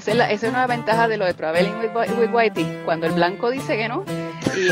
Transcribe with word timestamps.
esa 0.00 0.12
es, 0.12 0.16
la, 0.16 0.30
esa 0.30 0.46
es 0.46 0.52
una 0.52 0.66
ventaja 0.66 1.08
de 1.08 1.18
lo 1.18 1.26
de 1.26 1.34
Traveling 1.34 1.74
with, 1.78 1.90
with 2.18 2.30
Whitey, 2.32 2.80
cuando 2.86 3.06
el 3.06 3.12
blanco 3.12 3.50
dice 3.50 3.76
que 3.76 3.86
no, 3.86 4.02
y 4.56 4.68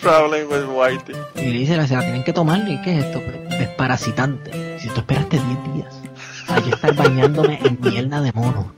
Traveling 0.00 0.46
with 0.50 0.64
Whitey. 0.66 1.14
Y 1.36 1.50
le 1.50 1.58
dice, 1.58 1.86
se 1.86 1.94
la 1.94 2.00
tienen 2.00 2.24
que 2.24 2.32
tomar, 2.32 2.66
¿y 2.66 2.80
qué 2.80 2.98
es 2.98 3.04
esto? 3.04 3.20
Desparasitante. 3.50 4.78
Si 4.78 4.88
tú 4.88 5.00
esperaste 5.00 5.38
10 5.38 5.74
días, 5.74 5.94
hay 6.48 6.62
que 6.62 6.70
estar 6.70 6.94
bañándome 6.94 7.58
en 7.62 7.78
mierda 7.82 8.22
de 8.22 8.32
mono. 8.32 8.72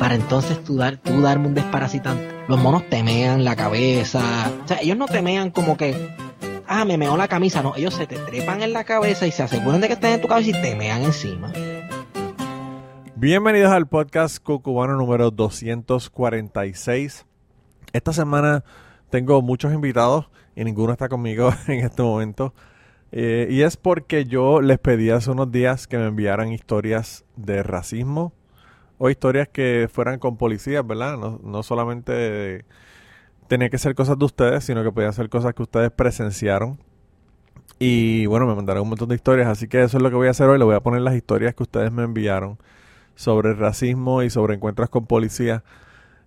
Para 0.00 0.16
entonces 0.16 0.64
tú, 0.64 0.76
dar, 0.76 0.96
tú 0.96 1.22
darme 1.22 1.46
un 1.46 1.54
desparasitante. 1.54 2.28
Los 2.48 2.58
monos 2.58 2.88
temean 2.90 3.44
la 3.44 3.54
cabeza. 3.54 4.50
O 4.64 4.66
sea, 4.66 4.78
ellos 4.80 4.96
no 4.96 5.06
temean 5.06 5.50
como 5.50 5.76
que 5.76 5.94
ah, 6.66 6.84
me 6.84 6.98
meó 6.98 7.16
la 7.16 7.28
camisa. 7.28 7.62
No, 7.62 7.76
ellos 7.76 7.94
se 7.94 8.08
te 8.08 8.16
trepan 8.16 8.62
en 8.62 8.72
la 8.72 8.82
cabeza 8.82 9.24
y 9.26 9.30
se 9.30 9.44
aseguran 9.44 9.80
de 9.80 9.86
que 9.86 9.94
estén 9.94 10.14
en 10.14 10.20
tu 10.20 10.26
cabeza 10.26 10.50
y 10.50 10.60
te 10.60 10.74
mean 10.74 11.02
encima. 11.02 11.52
Bienvenidos 13.24 13.72
al 13.72 13.86
podcast 13.86 14.36
Cucubano 14.38 14.96
número 14.96 15.30
246. 15.30 17.24
Esta 17.94 18.12
semana 18.12 18.64
tengo 19.08 19.40
muchos 19.40 19.72
invitados 19.72 20.28
y 20.54 20.62
ninguno 20.62 20.92
está 20.92 21.08
conmigo 21.08 21.50
en 21.66 21.86
este 21.86 22.02
momento. 22.02 22.52
Eh, 23.12 23.48
y 23.48 23.62
es 23.62 23.78
porque 23.78 24.26
yo 24.26 24.60
les 24.60 24.78
pedí 24.78 25.08
hace 25.08 25.30
unos 25.30 25.50
días 25.50 25.86
que 25.86 25.96
me 25.96 26.04
enviaran 26.04 26.52
historias 26.52 27.24
de 27.34 27.62
racismo 27.62 28.34
o 28.98 29.08
historias 29.08 29.48
que 29.48 29.88
fueran 29.90 30.18
con 30.18 30.36
policías, 30.36 30.86
¿verdad? 30.86 31.16
No, 31.16 31.40
no 31.42 31.62
solamente 31.62 32.66
tenía 33.48 33.70
que 33.70 33.78
ser 33.78 33.94
cosas 33.94 34.18
de 34.18 34.24
ustedes, 34.26 34.64
sino 34.64 34.84
que 34.84 34.92
podían 34.92 35.14
ser 35.14 35.30
cosas 35.30 35.54
que 35.54 35.62
ustedes 35.62 35.90
presenciaron. 35.90 36.78
Y 37.78 38.26
bueno, 38.26 38.46
me 38.46 38.54
mandaron 38.54 38.82
un 38.82 38.90
montón 38.90 39.08
de 39.08 39.14
historias, 39.14 39.48
así 39.48 39.66
que 39.66 39.82
eso 39.82 39.96
es 39.96 40.02
lo 40.02 40.10
que 40.10 40.16
voy 40.16 40.28
a 40.28 40.32
hacer 40.32 40.46
hoy. 40.46 40.58
Le 40.58 40.64
voy 40.66 40.74
a 40.74 40.80
poner 40.80 41.00
las 41.00 41.14
historias 41.14 41.54
que 41.54 41.62
ustedes 41.62 41.90
me 41.90 42.02
enviaron 42.02 42.58
sobre 43.14 43.54
racismo 43.54 44.22
y 44.22 44.30
sobre 44.30 44.54
encuentros 44.54 44.88
con 44.90 45.06
policía. 45.06 45.62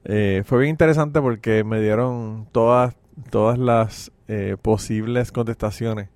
Eh, 0.05 0.43
fue 0.45 0.59
bien 0.59 0.71
interesante 0.71 1.21
porque 1.21 1.63
me 1.63 1.81
dieron 1.81 2.47
todas, 2.51 2.95
todas 3.29 3.57
las 3.57 4.11
eh, 4.27 4.57
posibles 4.61 5.31
contestaciones. 5.31 6.09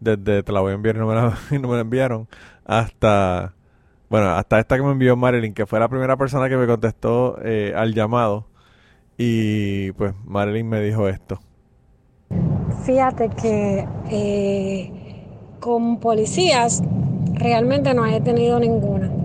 Desde 0.00 0.42
te 0.42 0.52
la 0.52 0.60
voy 0.60 0.72
a 0.72 0.74
enviar 0.74 0.96
no 0.96 1.06
no 1.50 1.68
me 1.68 1.74
la 1.74 1.80
enviaron. 1.80 2.28
Hasta, 2.64 3.54
bueno, 4.08 4.30
hasta 4.30 4.58
esta 4.58 4.76
que 4.76 4.82
me 4.82 4.92
envió 4.92 5.16
Marilyn, 5.16 5.54
que 5.54 5.66
fue 5.66 5.78
la 5.78 5.88
primera 5.88 6.16
persona 6.16 6.48
que 6.48 6.56
me 6.56 6.66
contestó 6.66 7.38
eh, 7.42 7.72
al 7.76 7.94
llamado 7.94 8.46
y 9.16 9.92
pues 9.92 10.14
Marilyn 10.24 10.68
me 10.68 10.80
dijo 10.80 11.08
esto. 11.08 11.40
Fíjate 12.84 13.28
que 13.30 13.86
eh, 14.10 14.92
con 15.60 16.00
policías 16.00 16.82
realmente 17.34 17.94
no 17.94 18.04
he 18.06 18.20
tenido 18.20 18.58
ninguna. 18.58 19.21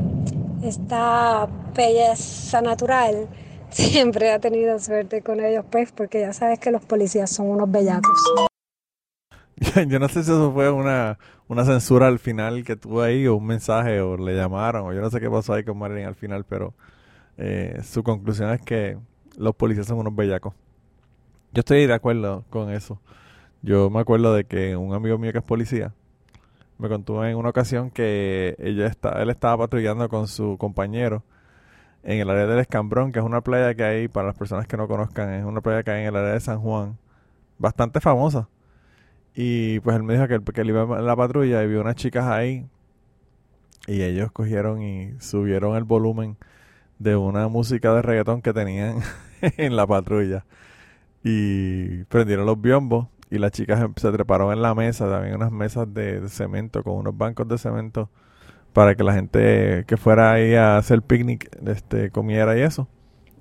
Esta 0.62 1.48
belleza 1.76 2.62
natural 2.62 3.28
siempre 3.70 4.32
ha 4.32 4.40
tenido 4.40 4.80
suerte 4.80 5.22
con 5.22 5.40
ellos, 5.40 5.66
pues, 5.70 5.92
porque 5.92 6.22
ya 6.22 6.34
sabes 6.34 6.60
que 6.60 6.72
los 6.72 6.84
policías 6.84 7.30
son 7.30 7.48
unos 7.48 7.70
bellacos. 7.70 8.18
Yo 9.88 10.00
no 10.00 10.08
sé 10.08 10.24
si 10.24 10.32
eso 10.32 10.52
fue 10.54 10.72
una, 10.72 11.18
una 11.48 11.66
censura 11.66 12.08
al 12.08 12.20
final 12.20 12.64
que 12.64 12.76
tuvo 12.76 13.02
ahí, 13.02 13.28
o 13.28 13.36
un 13.36 13.46
mensaje, 13.46 14.02
o 14.02 14.18
le 14.18 14.36
llamaron, 14.36 14.86
o 14.86 14.94
yo 14.94 15.02
no 15.02 15.10
sé 15.10 15.20
qué 15.20 15.30
pasó 15.32 15.54
ahí 15.54 15.64
con 15.64 15.80
Marilyn 15.80 16.06
al 16.06 16.14
final, 16.14 16.44
pero 16.44 16.76
eh, 17.38 17.80
su 17.84 18.04
conclusión 18.04 18.52
es 18.52 18.62
que 18.62 19.00
los 19.36 19.56
policías 19.56 19.88
son 19.88 19.98
unos 19.98 20.16
bellacos. 20.16 20.54
Yo 21.54 21.62
estoy 21.62 21.88
de 21.88 21.94
acuerdo 21.94 22.44
con 22.52 22.70
eso. 22.72 23.00
Yo 23.64 23.90
me 23.90 24.00
acuerdo 24.00 24.34
de 24.36 24.44
que 24.44 24.76
un 24.76 24.94
amigo 24.94 25.18
mío 25.18 25.32
que 25.32 25.40
es 25.40 25.44
policía 25.44 25.94
me 26.78 26.90
contó 26.90 27.26
en 27.26 27.38
una 27.38 27.50
ocasión 27.50 27.90
que 27.92 28.56
ella 28.60 28.88
está, 28.88 29.22
él 29.22 29.30
estaba 29.30 29.66
patrullando 29.66 30.10
con 30.10 30.28
su 30.28 30.58
compañero 30.58 31.24
en 32.04 32.20
el 32.20 32.30
área 32.30 32.46
del 32.48 32.60
Escambrón, 32.60 33.12
que 33.12 33.20
es 33.20 33.26
una 33.26 33.42
playa 33.42 33.76
que 33.76 33.84
hay, 33.84 34.08
para 34.08 34.28
las 34.28 34.38
personas 34.38 34.68
que 34.68 34.78
no 34.78 34.88
conozcan, 34.88 35.34
es 35.34 35.46
una 35.46 35.62
playa 35.62 35.84
que 35.84 35.92
hay 35.92 36.02
en 36.02 36.08
el 36.08 36.16
área 36.16 36.34
de 36.34 36.40
San 36.40 36.60
Juan, 36.60 36.98
bastante 37.58 38.00
famosa. 38.00 38.50
Y 39.36 39.80
pues 39.82 39.96
él 39.96 40.04
me 40.04 40.14
dijo 40.14 40.28
que, 40.28 40.40
que 40.54 40.62
él 40.62 40.70
iba 40.70 40.84
en 40.84 41.06
la 41.06 41.16
patrulla 41.16 41.64
y 41.64 41.68
vio 41.68 41.82
unas 41.82 41.96
chicas 41.96 42.26
ahí 42.26 42.68
y 43.88 44.02
ellos 44.02 44.32
cogieron 44.32 44.82
y 44.82 45.14
subieron 45.20 45.76
el 45.78 45.86
volumen 45.86 46.38
de 47.00 47.16
una 47.16 47.48
música 47.48 47.94
de 47.94 48.02
reggaetón 48.02 48.42
que 48.42 48.54
tenían 48.54 49.00
en 49.42 49.76
la 49.76 49.88
patrulla. 49.88 50.46
Y 51.24 52.04
prendieron 52.06 52.46
los 52.46 52.60
biombos 52.62 53.08
y 53.30 53.38
las 53.40 53.52
chicas 53.52 53.82
em, 53.82 53.94
se 53.96 54.12
treparon 54.12 54.54
en 54.54 54.62
la 54.62 54.74
mesa, 54.76 55.10
también 55.10 55.36
unas 55.36 55.52
mesas 55.52 55.94
de, 55.94 56.28
cemento 56.30 56.84
con 56.84 56.96
unos 56.96 57.18
bancos 57.18 57.48
de 57.48 57.58
cemento 57.58 58.10
para 58.74 58.96
que 58.96 59.04
la 59.04 59.14
gente 59.14 59.86
que 59.88 59.98
fuera 59.98 60.34
ahí 60.34 60.56
a 60.56 60.78
hacer 60.78 61.02
picnic 61.02 61.50
este, 61.66 62.12
comiera 62.12 62.58
y 62.58 62.62
eso. 62.62 62.88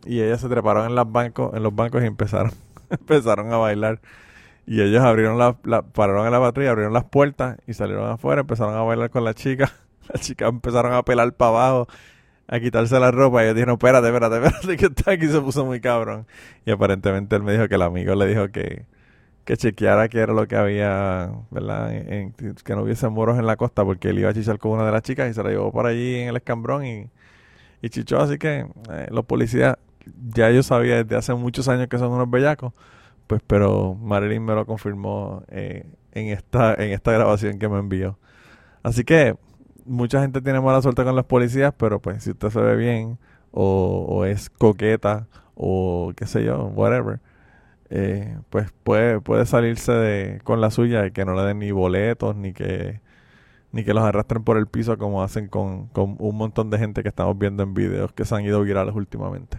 Y 0.04 0.22
ellas 0.22 0.40
se 0.40 0.48
treparon 0.48 0.86
en, 0.86 0.94
las 0.94 1.10
bancos, 1.10 1.54
en 1.54 1.62
los 1.62 1.74
bancos 1.74 2.02
y 2.02 2.06
empezaron, 2.06 2.52
empezaron 2.90 3.52
a 3.52 3.58
bailar. 3.58 4.00
Y 4.66 4.80
ellos 4.80 5.02
abrieron 5.02 5.38
la, 5.38 5.54
pararon 5.82 6.26
en 6.26 6.32
la 6.32 6.40
patrulla, 6.40 6.70
abrieron 6.70 6.92
las 6.92 7.04
puertas 7.04 7.58
y 7.66 7.74
salieron 7.74 8.10
afuera, 8.10 8.40
empezaron 8.40 8.74
a 8.74 8.82
bailar 8.82 9.10
con 9.10 9.24
las 9.24 9.34
chicas. 9.36 9.72
Las 10.08 10.22
chicas 10.22 10.48
empezaron 10.48 10.92
a 10.92 11.02
pelar 11.02 11.32
para 11.34 11.48
abajo 11.48 11.88
a 12.46 12.60
quitarse 12.60 12.98
la 13.00 13.10
ropa 13.10 13.42
y 13.42 13.48
yo 13.48 13.54
dije, 13.54 13.66
no, 13.66 13.72
espérate, 13.72 14.06
espérate, 14.06 14.36
espérate, 14.46 14.76
que 14.76 14.86
está 14.86 15.10
aquí 15.12 15.26
se 15.26 15.40
puso 15.40 15.64
muy 15.64 15.80
cabrón. 15.80 16.26
Y 16.64 16.70
aparentemente 16.70 17.34
él 17.34 17.42
me 17.42 17.52
dijo 17.52 17.68
que 17.68 17.74
el 17.74 17.82
amigo 17.82 18.14
le 18.14 18.26
dijo 18.28 18.48
que, 18.50 18.86
que 19.46 19.56
chequeara 19.56 20.08
qué 20.08 20.18
era 20.18 20.34
lo 20.34 20.46
que 20.48 20.56
había, 20.56 21.30
¿verdad? 21.50 21.90
Que 22.64 22.74
no 22.74 22.82
hubiese 22.82 23.08
moros 23.08 23.38
en 23.38 23.46
la 23.46 23.56
costa 23.56 23.84
porque 23.84 24.10
él 24.10 24.18
iba 24.18 24.30
a 24.30 24.34
chichar 24.34 24.58
con 24.58 24.72
una 24.72 24.84
de 24.84 24.92
las 24.92 25.02
chicas 25.02 25.30
y 25.30 25.34
se 25.34 25.42
la 25.42 25.50
llevó 25.50 25.72
por 25.72 25.86
allí 25.86 26.16
en 26.16 26.28
el 26.28 26.36
escambrón 26.36 26.84
y, 26.84 27.08
y 27.80 27.88
chichó. 27.88 28.20
Así 28.20 28.38
que 28.38 28.66
eh, 28.90 29.06
los 29.10 29.24
policías, 29.24 29.78
ya 30.34 30.50
yo 30.50 30.64
sabía 30.64 31.04
desde 31.04 31.16
hace 31.16 31.32
muchos 31.34 31.68
años 31.68 31.86
que 31.86 31.96
son 31.96 32.12
unos 32.12 32.28
bellacos, 32.28 32.72
pues 33.28 33.40
pero 33.46 33.94
Marilyn 33.94 34.44
me 34.44 34.54
lo 34.54 34.66
confirmó 34.66 35.44
eh, 35.48 35.86
en, 36.12 36.26
esta, 36.26 36.74
en 36.74 36.90
esta 36.92 37.12
grabación 37.12 37.60
que 37.60 37.68
me 37.68 37.78
envió. 37.78 38.18
Así 38.82 39.04
que 39.04 39.36
mucha 39.84 40.20
gente 40.20 40.40
tiene 40.42 40.60
mala 40.60 40.82
suerte 40.82 41.04
con 41.04 41.14
los 41.14 41.26
policías, 41.26 41.72
pero 41.78 42.00
pues 42.00 42.24
si 42.24 42.30
usted 42.32 42.50
se 42.50 42.60
ve 42.60 42.74
bien 42.74 43.18
o, 43.52 44.24
es 44.24 44.50
coqueta 44.50 45.28
o 45.54 46.12
qué 46.16 46.26
sé 46.26 46.44
yo, 46.44 46.66
whatever, 46.74 47.20
eh, 47.90 48.38
pues 48.50 48.72
puede, 48.82 49.20
puede 49.20 49.46
salirse 49.46 49.92
de, 49.92 50.40
con 50.42 50.60
la 50.60 50.70
suya 50.70 51.06
y 51.06 51.12
que 51.12 51.24
no 51.24 51.34
le 51.34 51.42
den 51.42 51.60
ni 51.60 51.70
boletos 51.70 52.34
ni 52.36 52.52
que 52.52 53.00
ni 53.72 53.84
que 53.84 53.92
los 53.92 54.04
arrastren 54.04 54.42
por 54.42 54.56
el 54.56 54.66
piso 54.66 54.96
como 54.96 55.22
hacen 55.22 55.48
con, 55.48 55.88
con 55.88 56.16
un 56.18 56.36
montón 56.36 56.70
de 56.70 56.78
gente 56.78 57.02
que 57.02 57.08
estamos 57.10 57.38
viendo 57.38 57.62
en 57.62 57.74
videos 57.74 58.12
que 58.12 58.24
se 58.24 58.34
han 58.34 58.42
ido 58.44 58.62
virales 58.62 58.94
últimamente. 58.94 59.58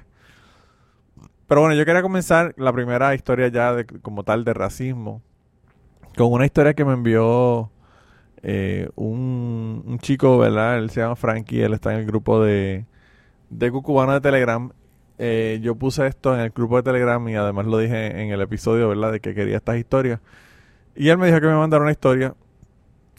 Pero 1.47 1.61
bueno, 1.61 1.75
yo 1.75 1.85
quería 1.85 2.01
comenzar 2.01 2.53
la 2.57 2.73
primera 2.73 3.13
historia 3.15 3.47
ya 3.49 3.73
de, 3.73 3.85
como 3.85 4.23
tal 4.23 4.43
de 4.43 4.53
racismo 4.53 5.21
con 6.17 6.33
una 6.33 6.45
historia 6.45 6.73
que 6.73 6.83
me 6.83 6.93
envió 6.93 7.71
eh, 8.41 8.89
un, 8.95 9.97
chico, 10.01 10.37
¿verdad? 10.39 10.79
Él 10.79 10.89
se 10.89 11.01
llama 11.01 11.15
Frankie, 11.15 11.61
él 11.61 11.73
está 11.73 11.93
en 11.93 11.99
el 11.99 12.05
grupo 12.05 12.43
de, 12.43 12.85
de 13.49 13.71
Cucubano 13.71 14.13
de 14.13 14.21
Telegram. 14.21 14.71
Eh, 15.19 15.59
yo 15.61 15.75
puse 15.75 16.05
esto 16.07 16.33
en 16.35 16.41
el 16.41 16.51
grupo 16.51 16.77
de 16.77 16.83
Telegram 16.83 17.27
y 17.27 17.35
además 17.35 17.65
lo 17.65 17.77
dije 17.79 18.21
en 18.21 18.31
el 18.31 18.41
episodio, 18.41 18.89
¿verdad? 18.89 19.11
De 19.11 19.19
que 19.19 19.33
quería 19.33 19.57
estas 19.57 19.77
historias. 19.77 20.19
Y 20.95 21.09
él 21.09 21.17
me 21.17 21.27
dijo 21.27 21.39
que 21.41 21.47
me 21.47 21.55
mandara 21.55 21.83
una 21.83 21.91
historia. 21.91 22.35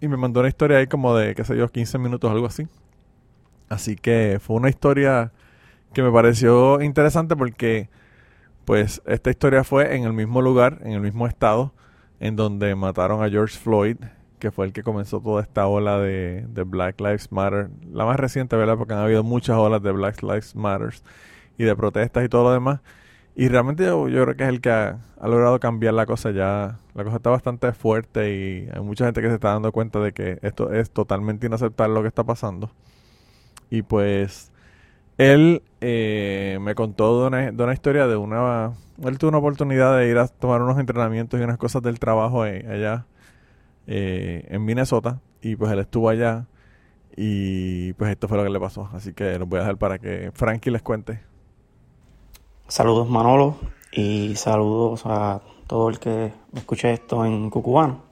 Y 0.00 0.08
me 0.08 0.16
mandó 0.16 0.40
una 0.40 0.48
historia 0.48 0.78
ahí 0.78 0.86
como 0.86 1.16
de, 1.16 1.34
qué 1.34 1.44
sé 1.44 1.56
yo, 1.56 1.68
15 1.68 1.98
minutos, 1.98 2.30
algo 2.30 2.46
así. 2.46 2.68
Así 3.68 3.96
que 3.96 4.38
fue 4.40 4.56
una 4.56 4.68
historia 4.68 5.32
que 5.92 6.02
me 6.02 6.12
pareció 6.12 6.80
interesante 6.82 7.36
porque, 7.36 7.88
pues, 8.64 9.02
esta 9.06 9.30
historia 9.30 9.64
fue 9.64 9.96
en 9.96 10.04
el 10.04 10.12
mismo 10.12 10.40
lugar, 10.42 10.78
en 10.84 10.92
el 10.92 11.00
mismo 11.00 11.26
estado, 11.26 11.74
en 12.20 12.36
donde 12.36 12.74
mataron 12.76 13.22
a 13.24 13.28
George 13.28 13.58
Floyd 13.58 13.96
que 14.38 14.50
fue 14.50 14.66
el 14.66 14.72
que 14.72 14.82
comenzó 14.82 15.20
toda 15.20 15.42
esta 15.42 15.66
ola 15.66 15.98
de, 15.98 16.46
Black 16.66 17.00
Lives 17.00 17.30
Matter, 17.32 17.70
la 17.92 18.04
más 18.04 18.18
reciente, 18.18 18.56
¿verdad? 18.56 18.76
Porque 18.76 18.94
han 18.94 19.00
habido 19.00 19.22
muchas 19.22 19.56
olas 19.56 19.82
de 19.82 19.92
Black 19.92 20.22
Lives 20.22 20.54
Matter 20.54 20.94
y 21.58 21.64
de 21.64 21.76
protestas 21.76 22.25
y 22.25 22.28
todo 22.28 22.44
lo 22.44 22.52
demás. 22.52 22.81
Y 23.34 23.49
realmente 23.49 23.84
yo, 23.84 24.05
creo 24.06 24.37
que 24.37 24.43
es 24.44 24.49
el 24.49 24.60
que 24.60 24.70
ha, 24.70 24.99
logrado 25.22 25.60
cambiar 25.60 25.94
la 25.94 26.06
cosa 26.06 26.31
ya. 26.31 26.78
La 26.94 27.05
cosa 27.05 27.16
está 27.16 27.31
bastante 27.31 27.72
fuerte 27.72 28.34
y 28.34 28.69
hay 28.72 28.81
mucha 28.81 29.05
gente 29.05 29.20
que 29.20 29.28
se 29.28 29.34
está 29.34 29.52
dando 29.52 29.70
cuenta 29.70 30.00
de 30.00 30.12
que 30.12 30.38
esto 30.43 30.72
es 30.72 30.90
totalmente 30.90 31.46
inaceptable 31.46 31.94
lo 31.94 32.02
que 32.02 32.08
está 32.08 32.25
pasando. 32.25 32.70
Y 33.70 33.82
pues 33.82 34.50
él 35.19 35.62
eh, 35.81 36.58
me 36.60 36.75
contó 36.75 37.22
de 37.22 37.26
una, 37.28 37.52
de 37.52 37.62
una, 37.62 37.72
historia 37.72 38.06
de 38.06 38.16
una... 38.16 38.72
Él 39.04 39.19
tuvo 39.19 39.28
una 39.28 39.38
oportunidad 39.38 39.96
de 39.96 40.08
ir 40.08 40.19
a 40.19 40.26
tomar 40.28 40.62
unos 40.62 40.78
entrenamientos 40.78 41.38
y 41.38 41.43
unas 41.44 41.58
cosas 41.58 41.82
del 41.82 42.00
trabajo 42.00 42.43
allá 42.43 43.06
eh, 43.87 44.46
en 44.49 44.64
Minnesota 44.64 45.20
y 45.40 45.56
pues 45.56 45.70
él 45.72 45.78
estuvo 45.78 46.08
allá 46.08 46.46
y 47.16 47.93
pues 47.94 48.11
esto 48.11 48.28
fue 48.28 48.37
lo 48.38 48.44
que 48.44 48.50
le 48.50 48.61
pasó. 48.61 48.88
Así 48.93 49.12
que 49.12 49.38
los 49.38 49.49
voy 49.49 49.58
a 49.58 49.62
dejar 49.62 49.76
para 49.76 49.99
que 49.99 50.31
Frankie 50.34 50.70
les 50.70 50.82
cuente. 50.82 51.20
Saludos 52.68 53.08
Manolo 53.08 53.56
y 53.92 54.36
saludos 54.36 55.00
a 55.06 55.40
todo 55.66 55.88
el 55.88 55.98
que 55.98 56.34
escuche 56.54 56.92
esto 56.92 57.24
en 57.24 57.48
Cucubano. 57.48 58.02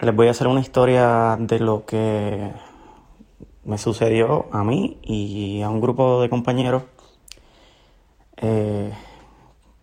Les 0.00 0.12
voy 0.12 0.26
a 0.26 0.32
hacer 0.32 0.48
una 0.48 0.60
historia 0.60 1.36
de 1.38 1.60
lo 1.60 1.86
que 1.86 2.50
me 3.62 3.78
sucedió 3.78 4.46
a 4.50 4.64
mí 4.64 4.98
y 5.04 5.62
a 5.62 5.70
un 5.70 5.80
grupo 5.80 6.20
de 6.20 6.30
compañeros 6.30 6.82
eh, 8.38 8.92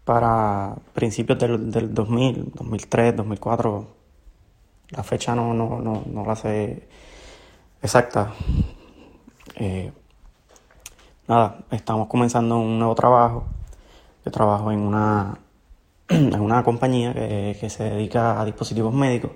para 0.04 0.76
principios 0.94 1.40
del, 1.40 1.72
del 1.72 1.94
2000, 1.94 2.52
2003, 2.56 3.16
2004. 3.16 3.88
La 4.90 5.04
fecha 5.04 5.34
no, 5.34 5.54
no, 5.54 5.80
no, 5.80 6.04
no 6.06 6.26
la 6.26 6.36
sé 6.36 6.90
exacta. 7.82 8.34
Eh, 9.56 9.94
nada, 11.30 11.60
estamos 11.70 12.08
comenzando 12.08 12.58
un 12.58 12.80
nuevo 12.80 12.96
trabajo. 12.96 13.46
Yo 14.26 14.32
trabajo 14.32 14.72
en 14.72 14.80
una, 14.80 15.38
en 16.10 16.42
una 16.42 16.64
compañía 16.64 17.14
que, 17.14 17.56
que 17.60 17.70
se 17.70 17.84
dedica 17.84 18.42
a 18.42 18.46
dispositivos 18.46 18.94
médicos 18.94 19.32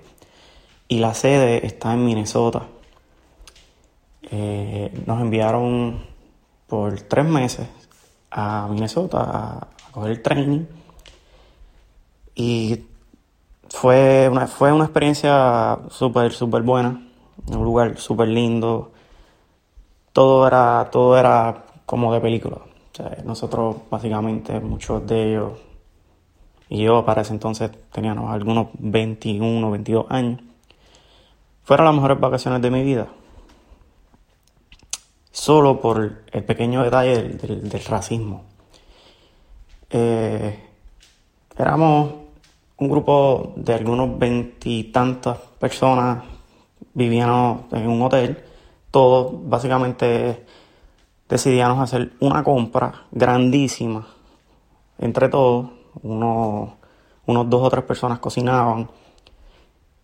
y 0.87 0.97
la 0.99 1.13
sede 1.13 1.65
está 1.65 1.93
en 1.93 2.03
Minnesota. 2.03 2.63
Eh, 4.23 5.03
nos 5.05 5.21
enviaron 5.21 6.03
por 6.67 6.99
tres 7.01 7.25
meses 7.25 7.67
a 8.31 8.67
Minnesota 8.69 9.19
a, 9.21 9.67
coger 9.91 10.11
el 10.11 10.21
training 10.23 10.65
y 12.33 12.83
fue 13.69 14.27
una, 14.31 14.47
fue 14.47 14.73
una 14.73 14.85
experiencia 14.85 15.77
súper, 15.91 16.31
súper 16.31 16.63
buena, 16.63 17.07
un 17.45 17.63
lugar 17.63 17.99
súper 17.99 18.29
lindo, 18.29 18.91
todo 20.13 20.47
era, 20.47 20.89
todo 20.91 21.15
era 21.15 21.65
como 21.93 22.11
de 22.11 22.19
película. 22.19 22.57
nosotros 23.23 23.75
básicamente, 23.87 24.59
muchos 24.59 25.05
de 25.05 25.29
ellos, 25.29 25.51
y 26.67 26.81
yo 26.81 27.05
para 27.05 27.21
ese 27.21 27.33
entonces 27.33 27.69
teníamos 27.91 28.31
algunos 28.31 28.69
21, 28.79 29.69
22 29.69 30.07
años, 30.09 30.41
fueron 31.61 31.85
las 31.85 31.93
mejores 31.93 32.19
vacaciones 32.19 32.63
de 32.63 32.71
mi 32.71 32.81
vida 32.81 33.07
solo 35.29 35.79
por 35.79 36.23
el 36.31 36.43
pequeño 36.43 36.81
detalle 36.81 37.21
del, 37.21 37.83
racismo. 37.87 38.41
Eh, 39.91 40.59
éramos 41.55 42.11
un 42.77 42.89
grupo 42.89 43.53
de 43.55 43.75
algunos 43.75 44.17
veintitantas 44.17 45.37
personas, 45.59 46.23
vivíamos 46.95 47.71
en 47.71 47.87
un 47.87 48.01
hotel, 48.01 48.43
todos 48.89 49.47
básicamente 49.47 50.43
decidíamos 51.33 51.79
hacer 51.79 52.13
una 52.19 52.43
compra 52.43 53.05
grandísima 53.11 54.07
entre 54.99 55.29
todos, 55.29 55.71
unos, 56.03 56.69
unos 57.25 57.49
dos 57.49 57.63
o 57.63 57.69
tres 57.71 57.83
personas 57.83 58.19
cocinaban. 58.19 58.87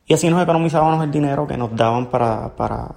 Y 0.07 0.15
así 0.15 0.27
nos 0.27 0.41
economizábamos 0.41 1.03
el 1.03 1.11
dinero 1.11 1.45
que 1.45 1.55
nos 1.55 1.75
daban 1.75 2.07
para, 2.07 2.55
para 2.55 2.95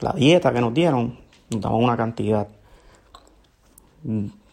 la 0.00 0.12
dieta 0.12 0.50
que 0.50 0.62
nos 0.62 0.72
dieron. 0.72 1.18
Nos 1.50 1.60
daban 1.60 1.84
una 1.84 1.96
cantidad 1.96 2.48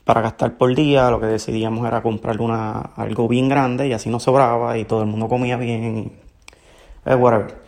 para 0.04 0.22
gastar 0.22 0.58
por 0.58 0.76
día, 0.76 1.10
lo 1.10 1.22
que 1.22 1.28
decidíamos 1.28 1.88
era 1.88 2.02
comprar 2.02 2.38
algo 2.96 3.28
bien 3.30 3.48
grande 3.48 3.88
y 3.88 3.94
así 3.94 4.10
nos 4.10 4.24
sobraba 4.24 4.78
y 4.78 4.84
todo 4.84 5.02
el 5.02 5.08
mundo 5.08 5.30
comía 5.30 5.56
bien 5.56 5.98
y 5.98 7.10
eh, 7.10 7.16
whatever. 7.16 7.64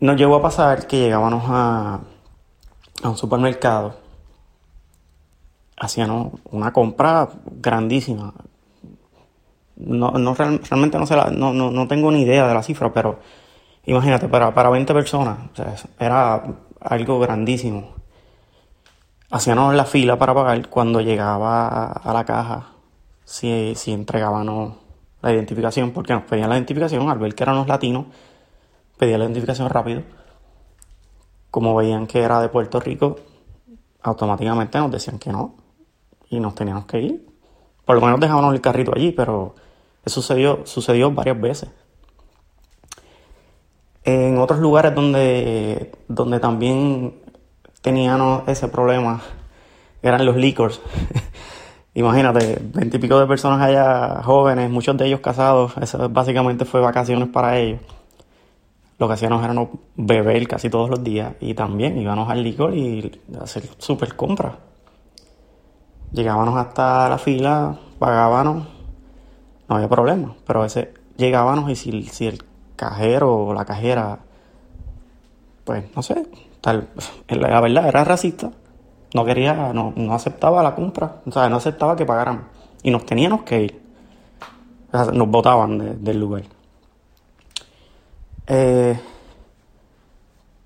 Nos 0.00 0.16
llegó 0.16 0.36
a 0.36 0.42
pasar 0.42 0.88
que 0.88 0.98
llegábamos 0.98 1.44
a, 1.46 2.00
a 3.02 3.08
un 3.08 3.16
supermercado, 3.16 3.96
hacíamos 5.76 6.34
una 6.50 6.72
compra 6.72 7.28
grandísima. 7.46 8.34
No, 9.76 10.10
no 10.12 10.34
realmente 10.34 10.98
no, 10.98 11.06
sé 11.06 11.16
no, 11.32 11.52
no, 11.54 11.70
no, 11.70 11.88
tengo 11.88 12.10
ni 12.10 12.22
idea 12.22 12.46
de 12.46 12.54
la 12.54 12.62
cifra, 12.62 12.92
pero 12.92 13.18
imagínate, 13.86 14.28
para, 14.28 14.52
para 14.52 14.68
20 14.68 14.92
personas, 14.92 15.38
era 15.98 16.42
algo 16.80 17.18
grandísimo. 17.18 17.94
Hacíamos 19.30 19.74
la 19.74 19.84
fila 19.84 20.18
para 20.18 20.34
pagar 20.34 20.68
cuando 20.68 21.00
llegaba 21.00 21.86
a 21.92 22.12
la 22.12 22.24
caja, 22.24 22.72
si, 23.24 23.74
si 23.74 23.92
entregábamos 23.92 24.74
la 25.22 25.32
identificación, 25.32 25.92
porque 25.92 26.12
nos 26.12 26.24
pedían 26.24 26.50
la 26.50 26.56
identificación, 26.56 27.08
al 27.08 27.18
ver 27.18 27.34
que 27.34 27.44
éramos 27.44 27.66
latinos, 27.68 28.06
pedían 28.98 29.20
la 29.20 29.24
identificación 29.26 29.70
rápido. 29.70 30.02
Como 31.50 31.74
veían 31.74 32.06
que 32.06 32.20
era 32.20 32.40
de 32.40 32.48
Puerto 32.48 32.80
Rico, 32.80 33.16
automáticamente 34.02 34.78
nos 34.78 34.90
decían 34.90 35.18
que 35.18 35.32
no 35.32 35.54
y 36.28 36.40
nos 36.40 36.54
teníamos 36.54 36.86
que 36.86 37.00
ir. 37.00 37.26
Por 37.84 37.96
lo 37.96 38.02
menos 38.02 38.20
dejábamos 38.20 38.54
el 38.54 38.60
carrito 38.60 38.92
allí, 38.94 39.12
pero 39.12 39.54
eso 40.04 40.22
sucedió, 40.22 40.64
sucedió 40.64 41.10
varias 41.10 41.40
veces. 41.40 41.70
En 44.04 44.38
otros 44.38 44.60
lugares 44.60 44.94
donde, 44.94 45.92
donde 46.08 46.40
también 46.40 47.14
teníamos 47.82 48.48
ese 48.48 48.68
problema 48.68 49.20
eran 50.02 50.24
los 50.24 50.36
licors. 50.36 50.80
Imagínate, 51.94 52.58
veintipico 52.62 53.18
de 53.18 53.26
personas 53.26 53.60
allá 53.60 54.22
jóvenes, 54.22 54.70
muchos 54.70 54.96
de 54.96 55.06
ellos 55.06 55.20
casados, 55.20 55.72
eso 55.80 56.08
básicamente 56.08 56.64
fue 56.64 56.80
vacaciones 56.80 57.28
para 57.28 57.58
ellos. 57.58 57.80
Lo 59.00 59.08
que 59.08 59.14
hacíamos 59.14 59.42
era 59.42 59.54
beber 59.96 60.46
casi 60.46 60.68
todos 60.68 60.90
los 60.90 61.02
días 61.02 61.32
y 61.40 61.54
también 61.54 61.96
íbamos 61.96 62.28
al 62.28 62.42
licor 62.42 62.74
y 62.74 63.10
hacer 63.40 63.62
super 63.78 64.14
compras. 64.14 64.56
Llegábamos 66.12 66.54
hasta 66.58 67.08
la 67.08 67.16
fila, 67.16 67.78
pagábamos, 67.98 68.68
no 69.70 69.76
había 69.76 69.88
problema, 69.88 70.34
pero 70.46 70.60
a 70.60 70.64
veces 70.64 70.88
llegábamos 71.16 71.70
y 71.70 71.76
si, 71.76 72.02
si 72.08 72.26
el 72.26 72.44
cajero 72.76 73.34
o 73.34 73.54
la 73.54 73.64
cajera, 73.64 74.18
pues 75.64 75.84
no 75.96 76.02
sé, 76.02 76.26
tal, 76.60 76.90
la 77.28 77.58
verdad 77.62 77.88
era 77.88 78.04
racista, 78.04 78.50
no 79.14 79.24
quería, 79.24 79.72
no, 79.72 79.94
no 79.96 80.12
aceptaba 80.12 80.62
la 80.62 80.74
compra, 80.74 81.22
o 81.24 81.32
sea, 81.32 81.48
no 81.48 81.56
aceptaba 81.56 81.96
que 81.96 82.04
pagaran 82.04 82.48
y 82.82 82.90
nos 82.90 83.06
teníamos 83.06 83.44
que 83.44 83.62
ir, 83.62 83.82
nos 84.92 85.28
botaban 85.28 86.04
del 86.04 86.20
lugar. 86.20 86.59
Eh, 88.52 88.98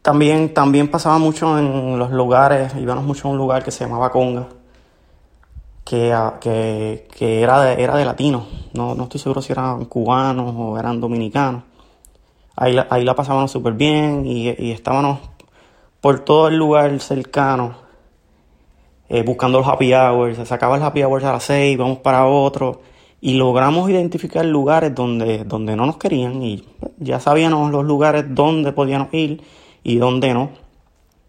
también, 0.01 0.55
también 0.55 0.91
pasaba 0.91 1.19
mucho 1.19 1.59
en 1.59 1.99
los 1.99 2.11
lugares, 2.11 2.75
íbamos 2.77 3.05
mucho 3.05 3.29
a 3.29 3.31
un 3.33 3.37
lugar 3.37 3.63
que 3.63 3.71
se 3.71 3.85
llamaba 3.85 4.11
Conga, 4.11 4.49
que, 5.85 7.07
que, 7.15 7.43
era, 7.43 7.61
de, 7.61 7.83
era 7.83 7.95
de 7.97 8.07
latinos, 8.07 8.45
no, 8.73 8.95
no 8.95 9.03
estoy 9.03 9.21
seguro 9.21 9.43
si 9.43 9.53
eran 9.53 9.85
cubanos 9.85 10.55
o 10.57 10.79
eran 10.79 10.99
dominicanos. 10.99 11.63
Ahí 12.57 12.73
la, 12.73 12.87
ahí 12.89 13.05
la 13.05 13.15
pasábamos 13.15 13.51
súper 13.51 13.75
bien 13.75 14.25
y, 14.25 14.49
estábamos 14.71 15.19
por 16.01 16.21
todo 16.21 16.49
el 16.49 16.57
lugar 16.57 16.99
cercano 17.01 17.75
eh, 19.11 19.23
buscando 19.23 19.59
los 19.59 19.69
happy 19.69 19.93
hours. 19.93 20.39
Se 20.39 20.47
sacaba 20.47 20.77
el 20.77 20.83
happy 20.83 21.03
hours 21.03 21.25
a 21.25 21.33
las 21.33 21.45
6, 21.45 21.77
vamos 21.77 21.99
para 21.99 22.25
otro. 22.25 22.81
Y 23.25 23.39
logramos 23.39 23.89
identificar 23.89 24.45
lugares 24.45 24.95
donde, 24.95 25.45
donde 25.45 25.75
no 25.77 25.87
nos 25.87 25.97
querían 25.97 26.43
y 26.43 26.63
ya 26.99 27.21
sabíamos 27.21 27.73
los 27.73 27.83
lugares 27.83 28.27
donde 28.29 28.71
podíamos 28.73 29.15
ir 29.15 29.43
y 29.83 29.97
donde 29.97 30.35
no. 30.35 30.51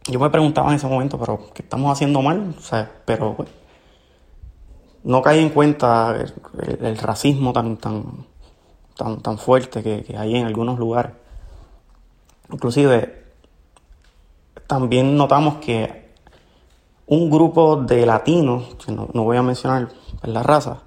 Yo 0.03 0.19
me 0.19 0.29
preguntaba 0.29 0.67
en 0.71 0.75
ese 0.75 0.87
momento, 0.87 1.17
pero 1.17 1.53
¿qué 1.53 1.61
estamos 1.61 1.89
haciendo 1.89 2.21
mal? 2.21 2.53
Pero 3.05 3.35
pues, 3.37 3.47
no 5.05 5.21
caí 5.21 5.39
en 5.39 5.51
cuenta 5.51 6.17
el, 6.81 6.97
racismo 6.97 7.53
tan, 7.53 7.77
tan, 7.77 8.03
tan, 8.97 9.21
tan 9.21 9.37
fuerte 9.37 9.81
que, 9.81 10.17
hay 10.17 10.35
en 10.35 10.47
algunos 10.47 10.77
lugares. 10.77 11.13
Inclusive, 12.51 13.23
también 14.67 15.15
notamos 15.15 15.59
que 15.59 16.09
un 17.05 17.29
grupo 17.29 17.77
de 17.77 18.05
latinos, 18.05 18.75
no, 18.89 19.07
no 19.13 19.23
voy 19.23 19.37
a 19.37 19.41
mencionar 19.41 19.87
la 20.23 20.43
raza, 20.43 20.81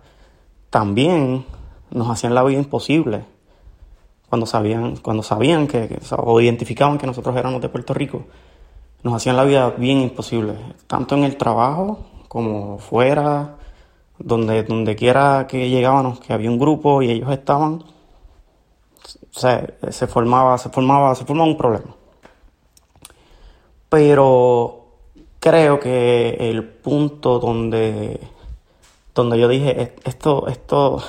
también 0.71 1.45
nos 1.91 2.11
hacían 2.11 2.35
la 2.35 2.45
vida 2.45 2.59
imposible 2.59 3.25
cuando 4.29 4.47
sabían, 4.47 4.97
cuando 4.97 5.23
sabían 5.23 5.67
que, 5.67 6.01
o 6.17 6.41
identificaban 6.41 6.99
que 6.99 7.07
nosotros 7.07 7.35
éramos 7.37 7.63
de 7.63 7.69
Puerto 7.69 7.95
Rico, 7.95 8.25
nos 9.03 9.15
hacían 9.15 9.37
la 9.37 9.45
vida 9.45 9.71
bien 9.71 9.99
imposible, 9.99 10.55
tanto 10.87 11.15
en 11.15 11.25
el 11.25 11.37
trabajo 11.37 12.01
como 12.29 12.79
fuera, 12.79 13.57
donde, 14.19 14.97
quiera 14.97 15.47
que 15.49 15.71
llegábamos, 15.71 16.21
que 16.21 16.33
había 16.33 16.51
un 16.51 16.59
grupo 16.59 17.03
y 17.03 17.11
ellos 17.11 17.31
estaban, 17.31 17.85
se 19.31 20.07
formaba, 20.09 20.59
se 20.59 20.69
formaba, 20.69 21.15
se 21.15 21.25
formaba 21.25 21.49
un 21.49 21.57
problema. 21.57 21.95
Pero 23.89 24.89
creo 25.41 25.81
que 25.81 26.37
el 26.51 26.65
punto 26.65 27.39
donde, 27.39 28.21
donde 29.23 29.39
yo 29.39 29.49
dije 29.49 29.95
esto, 30.05 30.47
esto, 30.49 31.03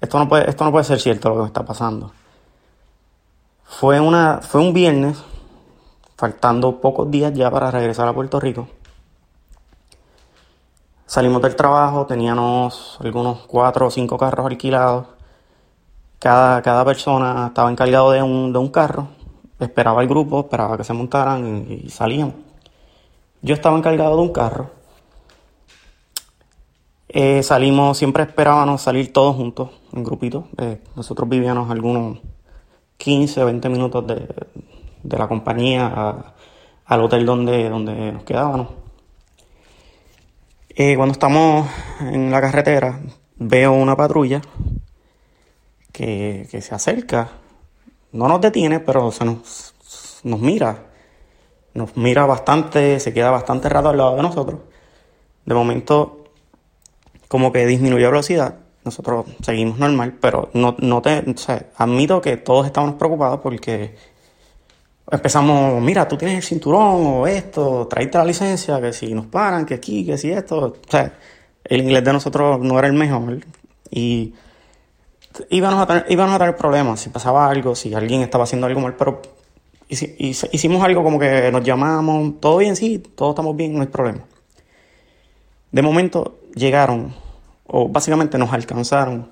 esto 0.00 0.18
no 0.18 0.28
puede, 0.28 0.48
esto 0.48 0.64
no 0.64 0.72
puede 0.72 0.84
ser 0.84 1.00
cierto 1.00 1.28
lo 1.28 1.34
que 1.36 1.40
me 1.42 1.46
está 1.46 1.64
pasando. 1.64 2.12
Fue 3.64 4.00
una, 4.00 4.40
fue 4.42 4.60
un 4.60 4.72
viernes, 4.72 5.22
faltando 6.16 6.80
pocos 6.80 7.10
días 7.10 7.32
ya 7.34 7.50
para 7.50 7.70
regresar 7.70 8.08
a 8.08 8.12
Puerto 8.12 8.40
Rico. 8.40 8.68
Salimos 11.06 11.42
del 11.42 11.56
trabajo, 11.56 12.06
teníamos 12.06 12.98
algunos 13.00 13.40
cuatro 13.46 13.86
o 13.86 13.90
cinco 13.90 14.16
carros 14.18 14.46
alquilados 14.46 15.06
cada, 16.18 16.62
cada 16.62 16.84
persona 16.84 17.48
estaba 17.48 17.70
encargado 17.70 18.10
de 18.10 18.22
un, 18.22 18.52
de 18.52 18.58
un 18.58 18.68
carro 18.68 19.08
esperaba 19.60 20.02
el 20.02 20.08
grupo, 20.08 20.40
esperaba 20.40 20.76
que 20.76 20.84
se 20.84 20.92
montaran 20.92 21.66
y, 21.68 21.88
salían. 21.90 22.34
Yo 23.42 23.54
estaba 23.54 23.76
encargado 23.76 24.16
de 24.16 24.22
un 24.22 24.32
carro. 24.32 24.70
Eh, 27.16 27.44
salimos, 27.44 27.96
siempre 27.96 28.24
esperábamos 28.24 28.82
salir 28.82 29.12
todos 29.12 29.36
juntos, 29.36 29.70
en 29.92 30.02
grupitos. 30.02 30.46
Eh, 30.58 30.80
nosotros 30.96 31.28
vivíamos 31.28 31.70
algunos 31.70 32.18
15 32.96 33.40
o 33.40 33.46
20 33.46 33.68
minutos 33.68 34.04
de, 34.04 34.26
la 35.16 35.28
compañía 35.28 36.34
al 36.84 37.00
hotel 37.00 37.24
donde, 37.24 37.68
donde 37.68 38.10
nos 38.10 38.24
quedábamos. 38.24 38.68
Eh, 40.70 40.96
cuando 40.96 41.12
estamos 41.12 41.68
en 42.00 42.32
la 42.32 42.40
carretera, 42.40 43.00
veo 43.36 43.72
una 43.74 43.94
patrulla 43.94 44.42
que, 45.92 46.48
que 46.50 46.60
se 46.60 46.74
acerca 46.74 47.30
no 48.10 48.26
nos 48.26 48.40
detiene, 48.40 48.80
pero 48.80 49.12
se 49.12 49.24
nos, 49.24 49.74
nos 50.24 50.40
mira. 50.40 50.86
Nos 51.74 51.96
mira 51.96 52.26
bastante, 52.26 52.98
se 52.98 53.12
queda 53.14 53.30
bastante 53.30 53.68
rato 53.68 53.90
al 53.90 53.98
lado 53.98 54.16
de 54.16 54.22
nosotros. 54.22 54.60
De 55.44 55.54
momento, 55.54 56.23
como 57.34 57.50
que 57.50 57.66
disminuyó 57.66 58.04
la 58.04 58.10
velocidad. 58.10 58.54
Nosotros 58.84 59.26
seguimos 59.42 59.76
normal, 59.76 60.16
pero 60.20 60.50
no, 60.54 60.76
no 60.78 61.02
te, 61.02 61.24
admito 61.76 62.20
que 62.20 62.36
todos 62.36 62.64
estamos 62.64 62.94
preocupados 62.94 63.40
porque 63.40 63.96
empezamos, 65.10 65.82
mira, 65.82 66.06
tú 66.06 66.16
tienes 66.16 66.36
el 66.36 66.42
cinturón 66.44 67.04
o 67.04 67.26
esto, 67.26 67.88
traíste 67.88 68.18
la 68.18 68.24
licencia, 68.24 68.80
que 68.80 68.92
si 68.92 69.12
nos 69.12 69.26
paran, 69.26 69.66
que 69.66 69.74
aquí, 69.74 70.06
que 70.06 70.16
si 70.16 70.30
esto. 70.30 70.58
O 70.58 70.76
sea, 70.88 71.12
el 71.64 71.80
inglés 71.80 72.04
de 72.04 72.12
nosotros 72.12 72.60
no 72.60 72.78
era 72.78 72.86
el 72.86 72.94
mejor. 72.94 73.40
Y 73.90 74.32
íbamos 75.50 75.80
a, 75.82 75.86
tener, 75.88 76.06
íbamos 76.10 76.36
a 76.36 76.38
tener 76.38 76.54
problemas 76.54 77.00
si 77.00 77.10
pasaba 77.10 77.50
algo, 77.50 77.74
si 77.74 77.92
alguien 77.94 78.22
estaba 78.22 78.44
haciendo 78.44 78.68
algo 78.68 78.80
mal, 78.80 78.94
pero 78.94 79.20
hicimos 79.88 80.84
algo 80.84 81.02
como 81.02 81.18
que 81.18 81.50
nos 81.50 81.64
llamamos, 81.64 82.40
todo 82.40 82.58
bien, 82.58 82.76
sí, 82.76 83.00
todos 83.00 83.32
estamos 83.32 83.56
bien, 83.56 83.74
no 83.74 83.80
hay 83.80 83.88
problema. 83.88 84.20
De 85.72 85.82
momento 85.82 86.38
llegaron, 86.54 87.23
o 87.66 87.88
básicamente 87.88 88.38
nos 88.38 88.52
alcanzaron, 88.52 89.30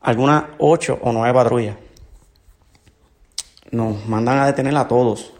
algunas 0.00 0.44
ocho 0.58 0.98
o 1.02 1.12
nueve 1.12 1.34
patrullas. 1.34 1.76
Nos 3.70 4.06
mandan 4.06 4.38
a 4.38 4.46
detener 4.46 4.76
a 4.76 4.86
todos. 4.86 5.32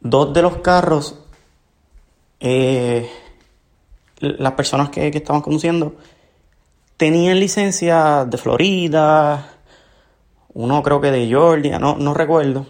Dos 0.00 0.32
de 0.32 0.42
los 0.42 0.56
carros, 0.58 1.18
eh, 2.40 3.08
las 4.18 4.52
personas 4.54 4.90
que, 4.90 5.10
que 5.10 5.18
estaban 5.18 5.42
conduciendo, 5.42 5.94
tenían 6.96 7.38
licencia 7.38 8.24
de 8.24 8.38
Florida, 8.38 9.48
uno 10.54 10.82
creo 10.82 11.00
que 11.00 11.10
de 11.10 11.26
Georgia, 11.26 11.78
no, 11.78 11.96
no 11.96 12.14
recuerdo. 12.14 12.66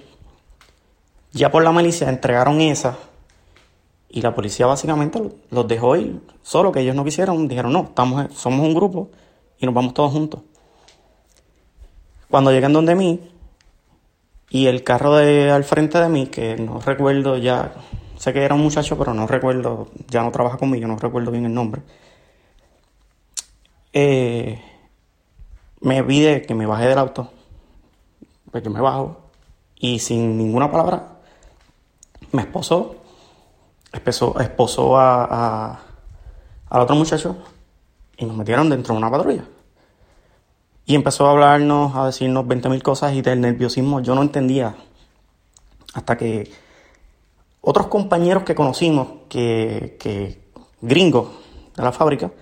Ya 1.32 1.50
por 1.50 1.64
la 1.64 1.72
milicia 1.72 2.08
entregaron 2.10 2.60
esa 2.60 2.98
y 4.12 4.23
la 4.23 4.35
policía 4.35 4.66
básicamente 4.66 5.21
los 5.50 5.66
dejó 5.66 5.97
ir, 5.97 6.21
solo 6.42 6.71
que 6.71 6.81
ellos 6.81 6.95
no 6.95 7.04
quisieron, 7.04 7.49
dijeron 7.49 7.73
no, 7.73 7.85
estamos, 7.85 8.33
somos 8.35 8.61
un 8.66 8.75
grupo 8.75 9.11
y 9.59 9.66
nos 9.66 9.75
vamos 9.75 9.95
todos 9.95 10.12
juntos. 10.12 10.40
Cuando 12.31 12.52
llegan 12.52 12.73
donde 12.73 12.95
mí 12.95 13.21
y 14.50 14.66
el 14.66 14.85
carro 14.85 15.16
de 15.16 15.50
al 15.50 15.64
frente 15.64 15.99
de 15.99 16.09
mí, 16.09 16.26
que 16.26 16.57
no 16.57 16.78
recuerdo 16.81 17.38
ya, 17.38 17.75
sé 18.16 18.33
que 18.33 18.42
era 18.42 18.54
un 18.54 18.62
muchacho, 18.62 18.97
pero 18.97 19.14
no 19.14 19.26
recuerdo, 19.26 19.88
ya 20.09 20.23
no 20.23 20.31
trabaja 20.31 20.59
conmigo, 20.59 20.87
no 20.87 20.97
recuerdo 20.97 21.31
bien 21.31 21.47
el 21.47 21.54
nombre 21.54 21.83
eh, 23.92 24.59
me 25.81 26.02
pide 26.02 26.42
que 26.42 26.54
me 26.54 26.66
baje 26.66 26.87
del 26.87 26.99
auto. 26.99 27.31
Pues 28.50 28.62
yo 28.64 28.71
me 28.71 28.81
bajo 28.81 29.21
y 29.76 29.99
sin 29.99 30.37
ninguna 30.37 30.71
palabra 30.71 31.19
me 32.33 32.42
esposó, 32.42 32.97
esposó, 33.92 34.38
esposó 34.40 34.96
a, 34.99 35.80
al 36.68 36.80
otro 36.80 36.96
muchacho 36.96 37.37
y 38.16 38.25
nos 38.25 38.37
metieron 38.37 38.70
dentro 38.70 38.94
de 38.94 38.99
una 38.99 39.11
patrulla. 39.11 39.44
Y 40.84 40.94
empezó 40.94 41.26
a 41.26 41.30
hablarnos, 41.30 41.94
a 41.94 42.06
decirnos 42.06 42.44
20.000 42.44 42.82
cosas 42.82 43.14
y 43.14 43.22
del 43.22 43.40
nerviosismo 43.40 44.00
yo 44.00 44.14
no 44.14 44.22
entendía. 44.22 44.75
Hasta 45.94 46.16
que 46.16 46.50
otros 47.61 47.87
compañeros 47.87 48.42
que 48.42 48.54
conocimos, 48.54 49.08
que, 49.28 49.96
que 50.00 50.42
gringos 50.80 51.28
de 51.76 51.82
la 51.82 51.92
fábrica, 51.92 52.32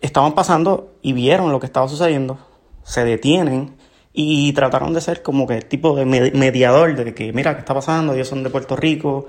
estaban 0.00 0.34
pasando 0.34 0.94
y 1.02 1.12
vieron 1.12 1.52
lo 1.52 1.60
que 1.60 1.66
estaba 1.66 1.88
sucediendo, 1.88 2.38
se 2.82 3.04
detienen 3.04 3.76
y 4.12 4.52
trataron 4.52 4.92
de 4.92 5.00
ser 5.00 5.22
como 5.22 5.46
que 5.46 5.54
el 5.54 5.66
tipo 5.66 5.94
de 5.94 6.04
mediador 6.04 6.96
de 6.96 7.14
que, 7.14 7.32
mira, 7.32 7.54
¿qué 7.54 7.60
está 7.60 7.74
pasando? 7.74 8.14
Ellos 8.14 8.28
son 8.28 8.42
de 8.42 8.50
Puerto 8.50 8.76
Rico, 8.76 9.26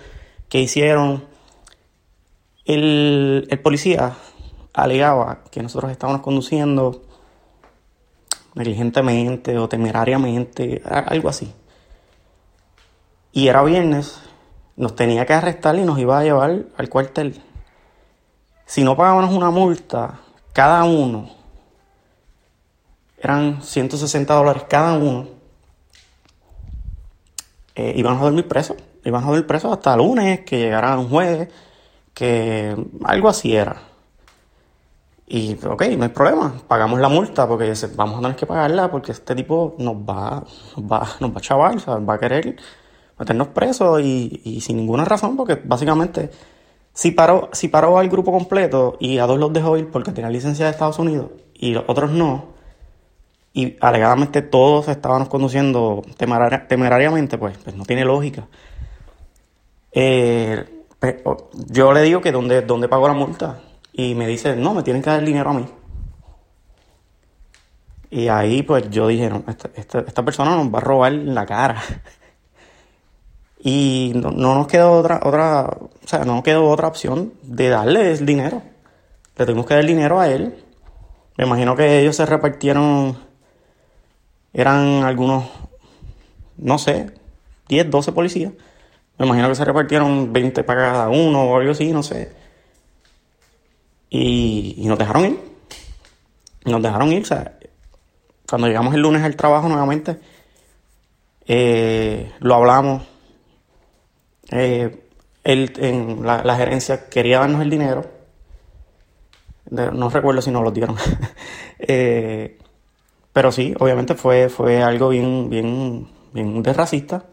¿qué 0.51 0.59
hicieron? 0.59 1.23
El, 2.65 3.47
el 3.49 3.59
policía 3.61 4.17
alegaba 4.73 5.45
que 5.49 5.63
nosotros 5.63 5.91
estábamos 5.91 6.21
conduciendo 6.21 7.03
negligentemente 8.53 9.57
o 9.57 9.69
temerariamente, 9.69 10.81
algo 10.85 11.29
así. 11.29 11.53
Y 13.31 13.47
era 13.47 13.63
viernes, 13.63 14.19
nos 14.75 14.93
tenía 14.93 15.25
que 15.25 15.33
arrestar 15.33 15.75
y 15.77 15.83
nos 15.83 15.97
iba 15.97 16.19
a 16.19 16.23
llevar 16.23 16.65
al 16.75 16.89
cuartel. 16.89 17.41
Si 18.65 18.83
no 18.83 18.97
pagábamos 18.97 19.33
una 19.33 19.51
multa, 19.51 20.19
cada 20.51 20.83
uno, 20.83 21.29
eran 23.17 23.63
160 23.63 24.33
dólares 24.33 24.63
cada 24.67 24.97
uno, 24.97 25.29
eh, 27.73 27.93
iban 27.95 28.17
a 28.17 28.21
dormir 28.21 28.49
presos, 28.49 28.75
iban 29.03 29.23
a 29.23 29.27
dormir 29.27 29.47
presos 29.47 29.71
hasta 29.71 29.95
lunes, 29.95 30.41
que 30.41 30.59
llegara 30.59 30.97
un 30.97 31.09
juez, 31.09 31.49
que 32.13 32.75
algo 33.03 33.29
así 33.29 33.55
era. 33.55 33.75
Y, 35.27 35.57
ok, 35.65 35.83
no 35.97 36.03
hay 36.03 36.09
problema, 36.09 36.53
pagamos 36.67 36.99
la 36.99 37.07
multa 37.07 37.47
porque 37.47 37.73
vamos 37.95 38.17
a 38.19 38.21
tener 38.21 38.35
que 38.35 38.45
pagarla 38.45 38.91
porque 38.91 39.13
este 39.13 39.33
tipo 39.33 39.75
nos 39.77 39.95
va, 39.95 40.43
nos 40.75 40.91
va, 40.91 41.07
nos 41.21 41.31
va 41.31 41.37
a 41.37 41.41
chaval, 41.41 42.09
va 42.09 42.13
a 42.15 42.19
querer 42.19 42.57
meternos 43.17 43.47
presos 43.49 44.01
y, 44.01 44.41
y 44.43 44.61
sin 44.61 44.77
ninguna 44.77 45.05
razón 45.05 45.37
porque 45.37 45.55
básicamente 45.63 46.31
si 46.93 47.11
paró, 47.11 47.49
si 47.53 47.69
paró 47.69 47.97
al 47.97 48.09
grupo 48.09 48.31
completo 48.31 48.97
y 48.99 49.19
a 49.19 49.25
dos 49.25 49.39
los 49.39 49.53
dejó 49.53 49.77
ir 49.77 49.89
porque 49.89 50.11
tenía 50.11 50.29
licencia 50.29 50.65
de 50.65 50.71
Estados 50.71 50.99
Unidos 50.99 51.31
y 51.53 51.73
los 51.73 51.85
otros 51.87 52.11
no, 52.11 52.51
y 53.53 53.77
alegadamente 53.81 54.41
todos 54.41 54.87
estábamos 54.87 55.27
conduciendo 55.27 56.03
temerariamente, 56.17 57.37
pues, 57.37 57.57
pues, 57.57 57.75
no 57.75 57.83
tiene 57.85 58.05
lógica. 58.05 58.47
Eh, 59.91 60.85
yo 61.67 61.93
le 61.93 62.01
digo 62.03 62.21
que 62.21 62.31
dónde, 62.31 62.61
dónde 62.61 62.87
pago 62.87 63.07
la 63.07 63.13
multa 63.13 63.59
y 63.93 64.15
me 64.15 64.27
dice, 64.27 64.55
no, 64.55 64.73
me 64.73 64.83
tienen 64.83 65.01
que 65.01 65.09
dar 65.09 65.19
el 65.19 65.25
dinero 65.25 65.49
a 65.49 65.53
mí. 65.53 65.65
Y 68.09 68.27
ahí 68.27 68.61
pues 68.63 68.89
yo 68.89 69.07
dije, 69.07 69.29
no, 69.29 69.43
esta, 69.47 69.69
esta, 69.75 69.99
esta 69.99 70.23
persona 70.23 70.55
nos 70.55 70.73
va 70.73 70.79
a 70.79 70.81
robar 70.81 71.11
la 71.13 71.45
cara. 71.45 71.81
Y 73.63 74.13
no, 74.15 74.31
nos 74.31 74.67
quedó 74.67 74.93
otra, 74.93 75.19
otra, 75.23 75.65
o 75.65 76.07
sea, 76.07 76.25
no 76.25 76.41
quedó 76.41 76.67
otra 76.67 76.87
opción 76.87 77.33
de 77.43 77.69
darle 77.69 78.11
el 78.11 78.25
dinero. 78.25 78.63
Le 79.37 79.45
tuvimos 79.45 79.67
que 79.67 79.75
dar 79.75 79.81
el 79.81 79.87
dinero 79.87 80.19
a 80.19 80.27
él. 80.29 80.63
Me 81.37 81.45
imagino 81.45 81.75
que 81.75 81.99
ellos 81.99 82.15
se 82.15 82.25
repartieron, 82.25 83.17
eran 84.51 85.03
algunos, 85.03 85.45
no 86.57 86.79
sé, 86.79 87.11
10, 87.67 87.91
12 87.91 88.11
policías. 88.13 88.53
Me 89.21 89.27
imagino 89.27 89.49
que 89.49 89.55
se 89.55 89.65
repartieron 89.65 90.33
20 90.33 90.63
para 90.63 90.81
cada 90.81 91.09
uno 91.09 91.43
o 91.43 91.57
algo 91.57 91.73
así, 91.73 91.91
no 91.91 92.01
sé. 92.01 92.31
Y, 94.09 94.81
nos 94.87 94.97
dejaron 94.97 95.25
ir. 95.25 95.39
Nos 96.65 96.81
dejaron 96.81 97.13
ir, 97.13 97.21
o 97.21 97.25
sea, 97.25 97.55
cuando 98.49 98.67
llegamos 98.67 98.95
el 98.95 99.01
lunes 99.01 99.21
al 99.21 99.35
trabajo 99.35 99.69
nuevamente, 99.69 100.17
eh, 101.45 102.31
lo 102.39 102.55
hablamos 102.55 103.03
eh, 104.49 105.05
él, 105.43 105.71
la, 106.23 106.55
gerencia 106.55 107.07
quería 107.07 107.41
darnos 107.41 107.61
el 107.61 107.69
dinero. 107.69 108.03
no 109.69 110.09
recuerdo 110.09 110.41
si 110.41 110.49
nos 110.49 110.63
lo 110.63 110.71
dieron. 110.71 110.95
Eh, 111.83 112.59
pero 113.33 113.51
sí, 113.51 113.73
obviamente 113.79 114.13
fue, 114.13 114.49
fue 114.49 114.83
algo 114.83 115.09
bien, 115.09 115.49
bien, 115.49 116.07
bien 116.31 116.61
de 116.61 116.73
racista. 116.73 117.25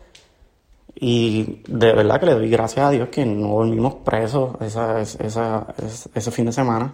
Y 0.95 1.63
de 1.69 1.93
verdad 1.93 2.21
que 2.21 2.27
le 2.27 2.35
doy 2.35 2.51
gracias 2.51 2.87
a 2.87 2.91
Dios 2.91 3.09
que 3.09 3.25
no 3.25 3.49
volvimos 3.49 3.95
presos 3.97 4.57
esa, 4.61 5.01
esa, 5.01 5.67
ese 6.15 6.31
fin 6.31 6.47
de 6.47 6.53
semana. 6.53 6.93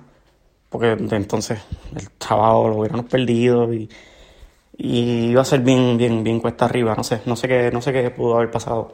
Porque 0.68 0.92
entonces 0.92 1.60
el 1.94 2.10
trabajo 2.12 2.68
lo 2.68 2.76
hubiéramos 2.78 3.06
perdido 3.06 3.72
y, 3.72 3.88
y 4.76 5.30
iba 5.30 5.42
a 5.42 5.44
ser 5.44 5.60
bien, 5.60 5.96
bien, 5.96 6.24
bien 6.24 6.40
cuesta 6.40 6.64
arriba. 6.66 6.94
No 6.96 7.04
sé, 7.04 7.20
no 7.26 7.36
sé 7.36 7.48
qué, 7.48 7.70
no 7.72 7.80
sé 7.80 7.92
qué 7.92 8.10
pudo 8.10 8.36
haber 8.36 8.50
pasado 8.50 8.92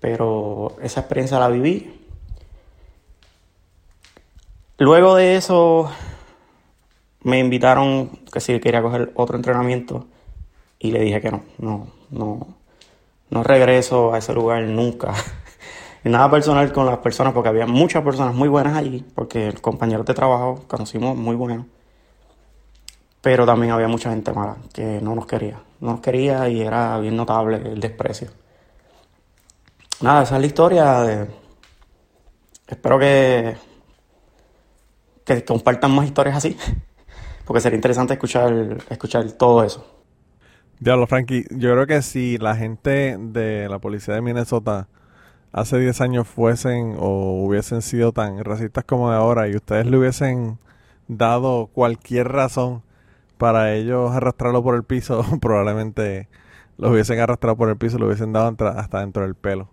pero 0.00 0.76
esa 0.82 1.00
experiencia 1.00 1.38
la 1.38 1.48
viví. 1.48 1.92
Luego 4.78 5.14
de 5.14 5.36
eso 5.36 5.90
me 7.22 7.38
invitaron 7.38 8.08
que 8.32 8.40
si 8.40 8.58
quería 8.60 8.80
coger 8.80 9.12
otro 9.14 9.36
entrenamiento 9.36 10.06
y 10.78 10.90
le 10.90 11.00
dije 11.00 11.20
que 11.20 11.30
no, 11.30 11.44
no, 11.58 11.86
no, 12.10 12.56
no 13.30 13.42
regreso 13.42 14.12
a 14.12 14.18
ese 14.18 14.34
lugar 14.34 14.62
nunca. 14.64 15.14
y 16.04 16.08
nada 16.08 16.30
personal 16.30 16.72
con 16.72 16.86
las 16.86 16.98
personas, 16.98 17.32
porque 17.32 17.48
había 17.48 17.66
muchas 17.66 18.02
personas 18.02 18.34
muy 18.34 18.48
buenas 18.48 18.76
allí, 18.76 19.04
porque 19.14 19.52
compañeros 19.60 20.04
de 20.06 20.14
trabajo 20.14 20.64
conocimos 20.66 21.16
muy 21.16 21.36
buenos. 21.36 21.66
Pero 23.22 23.46
también 23.46 23.72
había 23.72 23.88
mucha 23.88 24.10
gente 24.10 24.32
mala 24.32 24.56
que 24.72 25.00
no 25.00 25.14
nos 25.14 25.26
quería. 25.26 25.60
No 25.80 25.92
nos 25.92 26.00
quería 26.00 26.48
y 26.48 26.62
era 26.62 26.98
bien 26.98 27.16
notable 27.16 27.56
el 27.56 27.80
desprecio. 27.80 28.30
Nada, 30.00 30.22
esa 30.22 30.36
es 30.36 30.40
la 30.40 30.46
historia. 30.46 31.28
Espero 32.66 32.98
que, 32.98 33.56
que 35.24 35.44
compartan 35.44 35.90
más 35.90 36.06
historias 36.06 36.36
así, 36.36 36.56
porque 37.44 37.60
sería 37.60 37.76
interesante 37.76 38.14
escuchar, 38.14 38.78
escuchar 38.88 39.30
todo 39.32 39.62
eso. 39.62 39.99
Diablo, 40.80 41.06
Frankie, 41.06 41.44
yo 41.50 41.72
creo 41.72 41.86
que 41.86 42.00
si 42.00 42.38
la 42.38 42.56
gente 42.56 43.18
de 43.18 43.68
la 43.68 43.78
policía 43.80 44.14
de 44.14 44.22
Minnesota 44.22 44.88
hace 45.52 45.78
10 45.78 46.00
años 46.00 46.26
fuesen 46.26 46.96
o 46.98 47.44
hubiesen 47.44 47.82
sido 47.82 48.12
tan 48.12 48.42
racistas 48.42 48.84
como 48.84 49.10
de 49.10 49.16
ahora 49.18 49.46
y 49.48 49.56
ustedes 49.56 49.86
le 49.86 49.98
hubiesen 49.98 50.58
dado 51.06 51.66
cualquier 51.74 52.28
razón 52.28 52.82
para 53.36 53.74
ellos 53.74 54.12
arrastrarlo 54.12 54.62
por 54.62 54.74
el 54.74 54.84
piso, 54.84 55.22
probablemente 55.42 56.28
lo 56.78 56.90
hubiesen 56.90 57.20
arrastrado 57.20 57.56
por 57.58 57.68
el 57.68 57.76
piso, 57.76 57.98
lo 57.98 58.06
hubiesen 58.06 58.32
dado 58.32 58.56
hasta 58.70 59.00
dentro 59.00 59.24
del 59.24 59.34
pelo. 59.34 59.68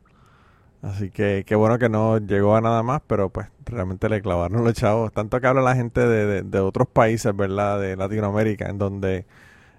Así 0.81 1.09
que 1.09 1.45
qué 1.47 1.55
bueno 1.55 1.79
que 1.79 1.87
no 1.89 2.17
llegó 2.17 2.57
a 2.57 2.61
nada 2.61 2.83
más, 2.83 3.01
pero 3.07 3.29
pues 3.29 3.47
realmente 3.65 4.09
le 4.09 4.21
clavaron 4.21 4.63
los 4.65 4.73
chavos. 4.73 5.13
Tanto 5.13 5.39
que 5.39 5.47
habla 5.47 5.61
la 5.61 5.75
gente 5.75 6.01
de, 6.01 6.43
de 6.43 6.59
otros 6.59 6.87
países, 6.89 7.35
¿verdad? 7.35 7.79
De 7.79 7.95
Latinoamérica, 7.95 8.67
en 8.69 8.77
donde 8.77 9.25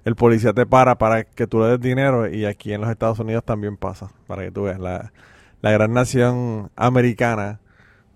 el 0.09 0.17
policía 0.17 0.55
te 0.55 0.65
para 0.65 0.97
para 0.97 1.25
que 1.25 1.47
tú 1.47 1.61
le 1.61 1.67
des 1.67 1.81
dinero 1.81 2.29
y 2.29 2.47
aquí 2.47 2.73
en 2.73 2.81
los 2.81 2.88
Estados 2.91 3.19
Unidos 3.19 3.45
también 3.45 3.77
pasa, 3.77 4.11
para 4.27 4.43
que 4.43 4.50
tú 4.50 4.62
veas. 4.62 4.81
La, 4.81 5.12
gran 5.61 5.93
nación 5.93 6.71
americana 6.77 7.61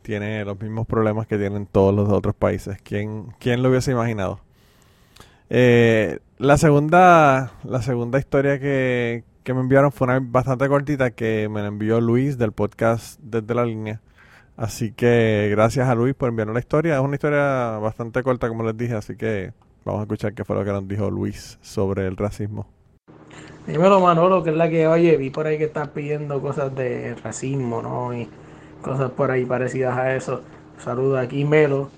tiene 0.01 0.45
los 0.47 0.59
mismos 0.59 0.87
problemas 0.87 1.27
que 1.27 1.37
tienen 1.37 1.67
todos 1.67 1.95
los 1.95 2.09
otros 2.09 2.35
países. 2.35 2.79
¿Quién, 2.83 3.35
quién 3.39 3.63
lo 3.63 3.69
hubiese 3.69 3.93
imaginado? 3.93 4.41
Eh, 5.51 6.21
la 6.39 6.57
segunda 6.57 7.53
la 7.63 7.83
segunda 7.83 8.19
historia 8.19 8.59
que, 8.59 9.25
que 9.45 9.53
me 9.53 9.61
enviaron 9.61 9.93
fue 9.93 10.07
una 10.07 10.19
bastante 10.21 10.69
cortita 10.69 11.11
que 11.11 11.49
me 11.51 11.61
la 11.61 11.69
envió 11.69 12.01
Luis 12.01 12.39
del 12.39 12.53
podcast 12.53 13.21
Desde 13.21 13.55
la 13.55 13.67
Línea. 13.67 14.01
Así 14.57 14.93
que 14.93 15.49
gracias 15.51 15.89
a 15.89 15.95
Luis 15.95 16.15
por 16.15 16.31
enviarnos 16.31 16.55
la 16.55 16.61
historia. 16.61 16.95
Es 16.95 17.01
una 17.03 17.17
historia 17.17 17.79
bastante 17.79 18.23
corta, 18.23 18.49
como 18.49 18.65
les 18.65 18.77
dije, 18.79 18.95
así 18.95 19.15
que 19.17 19.53
Vamos 19.85 20.01
a 20.01 20.03
escuchar 20.03 20.33
qué 20.33 20.45
fue 20.45 20.55
lo 20.55 20.65
que 20.65 20.71
nos 20.71 20.87
dijo 20.87 21.11
Luis 21.11 21.59
sobre 21.61 22.07
el 22.07 22.17
racismo. 22.17 22.67
Dímelo 23.67 24.01
Manolo, 24.01 24.43
que 24.43 24.51
es 24.51 24.57
la 24.57 24.69
que 24.69 24.87
oye, 24.87 25.17
vi 25.17 25.31
por 25.31 25.47
ahí 25.47 25.59
que 25.59 25.65
estás 25.65 25.89
pidiendo 25.89 26.41
cosas 26.41 26.75
de 26.75 27.17
racismo, 27.17 27.83
¿no? 27.83 28.15
Y 28.15 28.29
cosas 28.81 29.11
por 29.11 29.31
ahí 29.33 29.45
parecidas 29.45 29.97
a 29.97 30.15
eso. 30.15 30.43
Saluda 30.79 31.23
aquí 31.23 31.45
Melo, 31.45 31.91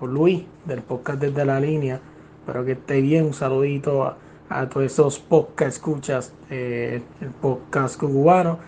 o 0.00 0.06
Luis, 0.06 0.44
del 0.64 0.80
podcast 0.80 1.20
desde 1.20 1.44
la 1.44 1.60
línea. 1.60 2.00
Espero 2.40 2.64
que 2.64 2.72
esté 2.72 3.02
bien. 3.02 3.26
Un 3.26 3.34
saludito 3.34 4.16
a, 4.48 4.66
todos 4.68 4.86
esos 4.86 5.18
podcast 5.18 5.76
escuchas, 5.76 6.32
eh, 6.48 7.02
el 7.20 7.30
podcast 7.30 7.98
cubano. 7.98 8.58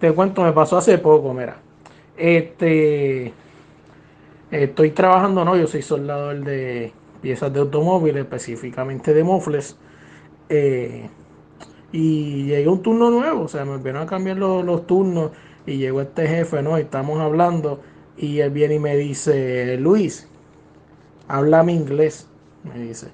Te 0.00 0.12
cuento, 0.12 0.42
me 0.42 0.52
pasó 0.52 0.78
hace 0.78 0.96
poco, 0.96 1.34
mira. 1.34 1.56
Este, 2.16 3.32
estoy 4.50 4.90
trabajando, 4.90 5.44
no, 5.44 5.56
yo 5.56 5.66
soy 5.66 5.82
soldador 5.82 6.44
de 6.44 6.92
piezas 7.24 7.50
de 7.54 7.60
automóviles, 7.60 8.22
específicamente 8.24 9.14
de 9.14 9.24
mofles. 9.24 9.78
Eh, 10.50 11.08
y 11.90 12.44
llegué 12.44 12.68
un 12.68 12.82
turno 12.82 13.08
nuevo, 13.08 13.44
o 13.44 13.48
sea, 13.48 13.64
me 13.64 13.78
vieron 13.78 14.02
a 14.02 14.06
cambiar 14.06 14.36
los, 14.36 14.86
turnos 14.86 15.30
y 15.64 15.78
llegó 15.78 16.02
este 16.02 16.28
jefe, 16.28 16.60
¿no? 16.60 16.76
Y 16.76 16.82
estamos 16.82 17.18
hablando 17.20 17.80
y 18.18 18.40
él 18.40 18.50
viene 18.50 18.74
y 18.74 18.78
me 18.78 18.94
dice, 18.94 19.78
Luis, 19.78 20.28
háblame 21.26 21.72
inglés, 21.72 22.28
me 22.62 22.78
dice. 22.78 23.08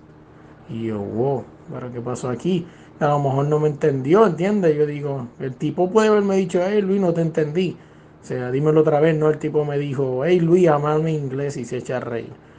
Y 0.68 0.86
yo, 0.86 0.98
wow, 0.98 1.44
¿pero 1.72 1.92
qué 1.92 2.00
pasó 2.00 2.30
aquí? 2.30 2.66
A 2.98 3.06
lo 3.06 3.20
mejor 3.20 3.46
no 3.46 3.60
me 3.60 3.68
entendió, 3.68 4.26
¿entiendes? 4.26 4.76
Yo 4.76 4.86
digo, 4.86 5.28
el 5.38 5.54
tipo 5.54 5.88
puede 5.88 6.08
haberme 6.08 6.34
dicho, 6.34 6.60
hey 6.64 6.82
Luis, 6.82 7.00
no 7.00 7.14
te 7.14 7.20
entendí. 7.20 7.76
O 8.20 8.26
sea, 8.26 8.50
dímelo 8.50 8.80
otra 8.80 8.98
vez, 8.98 9.16
¿no? 9.16 9.30
El 9.30 9.38
tipo 9.38 9.64
me 9.64 9.78
dijo, 9.78 10.24
hey 10.24 10.40
Luis, 10.40 10.66
háblame 10.66 11.12
inglés 11.12 11.56
y 11.56 11.64
se 11.64 11.76
echa 11.76 11.98
a 11.98 12.00
reír. 12.00 12.49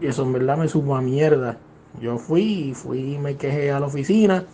Y 0.00 0.06
eso 0.06 0.22
en 0.22 0.32
verdad 0.32 0.56
me 0.56 0.68
supo 0.68 0.96
a 0.96 1.00
mierda. 1.00 1.58
Yo 2.00 2.18
fui 2.18 2.72
fui 2.74 3.18
me 3.18 3.36
quejé 3.36 3.70
a 3.70 3.80
la 3.80 3.86
oficina 3.86 4.44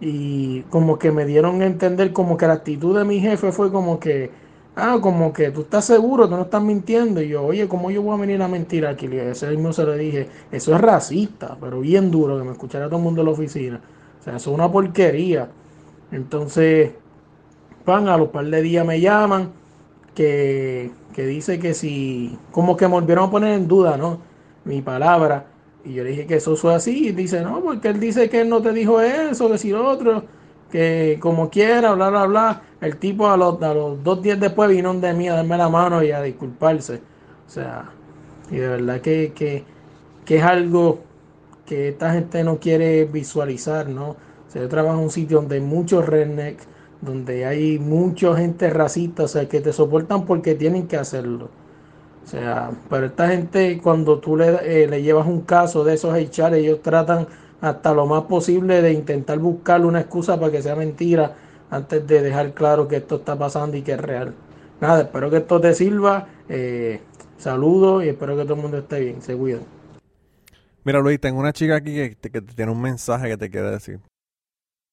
y 0.00 0.62
como 0.62 0.98
que 0.98 1.12
me 1.12 1.26
dieron 1.26 1.60
a 1.62 1.66
entender 1.66 2.12
como 2.12 2.36
que 2.36 2.46
la 2.46 2.54
actitud 2.54 2.96
de 2.98 3.04
mi 3.04 3.20
jefe 3.20 3.52
fue 3.52 3.70
como 3.70 4.00
que, 4.00 4.30
ah, 4.76 4.98
como 5.00 5.32
que 5.32 5.50
tú 5.50 5.62
estás 5.62 5.84
seguro, 5.84 6.28
tú 6.28 6.36
no 6.36 6.42
estás 6.42 6.62
mintiendo. 6.62 7.20
Y 7.20 7.28
yo, 7.28 7.44
oye, 7.44 7.68
¿cómo 7.68 7.90
yo 7.90 8.02
voy 8.02 8.16
a 8.16 8.20
venir 8.20 8.42
a 8.42 8.48
mentir 8.48 8.86
aquí? 8.86 9.06
Y 9.06 9.16
ese 9.18 9.50
mismo 9.50 9.72
se 9.72 9.84
le 9.84 9.98
dije, 9.98 10.28
eso 10.50 10.74
es 10.74 10.80
racista, 10.80 11.56
pero 11.60 11.80
bien 11.80 12.10
duro 12.10 12.38
que 12.38 12.44
me 12.44 12.52
escuchara 12.52 12.86
todo 12.86 12.96
el 12.96 13.02
mundo 13.04 13.20
en 13.20 13.26
la 13.26 13.32
oficina. 13.32 13.80
O 14.20 14.22
sea, 14.22 14.36
eso 14.36 14.50
es 14.50 14.54
una 14.54 14.70
porquería. 14.72 15.50
Entonces, 16.12 16.92
van 17.86 18.08
a 18.08 18.16
los 18.16 18.28
par 18.30 18.46
de 18.46 18.62
días 18.62 18.86
me 18.86 19.00
llaman 19.00 19.52
que, 20.14 20.90
que 21.14 21.26
dice 21.26 21.58
que 21.58 21.74
si, 21.74 22.38
como 22.52 22.76
que 22.76 22.86
me 22.86 22.94
volvieron 22.94 23.28
a 23.28 23.30
poner 23.30 23.52
en 23.54 23.68
duda, 23.68 23.96
¿no? 23.96 24.29
Mi 24.70 24.82
palabra. 24.82 25.46
Y 25.84 25.94
yo 25.94 26.04
le 26.04 26.10
dije 26.10 26.26
que 26.26 26.36
eso 26.36 26.56
fue 26.56 26.74
así. 26.74 27.08
Y 27.08 27.12
dice, 27.12 27.42
no, 27.42 27.60
porque 27.60 27.88
él 27.88 28.00
dice 28.00 28.30
que 28.30 28.42
él 28.42 28.48
no 28.48 28.62
te 28.62 28.72
dijo 28.72 29.00
eso, 29.00 29.48
decir 29.48 29.74
otro, 29.74 30.24
que 30.70 31.18
como 31.20 31.50
quiera, 31.50 31.92
bla, 31.92 32.10
bla, 32.10 32.26
bla. 32.26 32.62
El 32.80 32.96
tipo 32.96 33.28
a 33.28 33.36
los, 33.36 33.60
a 33.62 33.74
los 33.74 34.02
dos 34.02 34.22
días 34.22 34.38
después 34.40 34.70
vino 34.70 34.94
de 34.94 35.12
mí 35.12 35.28
a 35.28 35.34
darme 35.34 35.56
la 35.58 35.68
mano 35.68 36.02
y 36.02 36.12
a 36.12 36.22
disculparse. 36.22 37.00
O 37.46 37.50
sea, 37.50 37.90
y 38.50 38.56
de 38.56 38.68
verdad 38.68 39.00
que, 39.00 39.32
que, 39.34 39.64
que 40.24 40.36
es 40.36 40.42
algo 40.42 41.00
que 41.66 41.88
esta 41.88 42.12
gente 42.12 42.42
no 42.44 42.58
quiere 42.58 43.04
visualizar, 43.04 43.88
¿no? 43.88 44.10
O 44.10 44.58
yo 44.58 44.68
trabajo 44.68 44.98
en 44.98 45.04
un 45.04 45.10
sitio 45.10 45.38
donde 45.38 45.56
hay 45.56 45.60
muchos 45.60 46.06
rednecks, 46.06 46.66
donde 47.00 47.46
hay 47.46 47.78
mucha 47.78 48.34
gente 48.36 48.68
racista, 48.70 49.24
o 49.24 49.28
sea, 49.28 49.48
que 49.48 49.60
te 49.60 49.72
soportan 49.72 50.26
porque 50.26 50.54
tienen 50.54 50.86
que 50.88 50.96
hacerlo. 50.96 51.50
O 52.24 52.26
sea, 52.26 52.70
pero 52.88 53.06
esta 53.06 53.28
gente 53.28 53.80
cuando 53.82 54.18
tú 54.18 54.36
le, 54.36 54.82
eh, 54.82 54.86
le 54.86 55.02
llevas 55.02 55.26
un 55.26 55.42
caso 55.42 55.84
de 55.84 55.94
esos 55.94 56.14
HR, 56.14 56.54
ellos 56.54 56.80
tratan 56.82 57.26
hasta 57.60 57.92
lo 57.92 58.06
más 58.06 58.24
posible 58.24 58.82
de 58.82 58.92
intentar 58.92 59.38
buscarle 59.38 59.86
una 59.86 60.00
excusa 60.00 60.38
para 60.38 60.52
que 60.52 60.62
sea 60.62 60.76
mentira 60.76 61.36
antes 61.70 62.06
de 62.06 62.22
dejar 62.22 62.52
claro 62.54 62.88
que 62.88 62.96
esto 62.96 63.16
está 63.16 63.38
pasando 63.38 63.76
y 63.76 63.82
que 63.82 63.92
es 63.92 64.00
real. 64.00 64.34
Nada, 64.80 65.02
espero 65.02 65.30
que 65.30 65.38
esto 65.38 65.60
te 65.60 65.74
sirva. 65.74 66.26
Eh, 66.48 67.00
saludos 67.36 68.04
y 68.04 68.08
espero 68.08 68.36
que 68.36 68.44
todo 68.44 68.54
el 68.54 68.62
mundo 68.62 68.78
esté 68.78 69.00
bien. 69.00 69.22
Se 69.22 69.36
cuidan. 69.36 69.62
Mira, 70.84 71.00
Luis, 71.00 71.20
tengo 71.20 71.38
una 71.38 71.52
chica 71.52 71.76
aquí 71.76 71.94
que, 71.94 72.16
que 72.16 72.40
tiene 72.40 72.72
un 72.72 72.80
mensaje 72.80 73.28
que 73.28 73.36
te 73.36 73.50
quiere 73.50 73.70
decir. 73.70 74.00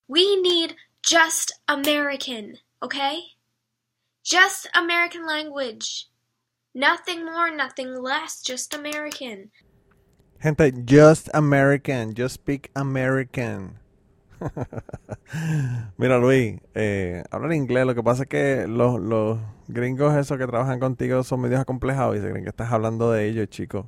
We 0.10 0.22
need 0.42 0.76
just 1.02 1.52
American, 1.68 2.58
okay? 2.82 3.38
Just 4.24 4.68
American 4.74 5.26
language. 5.26 6.10
Nothing 6.78 7.26
more, 7.26 7.50
nothing 7.50 8.04
less, 8.04 8.40
just 8.40 8.76
American. 8.76 9.50
Gente, 10.40 10.72
just 10.86 11.28
American, 11.34 12.13
just 12.13 12.36
speak 12.36 12.70
American. 12.76 13.80
Mira, 15.98 16.20
Luis, 16.20 16.60
eh, 16.76 17.24
habla 17.32 17.56
inglés. 17.56 17.84
Lo 17.88 17.96
que 17.96 18.04
pasa 18.04 18.24
es 18.24 18.30
que 18.30 18.68
los, 18.68 19.02
los 19.02 19.40
gringos 19.68 20.16
esos 20.16 20.38
que 20.38 20.46
trabajan 20.46 20.80
contigo 20.80 21.24
son 21.24 21.42
medios 21.42 21.62
acomplejados 21.62 22.16
y 22.16 22.22
se 22.22 22.30
creen 22.30 22.44
que 22.44 22.52
estás 22.52 22.72
hablando 22.72 23.12
de 23.12 23.26
ellos, 23.26 23.50
chicos. 23.50 23.88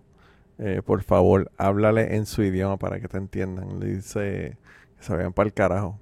Eh, 0.58 0.82
por 0.84 1.04
favor, 1.04 1.52
háblale 1.60 2.16
en 2.16 2.26
su 2.26 2.42
idioma 2.42 2.78
para 2.78 3.00
que 3.00 3.08
te 3.08 3.18
entiendan. 3.18 3.80
Le 3.80 3.86
dice 3.98 4.58
que 4.98 5.04
se 5.04 5.16
vayan 5.16 5.32
para 5.32 5.46
el 5.46 5.54
carajo. 5.54 6.00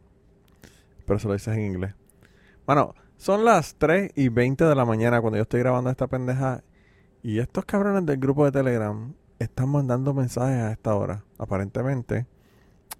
Pero 1.05 1.19
se 1.19 1.27
lo 1.27 1.33
dices 1.33 1.53
en 1.53 1.65
inglés. 1.65 1.95
Bueno, 2.65 2.95
son 3.17 3.43
las 3.43 3.75
3 3.75 4.13
y 4.15 4.29
20 4.29 4.63
de 4.63 4.73
la 4.73 4.85
mañana 4.85 5.19
cuando 5.19 5.35
yo 5.35 5.41
estoy 5.41 5.59
grabando 5.59 5.89
esta 5.89 6.07
pendeja 6.07 6.63
y 7.23 7.39
estos 7.39 7.65
cabrones 7.65 8.05
del 8.05 8.17
grupo 8.17 8.45
de 8.45 8.51
Telegram 8.51 9.13
están 9.39 9.69
mandando 9.69 10.13
mensajes 10.13 10.57
a 10.57 10.71
esta 10.71 10.95
hora. 10.95 11.23
Aparentemente, 11.37 12.25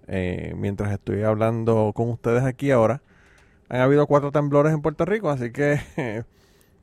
eh, 0.06 0.54
mientras 0.56 0.92
estoy 0.92 1.22
hablando 1.22 1.92
con 1.94 2.10
ustedes 2.10 2.44
aquí 2.44 2.70
ahora, 2.70 3.02
han 3.68 3.80
habido 3.80 4.06
cuatro 4.06 4.32
temblores 4.32 4.72
en 4.72 4.82
Puerto 4.82 5.04
Rico, 5.04 5.30
así 5.30 5.52
que 5.52 5.80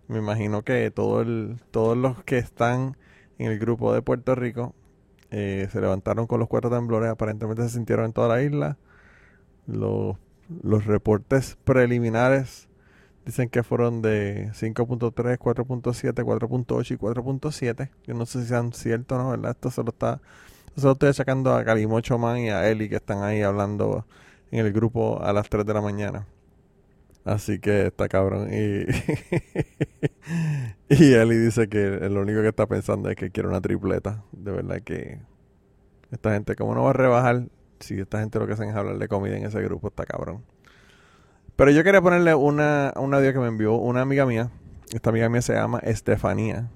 me 0.08 0.20
imagino 0.20 0.64
que 0.64 0.92
todo 0.92 1.22
el, 1.22 1.62
todos 1.72 1.98
los 1.98 2.24
que 2.24 2.38
están 2.38 2.98
en 3.38 3.52
el 3.52 3.60
grupo 3.60 3.94
de 3.94 4.02
Puerto 4.02 4.36
Rico 4.36 4.74
eh, 5.32 5.68
se 5.72 5.82
levantaron 5.82 6.28
con 6.28 6.40
los 6.40 6.48
cuatro 6.48 6.70
temblores. 6.70 7.10
Aparentemente 7.10 7.64
se 7.64 7.70
sintieron 7.70 8.06
en 8.06 8.14
toda 8.14 8.28
la 8.28 8.42
isla. 8.42 8.78
Los, 9.68 10.18
los 10.64 10.86
reportes 10.86 11.58
preliminares 11.64 12.65
Dicen 13.26 13.50
que 13.50 13.64
fueron 13.64 14.02
de 14.04 14.52
5.3, 14.54 15.38
4.7, 15.40 16.14
4.8 16.24 16.92
y 16.92 16.98
4.7. 16.98 17.90
Yo 18.06 18.14
no 18.14 18.26
sé 18.26 18.42
si 18.42 18.48
sean 18.50 18.72
ciertos 18.72 19.18
no, 19.18 19.32
¿verdad? 19.32 19.52
Esto 19.52 19.72
se 19.72 19.84
lo 19.84 19.90
está... 19.90 20.22
Se 20.76 20.84
lo 20.84 20.92
estoy 20.92 21.10
achacando 21.10 21.56
a 21.56 21.64
Calimocho 21.64 22.18
Man 22.18 22.38
y 22.40 22.50
a 22.50 22.70
Eli 22.70 22.90
que 22.90 22.98
están 22.98 23.24
ahí 23.24 23.42
hablando 23.42 24.06
en 24.52 24.66
el 24.66 24.74
grupo 24.74 25.22
a 25.22 25.34
las 25.34 25.50
3 25.50 25.66
de 25.66 25.74
la 25.74 25.82
mañana. 25.82 26.28
Así 27.24 27.60
que 27.60 27.88
está 27.88 28.08
cabrón. 28.08 28.50
Y, 28.54 28.86
y 30.90 31.14
Eli 31.14 31.38
dice 31.38 31.68
que 31.70 32.10
lo 32.10 32.22
único 32.22 32.42
que 32.42 32.50
está 32.50 32.68
pensando 32.68 33.10
es 33.10 33.16
que 33.16 33.32
quiere 33.32 33.50
una 33.50 33.62
tripleta. 33.62 34.24
De 34.32 34.52
verdad 34.52 34.82
que 34.82 35.20
esta 36.12 36.34
gente, 36.34 36.56
como 36.56 36.76
no 36.76 36.84
va 36.84 36.92
a 36.92 36.94
rebajar, 36.94 37.48
si 37.80 38.00
esta 38.00 38.20
gente 38.20 38.38
lo 38.38 38.46
que 38.46 38.54
hacen 38.54 38.70
es 38.70 38.76
hablar 38.76 38.98
de 38.98 39.08
comida 39.08 39.38
en 39.38 39.46
ese 39.46 39.62
grupo, 39.62 39.88
está 39.88 40.06
cabrón. 40.06 40.44
Pero 41.56 41.72
yo 41.72 41.84
quería 41.84 42.02
ponerle 42.02 42.36
una, 42.36 42.94
un 42.98 43.14
audio 43.14 43.32
que 43.32 43.40
me 43.40 43.48
envió 43.48 43.76
una 43.76 44.02
amiga 44.02 44.26
mía. 44.26 44.50
Esta 44.94 45.10
amiga 45.10 45.30
mía 45.30 45.42
se 45.42 45.54
llama 45.54 45.80
Estefanía. 45.80 46.70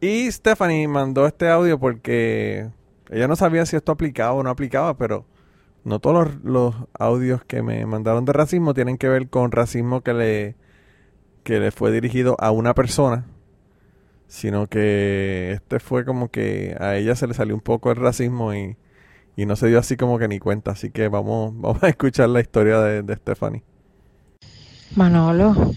Y 0.00 0.30
Stephanie 0.32 0.88
mandó 0.88 1.26
este 1.26 1.48
audio 1.48 1.78
porque 1.78 2.70
ella 3.10 3.28
no 3.28 3.36
sabía 3.36 3.66
si 3.66 3.76
esto 3.76 3.92
aplicaba 3.92 4.32
o 4.32 4.42
no 4.42 4.48
aplicaba, 4.48 4.96
pero 4.96 5.26
no 5.84 5.98
todos 5.98 6.36
los, 6.42 6.74
audios 6.98 7.44
que 7.44 7.62
me 7.62 7.84
mandaron 7.84 8.24
de 8.24 8.32
racismo 8.32 8.72
tienen 8.72 8.96
que 8.96 9.08
ver 9.08 9.28
con 9.28 9.52
racismo 9.52 10.02
que 10.02 10.14
le, 10.14 10.56
que 11.42 11.60
le 11.60 11.70
fue 11.70 11.92
dirigido 11.92 12.36
a 12.38 12.50
una 12.50 12.74
persona, 12.74 13.26
sino 14.26 14.68
que 14.68 15.52
este 15.52 15.80
fue 15.80 16.06
como 16.06 16.30
que 16.30 16.76
a 16.80 16.96
ella 16.96 17.14
se 17.14 17.26
le 17.26 17.34
salió 17.34 17.54
un 17.54 17.60
poco 17.60 17.90
el 17.90 17.96
racismo 17.96 18.54
y, 18.54 18.76
y 19.36 19.46
no 19.46 19.56
se 19.56 19.68
dio 19.68 19.78
así 19.78 19.96
como 19.96 20.18
que 20.18 20.28
ni 20.28 20.38
cuenta. 20.38 20.72
Así 20.72 20.90
que 20.90 21.08
vamos, 21.08 21.52
vamos 21.56 21.82
a 21.82 21.88
escuchar 21.88 22.28
la 22.28 22.40
historia 22.40 22.80
de, 22.80 23.02
de 23.02 23.16
Stephanie. 23.16 23.62
Manolo, 24.96 25.72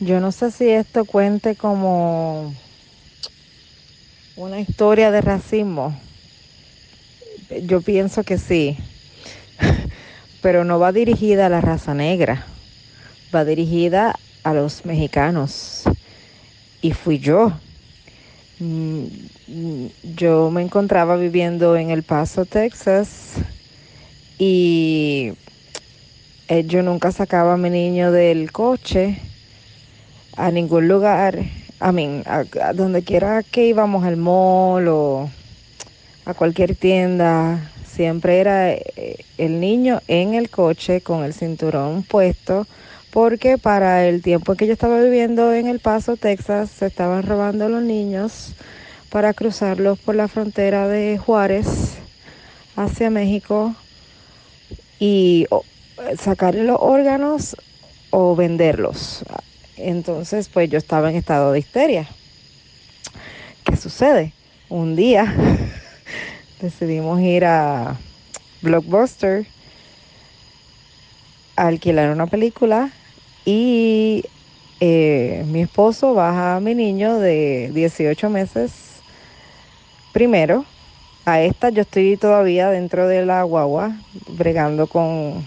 yo 0.00 0.20
no 0.20 0.32
sé 0.32 0.50
si 0.50 0.68
esto 0.68 1.04
cuente 1.04 1.56
como 1.56 2.54
una 4.36 4.60
historia 4.60 5.10
de 5.10 5.20
racismo. 5.20 5.98
Yo 7.66 7.80
pienso 7.80 8.22
que 8.22 8.38
sí 8.38 8.78
pero 10.42 10.64
no 10.64 10.78
va 10.78 10.92
dirigida 10.92 11.46
a 11.46 11.48
la 11.48 11.60
raza 11.60 11.94
negra, 11.94 12.46
va 13.34 13.44
dirigida 13.44 14.16
a 14.42 14.54
los 14.54 14.84
mexicanos. 14.84 15.84
Y 16.82 16.92
fui 16.92 17.18
yo. 17.18 17.52
Mm, 18.60 19.06
yo 20.16 20.50
me 20.50 20.60
encontraba 20.60 21.16
viviendo 21.16 21.76
en 21.76 21.90
El 21.90 22.02
Paso, 22.02 22.44
Texas, 22.44 23.36
y 24.38 25.32
eh, 26.48 26.64
yo 26.66 26.82
nunca 26.82 27.10
sacaba 27.10 27.54
a 27.54 27.56
mi 27.56 27.70
niño 27.70 28.12
del 28.12 28.52
coche 28.52 29.18
a 30.36 30.50
ningún 30.50 30.88
lugar, 30.88 31.38
a, 31.80 31.92
mí, 31.92 32.22
a 32.26 32.72
donde 32.74 33.02
quiera 33.02 33.42
que 33.42 33.66
íbamos 33.66 34.04
al 34.04 34.18
mall 34.18 34.88
o 34.88 35.30
a 36.26 36.34
cualquier 36.34 36.74
tienda, 36.74 37.70
siempre 37.86 38.40
era 38.40 38.72
eh, 38.72 39.24
el 39.38 39.58
niño 39.58 40.02
en 40.06 40.34
el 40.34 40.50
coche 40.50 41.00
con 41.00 41.24
el 41.24 41.32
cinturón 41.32 42.02
puesto, 42.02 42.66
porque 43.12 43.58
para 43.58 44.06
el 44.06 44.22
tiempo 44.22 44.54
que 44.54 44.66
yo 44.66 44.72
estaba 44.72 45.00
viviendo 45.00 45.52
en 45.52 45.66
El 45.66 45.80
Paso, 45.80 46.16
Texas, 46.16 46.70
se 46.70 46.86
estaban 46.86 47.24
robando 47.24 47.68
los 47.68 47.82
niños 47.82 48.54
para 49.10 49.34
cruzarlos 49.34 49.98
por 49.98 50.14
la 50.14 50.28
frontera 50.28 50.86
de 50.86 51.18
Juárez 51.18 51.98
hacia 52.76 53.10
México 53.10 53.74
y 55.00 55.46
sacar 56.18 56.54
los 56.54 56.78
órganos 56.80 57.56
o 58.10 58.36
venderlos. 58.36 59.24
Entonces, 59.76 60.48
pues 60.48 60.70
yo 60.70 60.78
estaba 60.78 61.10
en 61.10 61.16
estado 61.16 61.52
de 61.52 61.58
histeria. 61.58 62.08
¿Qué 63.64 63.76
sucede? 63.76 64.32
Un 64.68 64.94
día 64.94 65.34
decidimos 66.60 67.20
ir 67.20 67.44
a 67.44 67.96
Blockbuster 68.62 69.46
a 71.56 71.66
alquilar 71.66 72.10
una 72.10 72.26
película 72.26 72.90
y 73.50 74.24
eh, 74.78 75.44
mi 75.48 75.62
esposo 75.62 76.14
baja 76.14 76.54
a 76.54 76.60
mi 76.60 76.76
niño 76.76 77.18
de 77.18 77.72
18 77.74 78.30
meses 78.30 79.02
primero. 80.12 80.64
A 81.24 81.40
esta 81.42 81.70
yo 81.70 81.82
estoy 81.82 82.16
todavía 82.16 82.70
dentro 82.70 83.08
de 83.08 83.26
la 83.26 83.42
guagua, 83.42 83.96
bregando 84.28 84.86
con, 84.86 85.44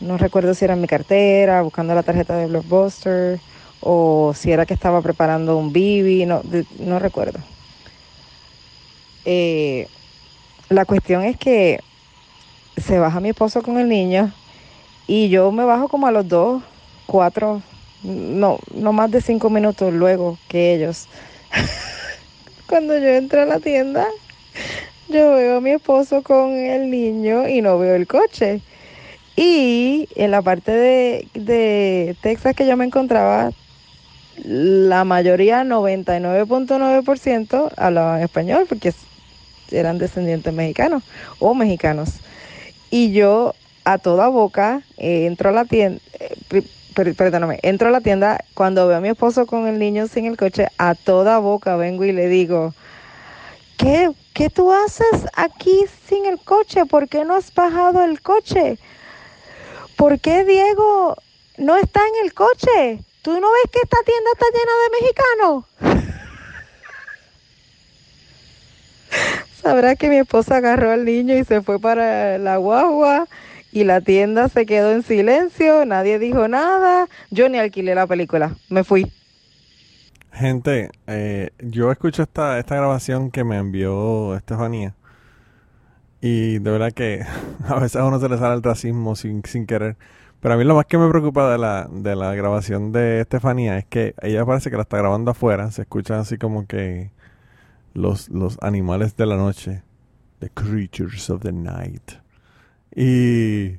no 0.00 0.18
recuerdo 0.18 0.52
si 0.52 0.66
era 0.66 0.76
mi 0.76 0.86
cartera, 0.86 1.62
buscando 1.62 1.94
la 1.94 2.02
tarjeta 2.02 2.36
de 2.36 2.46
Blockbuster 2.46 3.40
o 3.80 4.32
si 4.34 4.52
era 4.52 4.66
que 4.66 4.74
estaba 4.74 5.00
preparando 5.00 5.56
un 5.56 5.72
bibi, 5.72 6.26
no, 6.26 6.42
no 6.78 6.98
recuerdo. 6.98 7.40
Eh, 9.24 9.88
la 10.68 10.84
cuestión 10.84 11.24
es 11.24 11.38
que 11.38 11.80
se 12.76 12.98
baja 12.98 13.20
mi 13.20 13.30
esposo 13.30 13.62
con 13.62 13.78
el 13.78 13.88
niño 13.88 14.32
y 15.12 15.28
yo 15.28 15.50
me 15.50 15.64
bajo 15.64 15.88
como 15.88 16.06
a 16.06 16.12
los 16.12 16.28
dos, 16.28 16.62
cuatro, 17.10 17.60
no, 18.04 18.58
no 18.72 18.92
más 18.92 19.10
de 19.10 19.20
cinco 19.20 19.50
minutos 19.50 19.92
luego 19.92 20.38
que 20.48 20.74
ellos. 20.74 21.08
Cuando 22.68 22.96
yo 22.96 23.08
entro 23.08 23.42
a 23.42 23.46
la 23.46 23.58
tienda, 23.58 24.06
yo 25.08 25.32
veo 25.32 25.56
a 25.56 25.60
mi 25.60 25.70
esposo 25.70 26.22
con 26.22 26.52
el 26.52 26.88
niño 26.88 27.48
y 27.48 27.62
no 27.62 27.78
veo 27.78 27.96
el 27.96 28.06
coche. 28.06 28.60
Y 29.34 30.08
en 30.14 30.30
la 30.30 30.42
parte 30.42 30.70
de, 30.70 31.28
de 31.34 32.16
Texas 32.20 32.54
que 32.54 32.66
yo 32.66 32.76
me 32.76 32.84
encontraba, 32.84 33.50
la 34.44 35.04
mayoría, 35.04 35.64
99.9%, 35.64 37.72
hablaban 37.76 38.22
español 38.22 38.66
porque 38.68 38.92
eran 39.72 39.98
descendientes 39.98 40.52
mexicanos 40.52 41.02
o 41.40 41.54
mexicanos. 41.54 42.20
Y 42.90 43.12
yo 43.12 43.54
a 43.84 43.98
toda 43.98 44.28
boca 44.28 44.82
eh, 44.96 45.26
entro 45.26 45.48
a 45.48 45.52
la 45.52 45.64
tienda, 45.64 46.00
eh, 46.20 46.62
perdóname, 47.16 47.58
entro 47.62 47.88
a 47.88 47.90
la 47.90 48.00
tienda 48.00 48.44
cuando 48.54 48.86
veo 48.86 48.98
a 48.98 49.00
mi 49.00 49.08
esposo 49.08 49.46
con 49.46 49.66
el 49.66 49.78
niño 49.78 50.06
sin 50.06 50.26
el 50.26 50.36
coche, 50.36 50.68
a 50.78 50.94
toda 50.94 51.38
boca 51.38 51.76
vengo 51.76 52.04
y 52.04 52.12
le 52.12 52.28
digo, 52.28 52.74
¿qué, 53.76 54.10
qué 54.34 54.50
tú 54.50 54.72
haces 54.72 55.26
aquí 55.34 55.84
sin 56.06 56.26
el 56.26 56.38
coche? 56.38 56.86
¿Por 56.86 57.08
qué 57.08 57.24
no 57.24 57.34
has 57.34 57.52
bajado 57.54 58.04
el 58.04 58.20
coche? 58.20 58.78
¿Por 59.96 60.20
qué 60.20 60.44
Diego 60.44 61.16
no 61.58 61.76
está 61.76 62.00
en 62.00 62.24
el 62.24 62.34
coche? 62.34 63.00
¿Tú 63.22 63.32
no 63.40 63.48
ves 63.52 63.70
que 63.72 63.80
esta 63.82 63.98
tienda 64.04 64.30
está 64.32 64.46
llena 64.54 64.72
de 64.82 64.90
mexicanos? 65.00 65.64
Sabrá 69.62 69.96
que 69.96 70.08
mi 70.08 70.16
esposa 70.16 70.56
agarró 70.56 70.90
al 70.90 71.04
niño 71.04 71.36
y 71.36 71.44
se 71.44 71.60
fue 71.60 71.78
para 71.78 72.38
la 72.38 72.56
guagua 72.56 73.26
y 73.72 73.84
la 73.84 74.00
tienda 74.00 74.48
se 74.48 74.66
quedó 74.66 74.92
en 74.92 75.02
silencio, 75.02 75.84
nadie 75.86 76.18
dijo 76.18 76.48
nada, 76.48 77.08
yo 77.30 77.48
ni 77.48 77.58
alquilé 77.58 77.94
la 77.94 78.06
película, 78.06 78.56
me 78.68 78.84
fui. 78.84 79.10
Gente, 80.32 80.90
eh, 81.06 81.50
yo 81.58 81.90
escucho 81.90 82.22
esta, 82.22 82.58
esta 82.58 82.76
grabación 82.76 83.30
que 83.30 83.44
me 83.44 83.56
envió 83.56 84.36
Estefanía 84.36 84.94
y 86.20 86.58
de 86.58 86.70
verdad 86.70 86.92
que 86.92 87.24
a 87.68 87.78
veces 87.78 87.96
a 87.96 88.04
uno 88.04 88.20
se 88.20 88.28
le 88.28 88.38
sale 88.38 88.54
el 88.54 88.62
racismo 88.62 89.16
sin, 89.16 89.42
sin 89.44 89.66
querer. 89.66 89.96
Pero 90.40 90.54
a 90.54 90.56
mí 90.56 90.64
lo 90.64 90.74
más 90.74 90.86
que 90.86 90.96
me 90.96 91.08
preocupa 91.10 91.50
de 91.52 91.58
la, 91.58 91.86
de 91.90 92.16
la 92.16 92.34
grabación 92.34 92.92
de 92.92 93.20
Estefanía 93.20 93.76
es 93.78 93.84
que 93.84 94.14
ella 94.22 94.44
parece 94.46 94.70
que 94.70 94.76
la 94.76 94.82
está 94.82 94.96
grabando 94.96 95.30
afuera, 95.32 95.70
se 95.70 95.82
escucha 95.82 96.18
así 96.18 96.38
como 96.38 96.66
que 96.66 97.10
los, 97.92 98.28
los 98.30 98.58
animales 98.62 99.16
de 99.16 99.26
la 99.26 99.36
noche. 99.36 99.82
The 100.40 100.48
creatures 100.48 101.28
of 101.28 101.42
the 101.42 101.52
night. 101.52 102.19
Y, 102.94 103.78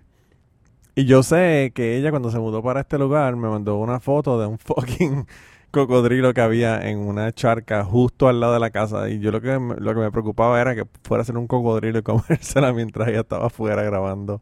y 0.95 1.05
yo 1.05 1.23
sé 1.23 1.71
que 1.75 1.97
ella 1.97 2.11
cuando 2.11 2.31
se 2.31 2.39
mudó 2.39 2.63
para 2.63 2.81
este 2.81 2.97
lugar 2.97 3.35
me 3.35 3.49
mandó 3.49 3.77
una 3.77 3.99
foto 3.99 4.39
de 4.39 4.47
un 4.47 4.57
fucking 4.59 5.25
cocodrilo 5.71 6.33
que 6.33 6.41
había 6.41 6.89
en 6.89 6.99
una 6.99 7.31
charca 7.31 7.83
justo 7.83 8.27
al 8.27 8.39
lado 8.39 8.53
de 8.53 8.59
la 8.59 8.71
casa. 8.71 9.09
Y 9.09 9.19
yo 9.19 9.31
lo 9.31 9.41
que, 9.41 9.59
lo 9.59 9.93
que 9.93 9.99
me 9.99 10.11
preocupaba 10.11 10.61
era 10.61 10.75
que 10.75 10.85
fuera 11.03 11.21
a 11.23 11.25
ser 11.25 11.37
un 11.37 11.47
cocodrilo 11.47 11.99
y 11.99 12.01
comérsela 12.03 12.73
mientras 12.73 13.07
ella 13.07 13.21
estaba 13.21 13.47
afuera 13.47 13.83
grabando, 13.83 14.41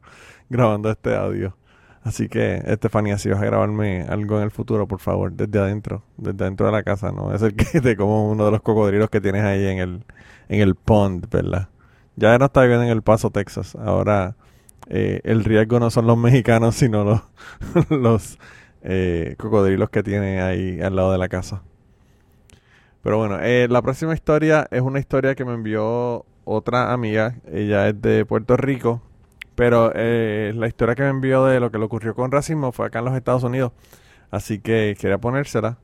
grabando 0.49 0.89
este 0.91 1.15
audio. 1.15 1.55
Así 2.03 2.29
que, 2.29 2.63
Estefanía, 2.65 3.17
si 3.17 3.29
vas 3.29 3.41
a 3.41 3.45
grabarme 3.45 4.03
algo 4.03 4.37
en 4.37 4.43
el 4.43 4.51
futuro, 4.51 4.87
por 4.87 4.99
favor, 4.99 5.33
desde 5.33 5.59
adentro, 5.59 6.03
desde 6.17 6.43
adentro 6.43 6.65
de 6.65 6.71
la 6.71 6.83
casa, 6.83 7.11
¿no? 7.11 7.33
Es 7.33 7.41
el 7.41 7.55
que 7.55 7.81
te 7.81 7.97
como 7.97 8.29
uno 8.31 8.45
de 8.45 8.51
los 8.51 8.61
cocodrilos 8.61 9.09
que 9.09 9.21
tienes 9.21 9.43
ahí 9.43 9.65
en 9.67 9.79
el, 9.79 10.05
en 10.47 10.61
el 10.61 10.75
pond, 10.75 11.29
¿verdad? 11.29 11.69
Ya 12.15 12.37
no 12.37 12.45
está 12.45 12.61
viviendo 12.61 12.85
en 12.85 12.91
El 12.91 13.01
Paso, 13.01 13.31
Texas. 13.31 13.75
Ahora 13.75 14.35
eh, 14.89 15.21
el 15.23 15.43
riesgo 15.43 15.79
no 15.79 15.91
son 15.91 16.07
los 16.07 16.17
mexicanos, 16.17 16.75
sino 16.75 17.03
los, 17.03 17.21
los 17.89 18.39
eh, 18.81 19.35
cocodrilos 19.37 19.89
que 19.91 20.01
tiene 20.01 20.41
ahí 20.41 20.81
al 20.81 20.95
lado 20.95 21.11
de 21.11 21.19
la 21.19 21.29
casa. 21.29 21.61
Pero 23.03 23.17
bueno, 23.17 23.39
eh, 23.39 23.67
la 23.69 23.81
próxima 23.81 24.13
historia 24.13 24.67
es 24.71 24.81
una 24.81 24.99
historia 24.99 25.35
que 25.35 25.45
me 25.45 25.53
envió 25.53 26.25
otra 26.43 26.91
amiga. 26.91 27.35
Ella 27.51 27.87
es 27.87 28.01
de 28.01 28.25
Puerto 28.25 28.57
Rico 28.57 29.01
pero 29.55 29.91
la 29.93 30.67
historia 30.67 30.95
que 30.95 31.03
me 31.03 31.09
envió 31.09 31.43
de 31.43 31.59
lo 31.59 31.69
que 31.69 31.77
le 31.77 31.83
ocurrió 31.83 32.15
con 32.15 32.31
racismo 32.31 32.71
fue 32.71 32.85
acá 32.85 32.99
en 32.99 33.05
los 33.05 33.15
Estados 33.15 33.43
Unidos. 33.43 33.73
Así 34.31 34.59
que 34.59 34.95
quería 34.97 35.17
ponérsela 35.17 35.79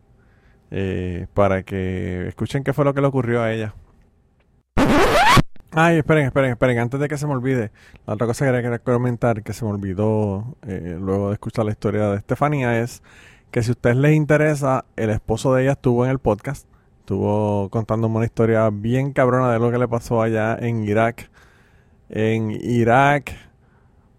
para 1.33 1.63
que 1.63 2.25
escuchen 2.29 2.63
qué 2.63 2.71
fue 2.71 2.85
lo 2.85 2.93
que 2.93 3.01
le 3.01 3.07
ocurrió 3.07 3.41
a 3.41 3.51
ella. 3.51 3.73
Ay, 5.77 5.97
esperen, 5.97 6.27
esperen, 6.27 6.51
esperen, 6.51 6.79
antes 6.79 7.01
de 7.01 7.09
que 7.09 7.17
se 7.17 7.27
me 7.27 7.33
olvide, 7.33 7.69
la 8.07 8.13
otra 8.13 8.27
cosa 8.27 8.45
que 8.45 8.61
quería 8.61 8.79
comentar 8.79 9.43
que 9.43 9.51
se 9.51 9.65
me 9.65 9.71
olvidó 9.71 10.55
eh, 10.65 10.95
luego 10.97 11.27
de 11.27 11.33
escuchar 11.33 11.65
la 11.65 11.71
historia 11.71 12.07
de 12.11 12.15
Estefanía 12.15 12.79
es 12.79 13.03
que 13.51 13.61
si 13.61 13.71
a 13.71 13.73
ustedes 13.73 13.97
les 13.97 14.15
interesa, 14.15 14.85
el 14.95 15.09
esposo 15.09 15.53
de 15.53 15.63
ella 15.63 15.73
estuvo 15.73 16.05
en 16.05 16.11
el 16.11 16.19
podcast, 16.19 16.65
estuvo 17.01 17.69
contándome 17.71 18.15
una 18.15 18.25
historia 18.25 18.69
bien 18.71 19.11
cabrona 19.11 19.51
de 19.51 19.59
lo 19.59 19.69
que 19.69 19.77
le 19.77 19.89
pasó 19.89 20.21
allá 20.21 20.57
en 20.57 20.85
Irak. 20.85 21.29
En 22.07 22.51
Irak, 22.51 23.35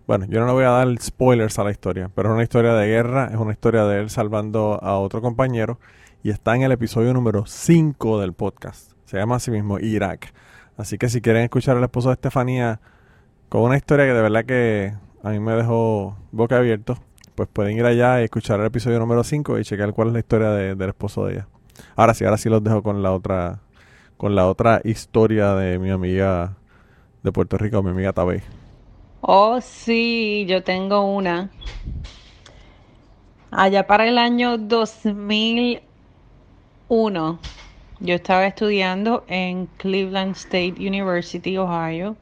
bueno, 0.06 0.26
yo 0.28 0.40
no 0.40 0.48
le 0.48 0.52
voy 0.52 0.64
a 0.64 0.70
dar 0.72 0.88
spoilers 1.00 1.58
a 1.58 1.64
la 1.64 1.70
historia, 1.70 2.10
pero 2.14 2.28
es 2.28 2.34
una 2.34 2.42
historia 2.42 2.74
de 2.74 2.86
guerra, 2.86 3.30
es 3.32 3.38
una 3.38 3.52
historia 3.52 3.84
de 3.84 4.00
él 4.00 4.10
salvando 4.10 4.78
a 4.82 4.98
otro 4.98 5.22
compañero 5.22 5.80
y 6.22 6.28
está 6.28 6.54
en 6.54 6.64
el 6.64 6.72
episodio 6.72 7.14
número 7.14 7.46
5 7.46 8.20
del 8.20 8.34
podcast. 8.34 8.92
Se 9.06 9.16
llama 9.16 9.36
así 9.36 9.50
mismo 9.50 9.78
Irak. 9.78 10.34
Así 10.76 10.98
que 10.98 11.08
si 11.08 11.20
quieren 11.20 11.42
escuchar 11.42 11.76
al 11.76 11.84
esposo 11.84 12.08
de 12.08 12.14
Estefanía 12.14 12.80
con 13.48 13.62
una 13.62 13.76
historia 13.76 14.06
que 14.06 14.12
de 14.12 14.22
verdad 14.22 14.44
que 14.44 14.92
a 15.22 15.30
mí 15.30 15.40
me 15.40 15.52
dejó 15.52 16.16
boca 16.32 16.58
abierto, 16.58 16.98
pues 17.34 17.48
pueden 17.52 17.76
ir 17.76 17.84
allá 17.84 18.20
y 18.20 18.24
escuchar 18.24 18.60
el 18.60 18.66
episodio 18.66 18.98
número 18.98 19.24
5 19.24 19.58
y 19.58 19.64
checar 19.64 19.92
cuál 19.92 20.08
es 20.08 20.14
la 20.14 20.20
historia 20.20 20.50
del 20.50 20.88
esposo 20.88 21.26
de 21.26 21.34
ella. 21.34 21.48
Ahora 21.94 22.14
sí, 22.14 22.24
ahora 22.24 22.38
sí 22.38 22.48
los 22.48 22.64
dejo 22.64 22.82
con 22.82 23.02
la 23.02 23.12
otra 23.12 23.60
con 24.16 24.34
la 24.34 24.48
otra 24.48 24.80
historia 24.84 25.54
de 25.54 25.78
mi 25.78 25.90
amiga 25.90 26.56
de 27.22 27.32
Puerto 27.32 27.58
Rico, 27.58 27.82
mi 27.82 27.90
amiga 27.90 28.14
Tabey. 28.14 28.40
Oh, 29.20 29.60
sí, 29.60 30.46
yo 30.48 30.62
tengo 30.62 31.02
una. 31.02 31.50
Allá 33.50 33.86
para 33.86 34.06
el 34.06 34.16
año 34.18 34.58
2001 34.58 37.38
yo 38.00 38.14
estaba 38.14 38.46
estudiando 38.46 39.24
en 39.28 39.66
Cleveland 39.78 40.36
State 40.36 40.74
University, 40.78 41.56
Ohio, 41.56 42.16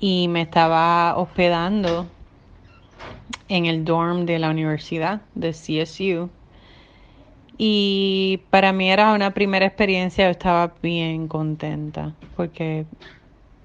y 0.00 0.28
me 0.28 0.42
estaba 0.42 1.16
hospedando 1.16 2.06
en 3.48 3.66
el 3.66 3.84
dorm 3.84 4.26
de 4.26 4.38
la 4.38 4.50
universidad 4.50 5.22
de 5.34 5.52
CSU. 5.52 6.30
Y 7.56 8.40
para 8.50 8.72
mí 8.72 8.90
era 8.90 9.12
una 9.12 9.32
primera 9.32 9.66
experiencia, 9.66 10.28
estaba 10.28 10.74
bien 10.82 11.28
contenta 11.28 12.12
porque 12.36 12.86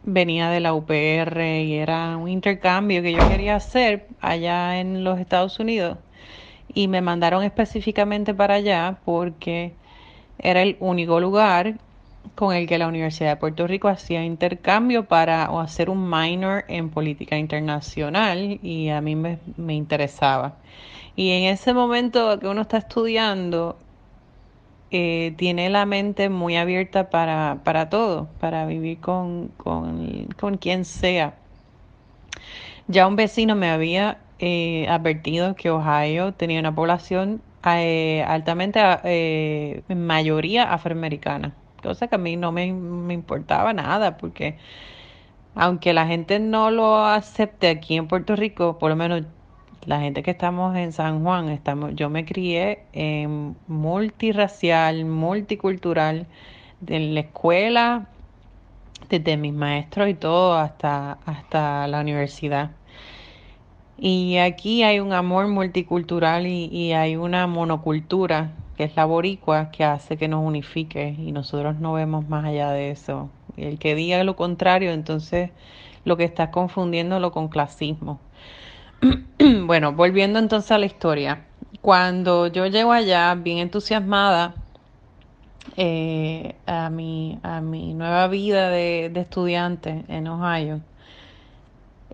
venía 0.03 0.49
de 0.49 0.60
la 0.60 0.73
UPR 0.73 1.63
y 1.63 1.73
era 1.75 2.15
un 2.17 2.29
intercambio 2.29 3.01
que 3.01 3.13
yo 3.13 3.27
quería 3.27 3.55
hacer 3.55 4.08
allá 4.21 4.79
en 4.79 5.03
los 5.03 5.19
Estados 5.19 5.60
Unidos. 5.60 5.97
Y 6.73 6.88
me 6.88 7.01
mandaron 7.01 7.43
específicamente 7.43 8.34
para 8.34 8.55
allá 8.55 8.99
porque 9.05 9.73
era 10.39 10.62
el 10.62 10.78
único 10.80 11.19
lugar 11.19 11.75
con 12.36 12.56
el 12.56 12.67
que 12.67 12.78
la 12.78 12.88
Universidad 12.88 13.32
de 13.32 13.36
Puerto 13.36 13.67
Rico 13.67 13.88
hacía 13.88 14.23
intercambio 14.23 15.06
para 15.06 15.45
hacer 15.62 15.89
un 15.89 16.10
minor 16.10 16.63
en 16.67 16.89
política 16.89 17.38
internacional 17.38 18.60
y 18.63 18.89
a 18.89 19.02
mí 19.02 19.15
me, 19.15 19.39
interesaba. 19.73 20.56
Y 21.15 21.32
en 21.32 21.43
ese 21.54 21.73
momento 21.73 22.39
que 22.39 22.47
uno 22.47 22.62
está 22.62 22.78
estudiando, 22.78 23.78
eh, 24.91 25.34
tiene 25.38 25.69
la 25.69 25.86
mente 25.86 26.30
muy 26.30 26.56
abierta 26.56 27.10
para, 27.10 27.60
para 27.63 27.89
todo, 27.89 28.30
para 28.39 28.65
vivir 28.65 28.99
con, 28.99 29.49
con, 29.58 30.58
quien 30.60 30.86
sea. 30.86 31.36
Ya 32.88 33.06
un 33.06 33.15
vecino 33.15 33.56
me 33.56 33.69
había 33.69 34.17
eh, 34.39 34.88
advertido 34.89 35.56
que 35.56 35.69
Ohio 35.69 36.34
tenía 36.34 36.60
una 36.60 36.73
población 36.73 37.41
eh, 37.65 38.24
altamente, 38.28 38.80
eh, 39.04 39.84
mayoría 39.89 40.72
afroamericana, 40.74 41.54
cosa 41.84 42.08
que 42.08 42.15
a 42.15 42.17
mí 42.17 42.36
no 42.38 42.52
me, 42.52 42.65
importaba 42.67 43.74
nada, 43.74 44.17
porque 44.17 44.58
aunque 45.56 45.93
la 45.93 46.08
gente 46.08 46.39
no 46.39 46.72
lo 46.72 47.06
acepte 47.06 47.69
aquí 47.69 47.98
en 47.98 48.08
Puerto 48.08 48.36
Rico, 48.36 48.78
por 48.80 48.89
lo 48.89 48.95
menos 48.95 49.24
la 49.86 50.00
gente 50.00 50.24
que 50.24 50.32
estamos 50.32 50.76
en 50.78 50.93
San 50.93 51.24
Juan, 51.24 51.50
estamos, 51.50 51.95
yo 51.95 52.10
me 52.10 52.26
crié 52.26 52.86
en 52.93 53.56
multirracial, 53.67 55.06
multicultural, 55.06 56.28
en 56.88 57.13
la 57.13 57.22
escuela, 57.22 58.08
desde 59.10 59.38
mis 59.38 59.54
maestros 59.54 60.10
y 60.10 60.13
todo 60.13 60.56
hasta, 60.56 61.13
hasta 61.26 61.88
la 61.88 62.02
universidad. 62.02 62.72
Y 64.01 64.38
aquí 64.38 64.83
hay 64.83 65.01
un 65.01 65.12
amor 65.12 65.49
multicultural 65.49 66.47
y, 66.47 66.93
hay 66.93 67.17
una 67.17 67.47
monocultura, 67.47 68.51
que 68.77 68.85
es 68.85 68.95
la 68.95 69.03
boricua, 69.03 69.71
que 69.71 69.83
hace 69.83 70.15
que 70.17 70.29
nos 70.29 70.45
unifique 70.45 71.15
y 71.17 71.33
nosotros 71.33 71.79
no 71.79 71.93
vemos 71.93 72.27
más 72.29 72.45
allá 72.45 72.71
de 72.71 72.91
eso. 72.91 73.29
el 73.57 73.77
que 73.77 73.95
diga 73.95 74.23
lo 74.23 74.38
contrario, 74.38 74.91
entonces 74.91 75.51
lo 76.05 76.15
que 76.15 76.23
está 76.23 76.49
confundiéndolo 76.49 77.31
con 77.31 77.49
clasismo. 77.49 78.19
bueno, 79.65 79.91
volviendo 79.93 80.39
entonces 80.39 80.71
a 80.71 80.77
la 80.77 80.85
historia. 80.85 81.45
Cuando 81.81 82.47
yo 82.47 82.67
llego 82.67 82.93
allá, 82.93 83.35
bien 83.35 83.57
entusiasmada, 83.57 84.55
eh, 85.75 86.55
a, 86.65 86.89
mi, 86.89 87.39
a 87.43 87.62
mi 87.62 87.93
nueva 87.93 88.27
vida 88.27 88.69
de, 88.69 89.09
de 89.13 89.19
estudiante 89.21 90.03
en 90.07 90.27
Ohio, 90.27 90.81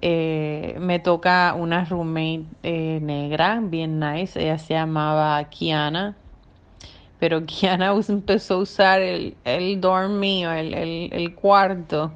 eh, 0.07 0.75
me 0.79 0.99
toca 0.99 1.55
una 1.57 1.83
roommate 1.83 2.45
eh, 2.61 2.99
negra, 3.01 3.59
bien 3.59 3.99
nice. 3.99 4.39
Ella 4.39 4.59
se 4.59 4.75
llamaba 4.75 5.43
Kiana. 5.45 6.15
Pero 7.19 7.43
Kiana 7.47 7.91
empezó 8.07 8.53
a 8.53 8.57
usar 8.57 9.01
el, 9.01 9.35
el 9.45 9.81
el, 10.53 11.09
el, 11.11 11.33
cuarto, 11.33 12.13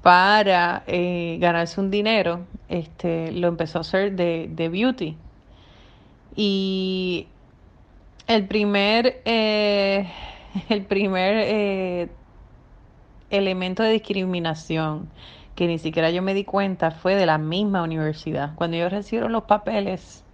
para 0.00 0.82
eh, 0.86 1.36
ganarse 1.38 1.78
un 1.82 1.90
dinero. 1.90 2.46
Este, 2.70 3.30
lo 3.32 3.48
empezó 3.48 3.76
a 3.76 3.80
hacer 3.82 4.12
de, 4.12 4.48
de 4.50 4.68
beauty. 4.70 5.18
Y 6.34 7.26
el 8.26 8.46
primer, 8.46 9.20
el 9.26 10.84
primer 10.88 12.08
elemento 13.28 13.82
de 13.82 13.90
discriminación 13.90 15.10
que 15.60 15.66
ni 15.66 15.78
siquiera 15.78 16.10
yo 16.10 16.22
me 16.22 16.32
di 16.32 16.44
cuenta 16.44 16.90
fue 16.90 17.16
de 17.16 17.26
la 17.26 17.36
misma 17.36 17.82
universidad. 17.82 18.54
Cuando 18.54 18.78
ellos 18.78 18.90
recibieron 18.90 19.32
los 19.32 19.42
papeles 19.42 20.24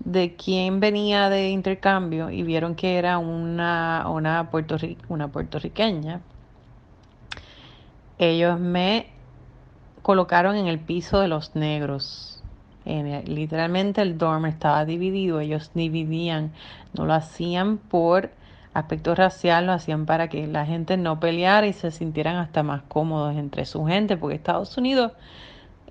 de 0.00 0.34
quién 0.34 0.80
venía 0.80 1.28
de 1.28 1.50
intercambio 1.50 2.30
y 2.30 2.42
vieron 2.42 2.74
que 2.74 2.98
era 2.98 3.18
una, 3.18 4.08
una, 4.08 4.50
una 5.08 5.28
puertorriqueña, 5.28 6.20
ellos 8.18 8.58
me 8.58 9.06
colocaron 10.02 10.56
en 10.56 10.66
el 10.66 10.80
piso 10.80 11.20
de 11.20 11.28
los 11.28 11.54
negros. 11.54 12.42
literalmente 12.84 14.02
el 14.02 14.18
dorm 14.18 14.46
estaba 14.46 14.84
dividido, 14.84 15.38
ellos 15.38 15.70
dividían, 15.74 16.50
no 16.92 17.06
lo 17.06 17.14
hacían 17.14 17.78
por 17.78 18.32
aspecto 18.74 19.14
racial 19.14 19.66
lo 19.66 19.72
hacían 19.72 20.06
para 20.06 20.28
que 20.28 20.46
la 20.46 20.64
gente 20.66 20.96
no 20.96 21.20
peleara 21.20 21.66
y 21.66 21.72
se 21.72 21.90
sintieran 21.90 22.36
hasta 22.36 22.62
más 22.62 22.82
cómodos 22.82 23.36
entre 23.36 23.64
su 23.66 23.84
gente, 23.84 24.16
porque 24.16 24.36
Estados 24.36 24.76
Unidos 24.78 25.12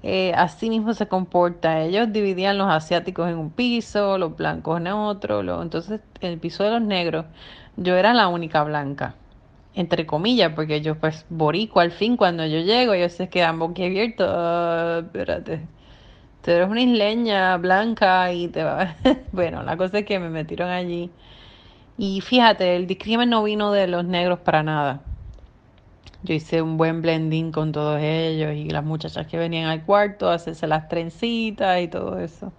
eh, 0.04 0.34
así 0.36 0.70
mismo 0.70 0.94
se 0.94 1.08
comporta. 1.08 1.82
Ellos 1.82 2.12
dividían 2.12 2.58
los 2.58 2.70
asiáticos 2.70 3.30
en 3.30 3.38
un 3.38 3.52
piso, 3.52 4.18
los 4.18 4.36
blancos 4.38 4.80
en 4.80 4.88
otro, 4.88 5.62
entonces 5.62 6.02
en 6.22 6.32
el 6.34 6.40
piso 6.40 6.64
de 6.64 6.72
los 6.72 6.82
negros 6.82 7.26
yo 7.78 7.96
era 7.96 8.14
la 8.14 8.28
única 8.28 8.64
blanca, 8.64 9.16
entre 9.76 10.06
comillas, 10.06 10.54
porque 10.56 10.82
yo 10.82 10.96
pues 11.00 11.26
borico 11.30 11.80
al 11.80 11.92
fin 11.92 12.18
cuando 12.18 12.46
yo 12.46 12.60
llego, 12.60 12.94
ellos 12.94 13.14
se 13.14 13.30
quedan 13.30 13.60
boquiabiertos, 13.60 14.28
uh, 14.28 15.06
espérate. 15.06 15.62
Tú 16.44 16.52
eres 16.52 16.70
una 16.70 16.82
isleña 16.82 17.58
blanca 17.58 18.32
y 18.34 18.48
te 18.48 18.64
va... 18.64 18.96
bueno, 19.34 19.64
la 19.64 19.78
cosa 19.78 20.00
es 20.00 20.06
que 20.06 20.20
me 20.20 20.30
metieron 20.30 20.70
allí 20.70 21.12
y 22.00 22.22
fíjate, 22.22 22.78
el 22.78 22.88
discrimen 22.88 23.30
no 23.30 23.44
vino 23.44 23.74
de 23.74 23.88
los 23.88 24.06
negros 24.06 24.40
para 24.40 24.64
nada. 24.64 25.02
Yo 26.24 26.34
hice 26.34 26.62
un 26.62 26.78
buen 26.78 27.02
blending 27.02 27.52
con 27.52 27.72
todos 27.74 28.00
ellos 28.02 28.56
y 28.56 28.70
las 28.70 28.86
muchachas 28.86 29.28
que 29.28 29.38
venían 29.38 29.70
al 29.70 29.84
cuarto 29.86 30.30
a 30.30 30.36
hacerse 30.36 30.66
las 30.68 30.88
trencitas 30.88 31.82
y 31.82 31.90
todo 31.90 32.20
eso. 32.20 32.54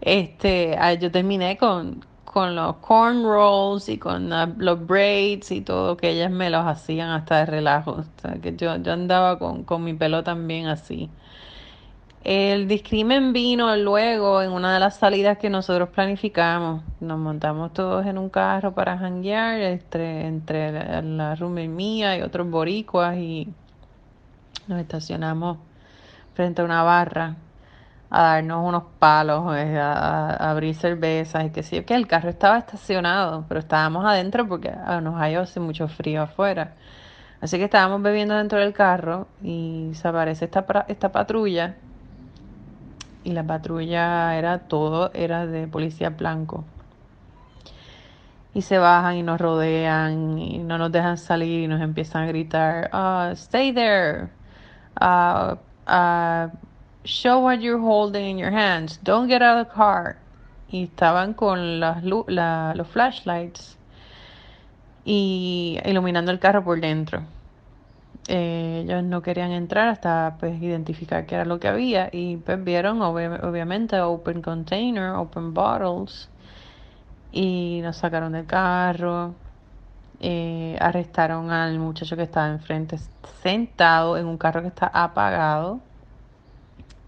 Este, 0.00 0.76
ah, 0.78 0.94
yo 0.94 1.10
terminé 1.12 1.56
con, 1.58 2.04
con 2.24 2.56
los 2.56 2.76
cornrows 2.78 3.88
y 3.88 3.98
con 3.98 4.30
los 4.58 4.86
braids 4.86 5.52
y 5.52 5.60
todo, 5.62 5.96
que 5.96 6.10
ellas 6.10 6.30
me 6.32 6.50
los 6.50 6.66
hacían 6.66 7.10
hasta 7.10 7.38
de 7.38 7.46
relajo. 7.46 7.92
O 7.92 8.04
sea, 8.20 8.34
que 8.40 8.56
yo, 8.56 8.76
yo 8.78 8.92
andaba 8.92 9.38
con, 9.38 9.64
con 9.64 9.84
mi 9.84 9.94
pelo 9.94 10.24
también 10.24 10.66
así. 10.66 11.08
El 12.24 12.66
discrimen 12.66 13.32
vino 13.32 13.74
luego 13.76 14.42
en 14.42 14.50
una 14.50 14.74
de 14.74 14.80
las 14.80 14.96
salidas 14.96 15.38
que 15.38 15.48
nosotros 15.48 15.90
planificamos. 15.90 16.82
Nos 17.00 17.18
montamos 17.18 17.72
todos 17.72 18.04
en 18.06 18.18
un 18.18 18.30
carro 18.30 18.74
para 18.74 18.98
janguear 18.98 19.60
entre, 19.60 20.26
entre 20.26 20.72
la, 20.72 21.02
la 21.02 21.36
mía 21.68 22.16
y 22.18 22.22
otros 22.22 22.50
boricuas 22.50 23.16
y 23.16 23.48
nos 24.66 24.80
estacionamos 24.80 25.58
frente 26.34 26.62
a 26.62 26.64
una 26.64 26.82
barra 26.82 27.36
a 28.10 28.22
darnos 28.22 28.66
unos 28.66 28.84
palos, 28.98 29.56
eh, 29.56 29.78
a, 29.78 30.50
abrir 30.50 30.74
cervezas 30.74 31.46
y 31.46 31.50
que 31.50 31.62
sí, 31.62 31.82
que 31.82 31.94
el 31.94 32.06
carro 32.06 32.30
estaba 32.30 32.58
estacionado, 32.58 33.44
pero 33.48 33.60
estábamos 33.60 34.04
adentro 34.04 34.46
porque 34.48 34.72
nos 35.02 35.14
halló 35.16 35.42
hace 35.42 35.60
mucho 35.60 35.88
frío 35.88 36.22
afuera. 36.22 36.74
Así 37.40 37.58
que 37.58 37.64
estábamos 37.64 38.02
bebiendo 38.02 38.34
dentro 38.34 38.58
del 38.58 38.72
carro 38.72 39.28
y 39.42 39.90
se 39.94 40.08
aparece 40.08 40.46
esta, 40.46 40.64
esta 40.88 41.12
patrulla 41.12 41.76
y 43.26 43.32
la 43.32 43.42
patrulla 43.42 44.38
era 44.38 44.60
todo, 44.68 45.10
era 45.12 45.46
de 45.46 45.66
policía 45.66 46.10
blanco. 46.10 46.64
Y 48.54 48.62
se 48.62 48.78
bajan 48.78 49.16
y 49.16 49.22
nos 49.24 49.40
rodean 49.40 50.38
y 50.38 50.58
no 50.58 50.78
nos 50.78 50.92
dejan 50.92 51.18
salir 51.18 51.64
y 51.64 51.66
nos 51.66 51.82
empiezan 51.82 52.22
a 52.22 52.26
gritar, 52.28 52.88
uh, 52.94 53.34
stay 53.34 53.72
there, 53.72 54.28
uh, 55.00 55.56
uh, 55.90 56.48
show 57.02 57.40
what 57.40 57.58
you're 57.58 57.80
holding 57.80 58.30
in 58.30 58.38
your 58.38 58.52
hands, 58.52 59.00
don't 59.02 59.28
get 59.28 59.42
out 59.42 59.58
of 59.58 59.66
the 59.66 59.74
car. 59.74 60.18
Y 60.70 60.84
estaban 60.84 61.34
con 61.34 61.80
las, 61.80 62.04
los 62.04 62.86
flashlights 62.88 63.76
y 65.04 65.80
iluminando 65.84 66.30
el 66.30 66.38
carro 66.38 66.62
por 66.62 66.80
dentro. 66.80 67.24
Eh, 68.28 68.82
ellos 68.84 69.04
no 69.04 69.22
querían 69.22 69.52
entrar 69.52 69.88
hasta 69.88 70.36
pues 70.40 70.60
identificar 70.60 71.26
qué 71.26 71.36
era 71.36 71.44
lo 71.44 71.60
que 71.60 71.68
había 71.68 72.08
y 72.10 72.38
pues 72.38 72.62
vieron 72.64 73.00
obviamente 73.02 74.00
open 74.00 74.42
container, 74.42 75.10
open 75.10 75.54
bottles 75.54 76.28
y 77.30 77.80
nos 77.82 77.98
sacaron 77.98 78.32
del 78.32 78.46
carro, 78.46 79.34
eh, 80.20 80.76
arrestaron 80.80 81.50
al 81.50 81.78
muchacho 81.78 82.16
que 82.16 82.22
estaba 82.24 82.48
enfrente 82.48 82.98
sentado 83.42 84.16
en 84.16 84.26
un 84.26 84.38
carro 84.38 84.62
que 84.62 84.68
está 84.68 84.86
apagado 84.92 85.80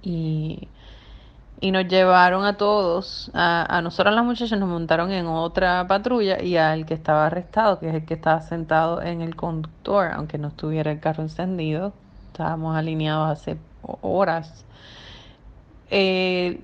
y 0.02 0.68
y 1.60 1.72
nos 1.72 1.86
llevaron 1.88 2.44
a 2.44 2.56
todos, 2.56 3.30
a, 3.34 3.66
a 3.76 3.82
nosotros 3.82 4.14
las 4.14 4.24
muchachas 4.24 4.58
nos 4.58 4.68
montaron 4.68 5.10
en 5.10 5.26
otra 5.26 5.86
patrulla 5.88 6.42
y 6.42 6.56
al 6.56 6.86
que 6.86 6.94
estaba 6.94 7.26
arrestado, 7.26 7.80
que 7.80 7.88
es 7.88 7.94
el 7.94 8.04
que 8.04 8.14
estaba 8.14 8.40
sentado 8.42 9.02
en 9.02 9.22
el 9.22 9.34
conductor, 9.36 10.10
aunque 10.12 10.38
no 10.38 10.48
estuviera 10.48 10.92
el 10.92 11.00
carro 11.00 11.22
encendido, 11.24 11.92
estábamos 12.32 12.76
alineados 12.76 13.30
hace 13.30 13.58
horas, 13.82 14.64
eh, 15.90 16.60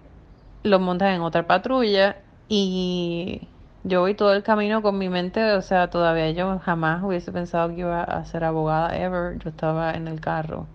los 0.63 0.81
montan 0.81 1.15
en 1.15 1.23
otra 1.23 1.47
patrulla 1.47 2.17
y 2.49 3.49
yo 3.85 4.01
voy 4.01 4.15
todo 4.15 4.33
el 4.35 4.43
camino 4.43 4.83
con 4.83 4.99
mi 4.99 5.09
mente, 5.09 5.53
o 5.55 5.63
sea, 5.63 5.91
todavía 5.91 6.31
yo 6.31 6.59
jamás 6.61 7.03
hubiese 7.03 7.33
pensado 7.33 7.69
que 7.71 7.81
iba 7.81 8.03
a 8.03 8.25
ser 8.25 8.45
abogada 8.45 8.97
ever, 8.97 9.39
yo 9.39 9.51
estaba 9.51 9.93
en 9.93 10.09
el 10.09 10.21
carro. 10.21 10.67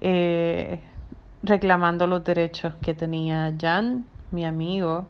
Eh, 0.00 0.80
reclamando 1.42 2.06
los 2.06 2.24
derechos 2.24 2.74
que 2.82 2.94
tenía 2.94 3.54
Jan, 3.60 4.06
mi 4.30 4.44
amigo, 4.44 5.06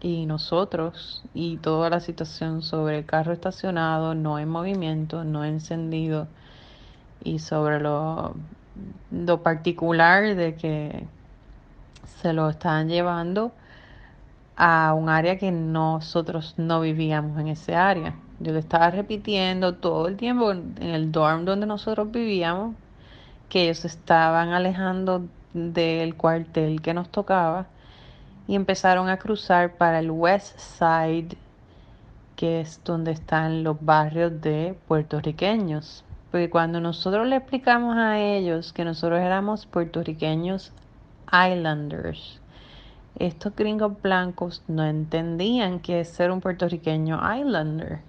y 0.00 0.24
nosotros, 0.26 1.22
y 1.34 1.58
toda 1.58 1.90
la 1.90 2.00
situación 2.00 2.62
sobre 2.62 2.98
el 2.98 3.06
carro 3.06 3.32
estacionado, 3.32 4.14
no 4.14 4.38
en 4.38 4.48
movimiento, 4.48 5.24
no 5.24 5.44
encendido, 5.44 6.26
y 7.22 7.38
sobre 7.38 7.80
lo, 7.80 8.34
lo 9.10 9.42
particular 9.42 10.34
de 10.34 10.54
que 10.54 11.06
se 12.22 12.32
lo 12.32 12.48
estaban 12.48 12.88
llevando 12.88 13.52
a 14.56 14.94
un 14.94 15.08
área 15.08 15.38
que 15.38 15.52
nosotros 15.52 16.54
no 16.56 16.80
vivíamos 16.80 17.38
en 17.38 17.48
ese 17.48 17.74
área. 17.74 18.14
Yo 18.40 18.52
le 18.52 18.58
estaba 18.58 18.90
repitiendo 18.90 19.74
todo 19.74 20.08
el 20.08 20.16
tiempo 20.16 20.52
en 20.52 20.76
el 20.78 21.12
dorm 21.12 21.44
donde 21.44 21.66
nosotros 21.66 22.10
vivíamos 22.10 22.74
que 23.48 23.64
ellos 23.64 23.84
estaban 23.84 24.50
alejando 24.50 25.26
del 25.52 26.14
cuartel 26.16 26.80
que 26.80 26.94
nos 26.94 27.08
tocaba 27.08 27.66
y 28.46 28.54
empezaron 28.54 29.08
a 29.08 29.18
cruzar 29.18 29.76
para 29.76 29.98
el 30.00 30.10
West 30.10 30.58
Side, 30.58 31.36
que 32.36 32.60
es 32.60 32.80
donde 32.84 33.12
están 33.12 33.62
los 33.62 33.76
barrios 33.84 34.40
de 34.40 34.76
puertorriqueños. 34.88 36.04
Porque 36.30 36.50
cuando 36.50 36.80
nosotros 36.80 37.26
le 37.26 37.36
explicamos 37.36 37.96
a 37.96 38.18
ellos 38.18 38.72
que 38.72 38.84
nosotros 38.84 39.20
éramos 39.20 39.66
puertorriqueños 39.66 40.72
islanders, 41.32 42.40
estos 43.18 43.54
gringos 43.54 44.00
blancos 44.00 44.62
no 44.68 44.84
entendían 44.84 45.80
qué 45.80 46.00
es 46.00 46.08
ser 46.08 46.30
un 46.30 46.40
puertorriqueño 46.40 47.20
islander. 47.36 48.00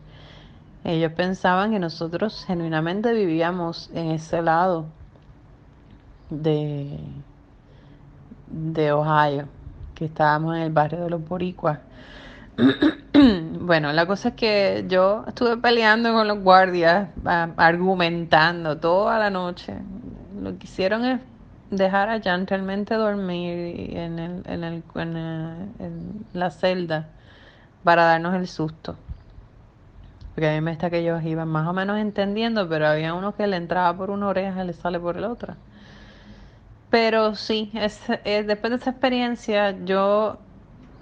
Ellos 0.83 1.11
pensaban 1.13 1.71
que 1.71 1.79
nosotros 1.79 2.45
genuinamente 2.45 3.13
vivíamos 3.13 3.89
en 3.93 4.11
ese 4.11 4.41
lado 4.41 4.85
de, 6.29 6.97
de 8.51 8.91
Ohio, 8.91 9.47
que 9.95 10.05
estábamos 10.05 10.55
en 10.55 10.63
el 10.63 10.71
barrio 10.71 11.03
de 11.03 11.09
los 11.09 11.27
boricuas. 11.27 11.79
bueno, 13.59 13.91
la 13.93 14.05
cosa 14.05 14.29
es 14.29 14.35
que 14.35 14.85
yo 14.87 15.23
estuve 15.27 15.57
peleando 15.57 16.13
con 16.13 16.27
los 16.27 16.39
guardias, 16.39 17.09
argumentando 17.25 18.77
toda 18.77 19.19
la 19.19 19.29
noche. 19.29 19.75
Lo 20.41 20.57
que 20.57 20.65
hicieron 20.65 21.05
es 21.05 21.21
dejar 21.71 22.09
a 22.09 22.21
Jan 22.21 22.45
realmente 22.45 22.95
dormir 22.95 23.95
en, 23.95 24.19
el, 24.19 24.43
en, 24.45 24.63
el, 24.63 24.83
en, 25.79 26.25
la 26.33 26.51
celda 26.51 27.07
para 27.83 28.05
darnos 28.05 28.35
el 28.35 28.47
susto. 28.47 28.95
Porque 30.35 30.49
a 30.49 30.53
mí 30.53 30.61
me 30.61 30.71
está 30.71 30.89
que 30.89 30.99
ellos 30.99 31.23
iban 31.23 31.47
más 31.47 31.67
o 31.67 31.73
menos 31.73 31.97
entendiendo, 31.97 32.67
pero 32.69 32.87
había 32.87 33.13
uno 33.13 33.35
que 33.35 33.47
le 33.47 33.57
entraba 33.57 33.95
por 33.95 34.09
una 34.09 34.27
oreja 34.27 34.63
y 34.63 34.67
le 34.67 34.73
sale 34.73 34.99
por 34.99 35.15
la 35.17 35.29
otra. 35.29 35.57
Pero 36.91 37.35
sí, 37.35 37.71
es, 37.73 38.01
eh, 38.25 38.43
después 38.43 38.69
de 38.71 38.77
esa 38.77 38.89
experiencia 38.91 39.71
yo 39.85 40.37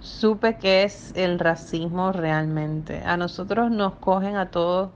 supe 0.00 0.56
que 0.56 0.84
es 0.84 1.12
el 1.16 1.40
racismo 1.40 2.12
realmente. 2.12 3.02
A 3.04 3.16
nosotros 3.16 3.72
nos 3.72 3.94
cogen 3.94 4.36
a 4.36 4.50
todos 4.52 4.90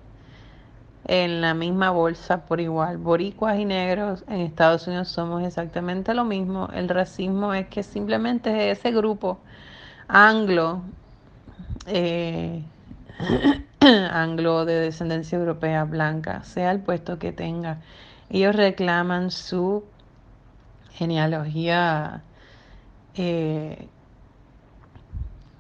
en 1.07 1.41
la 1.41 1.53
misma 1.53 1.91
bolsa 1.91 2.47
por 2.47 2.61
igual. 2.61 2.99
Boricuas 2.99 3.59
y 3.59 3.65
negros 3.65 4.25
en 4.29 4.43
Estados 4.43 4.87
Unidos 4.87 5.09
somos 5.09 5.43
exactamente 5.43 6.15
lo 6.15 6.25
mismo. 6.25 6.69
El 6.73 6.89
racismo 6.89 7.53
es 7.55 7.67
que 7.67 7.83
simplemente 7.83 8.71
ese 8.71 8.93
grupo 8.93 9.39
anglo, 10.07 10.81
eh, 11.87 12.63
anglo 14.13 14.65
de 14.65 14.75
descendencia 14.75 15.39
europea 15.39 15.83
blanca, 15.85 16.45
sea 16.45 16.71
el 16.71 16.81
puesto 16.81 17.19
que 17.19 17.33
tenga, 17.33 17.79
ellos 18.31 18.55
reclaman 18.55 19.33
su 19.33 19.85
genealogía 20.95 22.23
eh, 23.17 23.89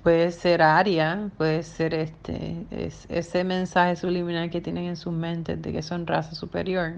puede 0.02 0.30
ser 0.32 0.62
aria, 0.62 1.30
puede 1.36 1.62
ser 1.62 1.94
este, 1.94 2.66
ese 3.08 3.44
mensaje 3.44 3.96
subliminal 3.96 4.50
que 4.50 4.60
tienen 4.60 4.84
en 4.84 4.96
sus 4.96 5.12
mentes 5.12 5.60
de 5.62 5.72
que 5.72 5.82
son 5.82 6.06
raza 6.06 6.34
superior. 6.34 6.94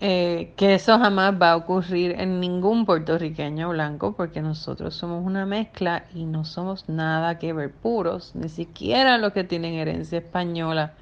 Eh, 0.00 0.52
que 0.56 0.74
eso 0.74 0.98
jamás 0.98 1.34
va 1.40 1.52
a 1.52 1.56
ocurrir 1.56 2.16
en 2.18 2.40
ningún 2.40 2.84
puertorriqueño 2.84 3.70
blanco 3.70 4.14
porque 4.14 4.42
nosotros 4.42 4.94
somos 4.94 5.24
una 5.24 5.46
mezcla 5.46 6.04
y 6.12 6.26
no 6.26 6.44
somos 6.44 6.88
nada 6.88 7.38
que 7.38 7.52
ver 7.52 7.72
puros, 7.72 8.32
ni 8.34 8.48
siquiera 8.48 9.16
los 9.18 9.32
que 9.32 9.44
tienen 9.44 9.74
herencia 9.74 10.18
española, 10.18 10.94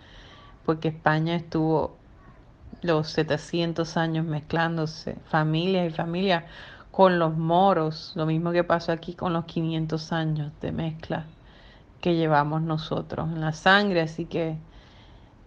porque 0.65 0.89
España 0.89 1.35
estuvo 1.35 1.97
los 2.83 3.09
700 3.11 3.97
años 3.97 4.27
mezclándose, 4.27 5.17
familia 5.27 5.87
y 5.87 5.91
familia, 5.91 6.47
con 6.91 7.19
los 7.19 7.37
moros, 7.37 8.13
lo 8.17 8.27
mismo 8.27 8.53
que 8.53 8.65
pasó 8.65 8.93
aquí 8.93 9.15
con 9.15 9.33
los 9.33 9.47
500 9.47 10.13
años 10.13 10.53
de 10.61 10.73
mezcla 10.73 11.25
que 12.03 12.17
llevamos 12.17 12.61
nosotros 12.63 13.29
en 13.31 13.41
la 13.41 13.53
sangre, 13.53 14.03
así 14.03 14.27
que 14.27 14.59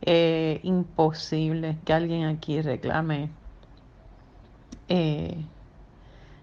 eh, 0.02 0.60
imposible 0.64 1.78
que 1.86 1.94
alguien 1.94 2.26
aquí 2.26 2.62
reclame 2.62 3.30
eh, 4.88 5.46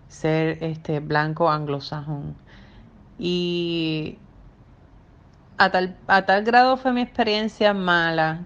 ser 0.08 0.62
este 0.62 1.00
blanco 1.00 1.50
anglosajón. 1.50 2.36
Y 3.18 4.18
a 5.58 5.70
tal, 5.70 5.96
a 6.06 6.26
tal 6.26 6.44
grado 6.44 6.76
fue 6.76 6.92
mi 6.92 7.00
experiencia 7.00 7.72
mala 7.72 8.42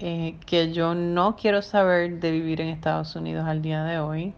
eh, 0.00 0.36
que 0.46 0.72
yo 0.72 0.94
no 0.94 1.36
quiero 1.36 1.60
saber 1.62 2.20
de 2.20 2.30
vivir 2.30 2.60
en 2.60 2.68
Estados 2.68 3.16
Unidos 3.16 3.46
al 3.46 3.62
día 3.62 3.82
de 3.84 3.98
hoy. 3.98 4.34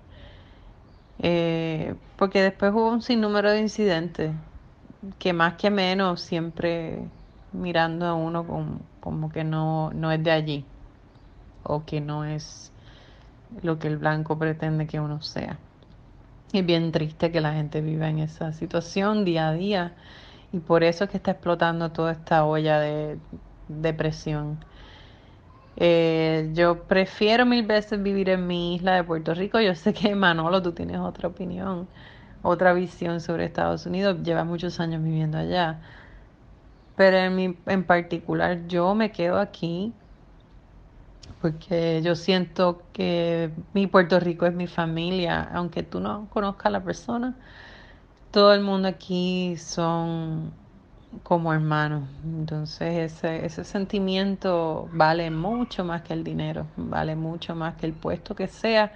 Eh, 1.18 1.94
porque 2.16 2.42
después 2.42 2.72
hubo 2.72 2.88
un 2.88 3.02
sinnúmero 3.02 3.50
de 3.50 3.60
incidentes 3.60 4.32
que 5.18 5.32
más 5.32 5.54
que 5.54 5.70
menos 5.70 6.22
siempre 6.22 6.98
mirando 7.52 8.06
a 8.06 8.14
uno 8.14 8.46
como, 9.00 9.30
que 9.30 9.44
no, 9.44 9.90
no 9.92 10.12
es 10.12 10.22
de 10.22 10.30
allí 10.30 10.64
o 11.62 11.84
que 11.84 12.00
no 12.00 12.24
es 12.24 12.72
lo 13.62 13.78
que 13.78 13.88
el 13.88 13.98
blanco 13.98 14.38
pretende 14.38 14.86
que 14.86 15.00
uno 15.00 15.20
sea. 15.20 15.58
Es 16.52 16.64
bien 16.64 16.90
triste 16.90 17.30
que 17.30 17.40
la 17.40 17.52
gente 17.52 17.80
viva 17.80 18.08
en 18.08 18.18
esa 18.20 18.52
situación 18.52 19.24
día 19.24 19.48
a 19.48 19.52
día 19.52 19.94
y 20.52 20.58
por 20.58 20.84
eso 20.84 21.04
es 21.04 21.10
que 21.10 21.18
está 21.18 21.32
explotando 21.32 21.90
toda 21.92 22.12
esta 22.12 22.44
olla 22.44 22.80
de 22.80 23.18
depresión. 23.68 24.58
Eh, 25.82 26.50
yo 26.52 26.84
prefiero 26.84 27.46
mil 27.46 27.66
veces 27.66 28.02
vivir 28.02 28.28
en 28.28 28.46
mi 28.46 28.76
isla 28.76 28.96
de 28.96 29.04
Puerto 29.04 29.34
Rico. 29.34 29.60
Yo 29.60 29.74
sé 29.74 29.94
que 29.94 30.14
Manolo, 30.14 30.62
tú 30.62 30.72
tienes 30.72 30.98
otra 30.98 31.28
opinión, 31.28 31.88
otra 32.42 32.74
visión 32.74 33.20
sobre 33.20 33.46
Estados 33.46 33.86
Unidos. 33.86 34.18
Lleva 34.22 34.44
muchos 34.44 34.78
años 34.78 35.02
viviendo 35.02 35.38
allá. 35.38 35.80
Pero 36.96 37.16
en, 37.16 37.34
mi, 37.34 37.56
en 37.66 37.84
particular, 37.84 38.66
yo 38.68 38.94
me 38.94 39.10
quedo 39.10 39.38
aquí 39.38 39.94
porque 41.40 42.02
yo 42.02 42.16
siento 42.16 42.82
que 42.92 43.50
mi 43.72 43.86
Puerto 43.86 44.20
Rico 44.20 44.46
es 44.46 44.54
mi 44.54 44.66
familia, 44.66 45.48
aunque 45.54 45.82
tú 45.82 46.00
no 46.00 46.28
conozcas 46.30 46.66
a 46.66 46.70
la 46.70 46.84
persona, 46.84 47.34
todo 48.30 48.52
el 48.52 48.60
mundo 48.60 48.88
aquí 48.88 49.56
son 49.56 50.52
como 51.22 51.52
hermanos. 51.52 52.04
Entonces 52.24 53.12
ese, 53.12 53.44
ese 53.44 53.64
sentimiento 53.64 54.88
vale 54.92 55.30
mucho 55.30 55.84
más 55.84 56.02
que 56.02 56.12
el 56.12 56.24
dinero, 56.24 56.66
vale 56.76 57.16
mucho 57.16 57.54
más 57.54 57.74
que 57.76 57.86
el 57.86 57.92
puesto 57.92 58.34
que 58.34 58.48
sea 58.48 58.92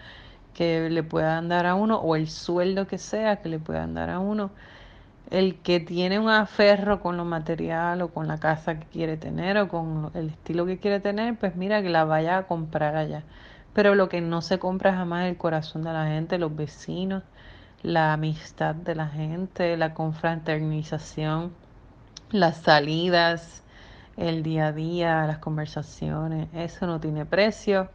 que 0.54 0.88
le 0.90 1.02
puedan 1.02 1.48
dar 1.48 1.66
a 1.66 1.74
uno 1.74 1.98
o 1.98 2.16
el 2.16 2.28
sueldo 2.28 2.86
que 2.86 2.98
sea 2.98 3.42
que 3.42 3.48
le 3.48 3.58
puedan 3.58 3.94
dar 3.94 4.10
a 4.10 4.20
uno. 4.20 4.50
El 5.30 5.56
que 5.56 5.80
tiene 5.80 6.18
un 6.18 6.28
aferro 6.30 7.00
con 7.00 7.16
lo 7.16 7.24
material 7.24 8.02
o 8.02 8.08
con 8.08 8.28
la 8.28 8.38
casa 8.38 8.78
que 8.78 8.86
quiere 8.86 9.16
tener 9.16 9.58
o 9.58 9.68
con 9.68 10.10
el 10.14 10.30
estilo 10.30 10.66
que 10.66 10.78
quiere 10.78 11.00
tener, 11.00 11.36
pues 11.38 11.56
mira 11.56 11.82
que 11.82 11.90
la 11.90 12.04
vaya 12.04 12.38
a 12.38 12.46
comprar 12.46 12.96
allá. 12.96 13.24
Pero 13.74 13.94
lo 13.96 14.08
que 14.08 14.20
no 14.20 14.42
se 14.42 14.58
compra 14.58 14.94
jamás 14.94 15.24
es 15.24 15.30
el 15.32 15.36
corazón 15.38 15.82
de 15.84 15.92
la 15.92 16.06
gente, 16.06 16.38
los 16.38 16.54
vecinos, 16.54 17.24
la 17.82 18.12
amistad 18.12 18.74
de 18.74 18.94
la 18.94 19.08
gente, 19.08 19.76
la 19.76 19.94
confraternización 19.94 21.52
las 22.30 22.58
salidas, 22.62 23.62
el 24.16 24.42
día 24.42 24.68
a 24.68 24.72
día, 24.72 25.26
las 25.26 25.38
conversaciones, 25.38 26.48
eso 26.54 26.86
no 26.86 27.00
tiene 27.00 27.26
precio. 27.26 27.90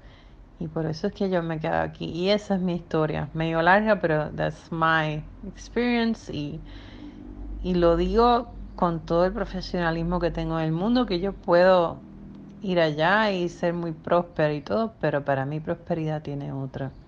Y 0.59 0.67
por 0.67 0.85
eso 0.87 1.07
es 1.07 1.13
que 1.13 1.29
yo 1.29 1.43
me 1.43 1.59
quedo 1.59 1.75
aquí. 1.81 2.05
Y 2.05 2.29
esa 2.31 2.55
es 2.55 2.61
mi 2.61 2.75
historia, 2.75 3.29
medio 3.33 3.61
larga, 3.61 3.99
pero 4.01 4.31
that's 4.31 4.71
my 4.71 5.23
experience. 5.47 6.31
Y, 6.33 6.61
y 7.61 7.75
lo 7.75 7.97
digo 7.97 8.59
con 8.75 9.05
todo 9.05 9.25
el 9.25 9.33
profesionalismo 9.33 10.19
que 10.19 10.31
tengo 10.31 10.59
en 10.59 10.65
el 10.65 10.71
mundo, 10.71 11.05
que 11.05 11.19
yo 11.19 11.33
puedo 11.33 12.05
ir 12.61 12.79
allá 12.79 13.31
y 13.31 13.49
ser 13.49 13.73
muy 13.73 13.93
próspera 13.93 14.53
y 14.53 14.61
todo, 14.61 14.97
pero 14.99 15.25
para 15.25 15.45
mí 15.45 15.59
prosperidad 15.59 16.21
tiene 16.23 16.51
otra 16.53 16.98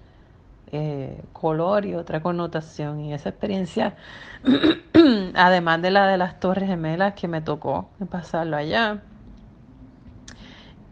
eh, 0.72 1.22
color 1.34 1.86
y 1.86 1.96
otra 1.96 2.22
connotación. 2.22 3.02
Y 3.02 3.14
esa 3.14 3.30
experiencia, 3.30 3.96
además 5.36 5.82
de 5.82 5.92
la 5.92 6.08
de 6.08 6.18
las 6.18 6.40
Torres 6.40 6.68
Gemelas 6.68 7.14
que 7.14 7.28
me 7.28 7.42
tocó 7.42 7.90
pasarlo 8.10 8.58
allá, 8.58 9.02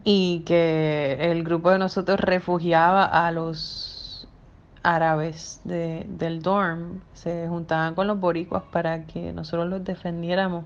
y 0.04 0.40
que 0.40 1.18
el 1.20 1.44
grupo 1.44 1.70
de 1.70 1.78
nosotros 1.78 2.20
refugiaba 2.20 3.04
a 3.04 3.30
los 3.32 4.28
árabes 4.82 5.60
de, 5.64 6.06
del 6.08 6.42
dorm, 6.42 7.02
se 7.12 7.48
juntaban 7.48 7.94
con 7.94 8.06
los 8.06 8.18
boricuas 8.18 8.62
para 8.72 9.06
que 9.06 9.32
nosotros 9.32 9.68
los 9.68 9.84
defendiéramos 9.84 10.64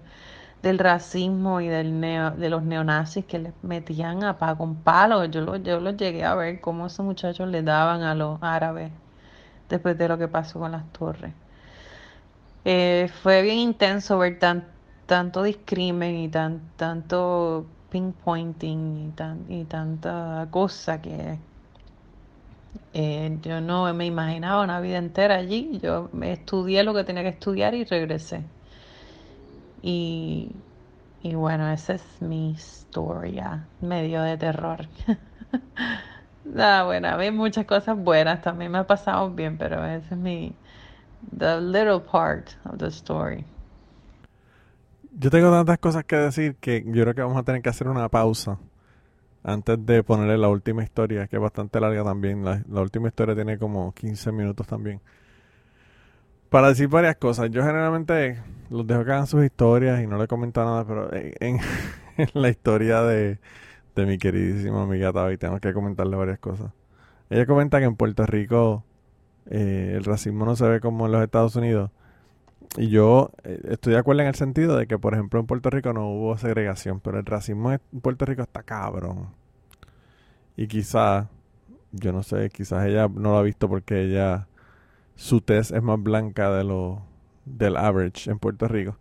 del 0.62 0.78
racismo 0.78 1.60
y 1.60 1.68
del 1.68 2.00
de 2.00 2.48
los 2.48 2.62
neonazis 2.62 3.26
que 3.26 3.38
les 3.38 3.52
metían 3.62 4.24
a 4.24 4.38
pa 4.38 4.56
con 4.56 4.76
palos. 4.76 5.30
Yo 5.30 5.42
los 5.42 5.62
yo 5.62 5.80
los 5.80 5.96
llegué 5.96 6.24
a 6.24 6.34
ver 6.34 6.60
cómo 6.60 6.86
esos 6.86 7.04
muchachos 7.04 7.48
le 7.48 7.62
daban 7.62 8.02
a 8.02 8.14
los 8.14 8.42
árabes 8.42 8.90
después 9.68 9.96
de 9.98 10.08
lo 10.08 10.18
que 10.18 10.28
pasó 10.28 10.58
con 10.60 10.72
las 10.72 10.90
torres. 10.92 11.32
Eh, 12.64 13.10
fue 13.22 13.42
bien 13.42 13.58
intenso 13.58 14.18
ver 14.18 14.38
tan, 14.38 14.64
tanto 15.06 15.42
discrimen 15.42 16.16
y 16.16 16.28
tan, 16.28 16.60
tanto 16.76 17.66
pinpointing 17.90 19.08
y, 19.08 19.12
tan, 19.12 19.44
y 19.48 19.64
tanta 19.64 20.48
cosa 20.50 21.00
que 21.00 21.38
eh, 22.94 23.38
yo 23.42 23.60
no 23.60 23.92
me 23.92 24.06
imaginaba 24.06 24.62
una 24.62 24.80
vida 24.80 24.98
entera 24.98 25.36
allí. 25.36 25.78
Yo 25.82 26.10
estudié 26.22 26.82
lo 26.84 26.94
que 26.94 27.04
tenía 27.04 27.22
que 27.22 27.28
estudiar 27.30 27.74
y 27.74 27.84
regresé. 27.84 28.42
Y, 29.82 30.50
y 31.22 31.34
bueno, 31.34 31.70
esa 31.70 31.94
es 31.94 32.02
mi 32.20 32.50
historia, 32.52 33.68
medio 33.80 34.22
de 34.22 34.36
terror. 34.38 34.88
Ah, 36.58 36.84
bueno, 36.84 37.08
a 37.08 37.16
mí 37.16 37.30
muchas 37.30 37.66
cosas 37.66 37.96
buenas 37.96 38.42
también 38.42 38.70
me 38.70 38.78
ha 38.78 38.86
pasado 38.86 39.30
bien, 39.30 39.56
pero 39.56 39.84
ese 39.84 40.14
es 40.14 40.20
mi 40.20 40.54
the 41.36 41.60
little 41.60 42.00
part 42.00 42.50
of 42.64 42.78
the 42.78 42.88
story. 42.88 43.44
Yo 45.16 45.30
tengo 45.30 45.50
tantas 45.50 45.78
cosas 45.78 46.04
que 46.04 46.16
decir 46.16 46.56
que 46.56 46.82
yo 46.86 47.02
creo 47.02 47.14
que 47.14 47.22
vamos 47.22 47.38
a 47.38 47.44
tener 47.44 47.62
que 47.62 47.68
hacer 47.68 47.88
una 47.88 48.08
pausa 48.08 48.58
antes 49.44 49.84
de 49.84 50.02
ponerle 50.02 50.38
la 50.38 50.48
última 50.48 50.82
historia, 50.82 51.28
que 51.28 51.36
es 51.36 51.42
bastante 51.42 51.78
larga 51.80 52.02
también. 52.02 52.44
La, 52.44 52.80
última 52.80 53.08
historia 53.08 53.34
tiene 53.34 53.58
como 53.58 53.92
15 53.92 54.32
minutos 54.32 54.66
también. 54.66 55.00
Para 56.50 56.68
decir 56.68 56.88
varias 56.88 57.16
cosas, 57.16 57.50
yo 57.50 57.62
generalmente 57.62 58.42
los 58.70 58.86
dejo 58.86 59.04
que 59.04 59.12
hagan 59.12 59.26
sus 59.26 59.44
historias 59.44 60.02
y 60.02 60.06
no 60.06 60.18
le 60.18 60.26
comento 60.26 60.64
nada, 60.64 60.84
pero 60.84 61.10
en 61.12 61.58
la 62.34 62.48
historia 62.48 63.02
de 63.02 63.38
de 63.94 64.06
mi 64.06 64.18
queridísima 64.18 64.82
amiga 64.82 65.12
Tavi. 65.12 65.36
Tengo 65.38 65.58
que 65.60 65.72
comentarle 65.72 66.16
varias 66.16 66.38
cosas. 66.38 66.72
Ella 67.30 67.46
comenta 67.46 67.78
que 67.78 67.84
en 67.84 67.96
Puerto 67.96 68.26
Rico 68.26 68.84
eh, 69.46 69.94
el 69.96 70.04
racismo 70.04 70.44
no 70.44 70.56
se 70.56 70.66
ve 70.66 70.80
como 70.80 71.06
en 71.06 71.12
los 71.12 71.22
Estados 71.22 71.56
Unidos. 71.56 71.90
Y 72.76 72.88
yo 72.88 73.30
eh, 73.44 73.60
estoy 73.70 73.92
de 73.92 73.98
acuerdo 74.00 74.22
en 74.22 74.28
el 74.28 74.34
sentido 74.34 74.76
de 74.76 74.86
que, 74.86 74.98
por 74.98 75.14
ejemplo, 75.14 75.40
en 75.40 75.46
Puerto 75.46 75.70
Rico 75.70 75.92
no 75.92 76.08
hubo 76.08 76.36
segregación, 76.38 77.00
pero 77.00 77.18
el 77.18 77.26
racismo 77.26 77.72
en 77.72 77.80
Puerto 78.00 78.24
Rico 78.24 78.42
está 78.42 78.62
cabrón. 78.62 79.28
Y 80.56 80.66
quizás, 80.66 81.26
yo 81.92 82.12
no 82.12 82.22
sé, 82.22 82.50
quizás 82.50 82.86
ella 82.86 83.08
no 83.08 83.32
lo 83.32 83.38
ha 83.38 83.42
visto 83.42 83.68
porque 83.68 84.02
ella, 84.02 84.48
su 85.14 85.40
test 85.40 85.72
es 85.72 85.82
más 85.82 86.02
blanca 86.02 86.50
de 86.52 86.64
lo 86.64 87.02
del 87.44 87.76
average 87.76 88.30
en 88.30 88.38
Puerto 88.38 88.68
Rico. 88.68 88.96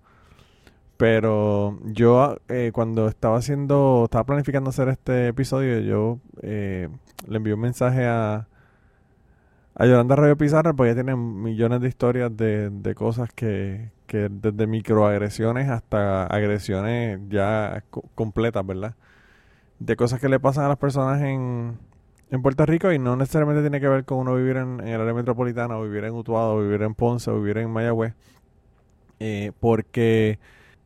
Pero 1.03 1.79
yo 1.83 2.37
eh, 2.47 2.71
cuando 2.73 3.09
estaba 3.09 3.35
haciendo, 3.35 4.03
estaba 4.05 4.23
planificando 4.23 4.69
hacer 4.69 4.87
este 4.87 5.27
episodio, 5.27 5.81
yo 5.81 6.19
eh, 6.41 6.87
le 7.27 7.37
envié 7.37 7.53
un 7.53 7.59
mensaje 7.59 8.05
a, 8.05 8.47
a 9.75 9.85
Yolanda 9.85 10.15
Radio 10.15 10.37
Pizarra, 10.37 10.71
porque 10.71 10.91
ella 10.91 11.03
tiene 11.03 11.17
millones 11.17 11.81
de 11.81 11.89
historias 11.89 12.37
de, 12.37 12.69
de 12.69 12.95
cosas 12.95 13.29
que, 13.33 13.91
que 14.07 14.29
desde 14.31 14.65
microagresiones 14.65 15.67
hasta 15.67 16.25
agresiones 16.27 17.19
ya 17.27 17.83
completas, 18.15 18.65
¿verdad? 18.65 18.95
De 19.79 19.97
cosas 19.97 20.21
que 20.21 20.29
le 20.29 20.39
pasan 20.39 20.63
a 20.63 20.69
las 20.69 20.77
personas 20.77 21.21
en, 21.21 21.79
en 22.31 22.41
Puerto 22.41 22.65
Rico 22.65 22.93
y 22.93 22.97
no 22.97 23.17
necesariamente 23.17 23.59
tiene 23.59 23.81
que 23.81 23.89
ver 23.89 24.05
con 24.05 24.19
uno 24.19 24.35
vivir 24.35 24.55
en, 24.55 24.79
el 24.79 25.01
área 25.01 25.13
metropolitana 25.13 25.77
o 25.77 25.83
vivir 25.83 26.05
en 26.05 26.13
Utuado 26.13 26.55
o 26.55 26.61
vivir 26.61 26.81
en 26.81 26.95
Ponce 26.95 27.29
o 27.29 27.41
vivir 27.41 27.57
en 27.57 27.69
Mayagüez. 27.71 28.13
Eh, 29.19 29.51
porque 29.59 30.39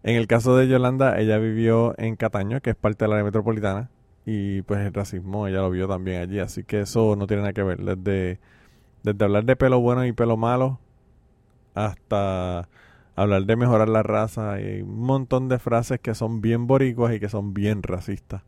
en 0.03 0.15
el 0.15 0.27
caso 0.27 0.55
de 0.55 0.67
Yolanda, 0.67 1.19
ella 1.19 1.37
vivió 1.37 1.93
en 1.97 2.15
Cataño, 2.15 2.61
que 2.61 2.71
es 2.71 2.75
parte 2.75 3.05
de 3.05 3.09
la 3.09 3.15
área 3.15 3.25
metropolitana, 3.25 3.89
y 4.25 4.61
pues 4.63 4.81
el 4.81 4.93
racismo 4.93 5.47
ella 5.47 5.59
lo 5.59 5.69
vio 5.71 5.87
también 5.87 6.21
allí, 6.21 6.39
así 6.39 6.63
que 6.63 6.81
eso 6.81 7.15
no 7.15 7.27
tiene 7.27 7.43
nada 7.43 7.53
que 7.53 7.63
ver. 7.63 7.79
Desde, 7.97 8.39
hablar 9.23 9.45
de 9.45 9.55
pelo 9.55 9.79
bueno 9.79 10.05
y 10.05 10.11
pelo 10.11 10.37
malo 10.37 10.79
hasta 11.75 12.67
hablar 13.15 13.45
de 13.45 13.55
mejorar 13.55 13.89
la 13.89 14.03
raza, 14.03 14.53
hay 14.53 14.81
un 14.81 14.99
montón 15.01 15.47
de 15.49 15.59
frases 15.59 15.99
que 15.99 16.15
son 16.15 16.41
bien 16.41 16.67
boricuas 16.67 17.13
y 17.13 17.19
que 17.19 17.29
son 17.29 17.53
bien 17.53 17.83
racistas. 17.83 18.43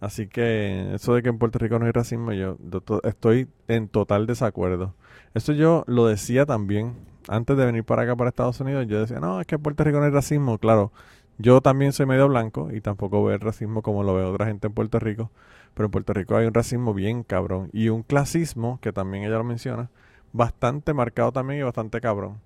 Así 0.00 0.28
que 0.28 0.94
eso 0.94 1.14
de 1.14 1.22
que 1.22 1.28
en 1.28 1.38
Puerto 1.38 1.58
Rico 1.58 1.78
no 1.78 1.86
hay 1.86 1.92
racismo, 1.92 2.32
yo 2.32 2.56
estoy 3.04 3.48
en 3.68 3.88
total 3.88 4.26
desacuerdo. 4.26 4.94
Eso 5.34 5.52
yo 5.52 5.84
lo 5.86 6.06
decía 6.06 6.46
también 6.46 6.94
antes 7.28 7.56
de 7.56 7.66
venir 7.66 7.84
para 7.84 8.02
acá, 8.02 8.16
para 8.16 8.30
Estados 8.30 8.60
Unidos, 8.60 8.86
yo 8.88 9.00
decía, 9.00 9.20
no, 9.20 9.40
es 9.40 9.46
que 9.46 9.56
en 9.56 9.62
Puerto 9.62 9.84
Rico 9.84 9.98
no 9.98 10.04
hay 10.04 10.10
racismo. 10.10 10.58
Claro, 10.58 10.92
yo 11.38 11.60
también 11.60 11.92
soy 11.92 12.06
medio 12.06 12.28
blanco 12.28 12.70
y 12.72 12.80
tampoco 12.80 13.24
veo 13.24 13.34
el 13.34 13.40
racismo 13.40 13.82
como 13.82 14.02
lo 14.02 14.14
ve 14.14 14.24
otra 14.24 14.46
gente 14.46 14.66
en 14.66 14.74
Puerto 14.74 14.98
Rico. 14.98 15.30
Pero 15.74 15.86
en 15.86 15.90
Puerto 15.92 16.12
Rico 16.12 16.36
hay 16.36 16.46
un 16.46 16.54
racismo 16.54 16.94
bien 16.94 17.22
cabrón. 17.22 17.70
Y 17.72 17.88
un 17.88 18.02
clasismo, 18.02 18.78
que 18.82 18.92
también 18.92 19.24
ella 19.24 19.38
lo 19.38 19.44
menciona, 19.44 19.90
bastante 20.32 20.92
marcado 20.94 21.32
también 21.32 21.60
y 21.60 21.62
bastante 21.62 22.00
cabrón. 22.00 22.38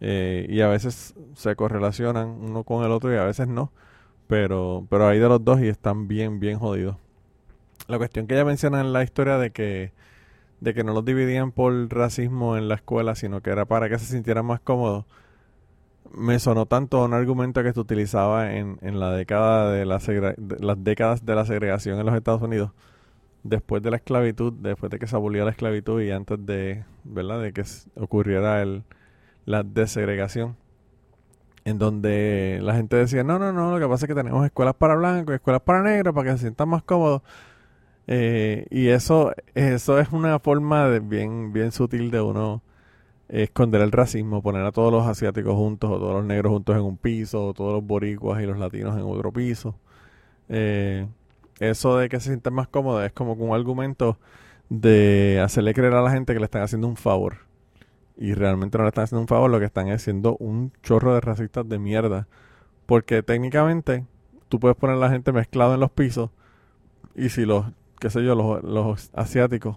Eh, 0.00 0.46
y 0.48 0.62
a 0.62 0.68
veces 0.68 1.14
se 1.34 1.56
correlacionan 1.56 2.28
uno 2.28 2.64
con 2.64 2.84
el 2.84 2.92
otro 2.92 3.12
y 3.12 3.16
a 3.16 3.24
veces 3.24 3.48
no. 3.48 3.72
Pero, 4.26 4.86
pero 4.88 5.08
hay 5.08 5.18
de 5.18 5.28
los 5.28 5.44
dos 5.44 5.60
y 5.60 5.68
están 5.68 6.08
bien, 6.08 6.40
bien 6.40 6.58
jodidos. 6.58 6.96
La 7.88 7.98
cuestión 7.98 8.26
que 8.26 8.34
ella 8.34 8.44
menciona 8.44 8.80
en 8.80 8.92
la 8.92 9.02
historia 9.02 9.36
de 9.38 9.50
que 9.50 9.92
de 10.60 10.74
que 10.74 10.84
no 10.84 10.92
los 10.92 11.04
dividían 11.04 11.52
por 11.52 11.72
racismo 11.92 12.56
en 12.56 12.68
la 12.68 12.76
escuela, 12.76 13.14
sino 13.14 13.40
que 13.40 13.50
era 13.50 13.64
para 13.64 13.88
que 13.88 13.98
se 13.98 14.06
sintieran 14.06 14.46
más 14.46 14.60
cómodos, 14.60 15.06
me 16.12 16.38
sonó 16.38 16.66
tanto 16.66 17.04
un 17.04 17.14
argumento 17.14 17.62
que 17.62 17.72
se 17.72 17.80
utilizaba 17.80 18.54
en, 18.54 18.78
en 18.82 18.98
la 19.00 19.12
década 19.12 19.70
de, 19.70 19.86
la 19.86 20.00
las 20.60 20.84
décadas 20.84 21.24
de 21.24 21.34
la 21.34 21.44
segregación 21.44 21.98
en 21.98 22.06
los 22.06 22.14
Estados 22.14 22.42
Unidos, 22.42 22.72
después 23.42 23.82
de 23.82 23.90
la 23.90 23.96
esclavitud, 23.96 24.52
después 24.52 24.90
de 24.90 24.98
que 24.98 25.06
se 25.06 25.16
abolió 25.16 25.44
la 25.44 25.52
esclavitud 25.52 26.00
y 26.02 26.10
antes 26.10 26.44
de, 26.44 26.84
¿verdad? 27.04 27.40
de 27.40 27.52
que 27.52 27.64
ocurriera 27.96 28.60
el, 28.62 28.84
la 29.46 29.62
desegregación 29.62 30.56
en 31.64 31.78
donde 31.78 32.58
la 32.62 32.74
gente 32.74 32.96
decía, 32.96 33.22
no, 33.22 33.38
no, 33.38 33.52
no, 33.52 33.72
lo 33.72 33.78
que 33.78 33.90
pasa 33.90 34.06
es 34.06 34.08
que 34.08 34.14
tenemos 34.14 34.44
escuelas 34.44 34.74
para 34.74 34.94
blancos, 34.94 35.34
escuelas 35.34 35.62
para 35.62 35.82
negros, 35.82 36.14
para 36.14 36.30
que 36.30 36.36
se 36.36 36.42
sientan 36.44 36.68
más 36.68 36.82
cómodos. 36.82 37.22
Eh, 38.12 38.66
y 38.70 38.88
eso, 38.88 39.32
eso 39.54 40.00
es 40.00 40.10
una 40.10 40.40
forma 40.40 40.88
de 40.88 40.98
bien, 40.98 41.52
bien 41.52 41.70
sutil 41.70 42.10
de 42.10 42.20
uno 42.20 42.60
esconder 43.28 43.82
el 43.82 43.92
racismo, 43.92 44.42
poner 44.42 44.66
a 44.66 44.72
todos 44.72 44.92
los 44.92 45.06
asiáticos 45.06 45.54
juntos 45.54 45.88
o 45.92 45.98
todos 45.98 46.14
los 46.14 46.24
negros 46.24 46.52
juntos 46.52 46.74
en 46.76 46.82
un 46.82 46.96
piso, 46.96 47.46
o 47.46 47.54
todos 47.54 47.72
los 47.72 47.84
boricuas 47.84 48.42
y 48.42 48.46
los 48.46 48.58
latinos 48.58 48.96
en 48.96 49.04
otro 49.04 49.32
piso. 49.32 49.76
Eh, 50.48 51.06
eso 51.60 51.98
de 51.98 52.08
que 52.08 52.18
se 52.18 52.30
sientan 52.30 52.54
más 52.54 52.66
cómodos 52.66 53.04
es 53.04 53.12
como 53.12 53.34
un 53.34 53.54
argumento 53.54 54.18
de 54.70 55.40
hacerle 55.44 55.72
creer 55.72 55.94
a 55.94 56.02
la 56.02 56.10
gente 56.10 56.32
que 56.32 56.40
le 56.40 56.46
están 56.46 56.62
haciendo 56.62 56.88
un 56.88 56.96
favor. 56.96 57.36
Y 58.16 58.34
realmente 58.34 58.76
no 58.76 58.82
le 58.84 58.88
están 58.88 59.04
haciendo 59.04 59.20
un 59.22 59.28
favor, 59.28 59.50
lo 59.50 59.60
que 59.60 59.66
están 59.66 59.88
haciendo 59.90 60.36
un 60.38 60.72
chorro 60.82 61.14
de 61.14 61.20
racistas 61.20 61.68
de 61.68 61.78
mierda. 61.78 62.26
Porque 62.86 63.22
técnicamente 63.22 64.04
tú 64.48 64.58
puedes 64.58 64.76
poner 64.76 64.96
a 64.96 64.98
la 64.98 65.10
gente 65.10 65.30
mezclado 65.30 65.74
en 65.74 65.80
los 65.80 65.92
pisos 65.92 66.30
y 67.14 67.28
si 67.28 67.44
los, 67.44 67.66
qué 68.00 68.10
sé 68.10 68.24
yo, 68.24 68.34
los, 68.34 68.62
los 68.64 69.10
asiáticos 69.14 69.76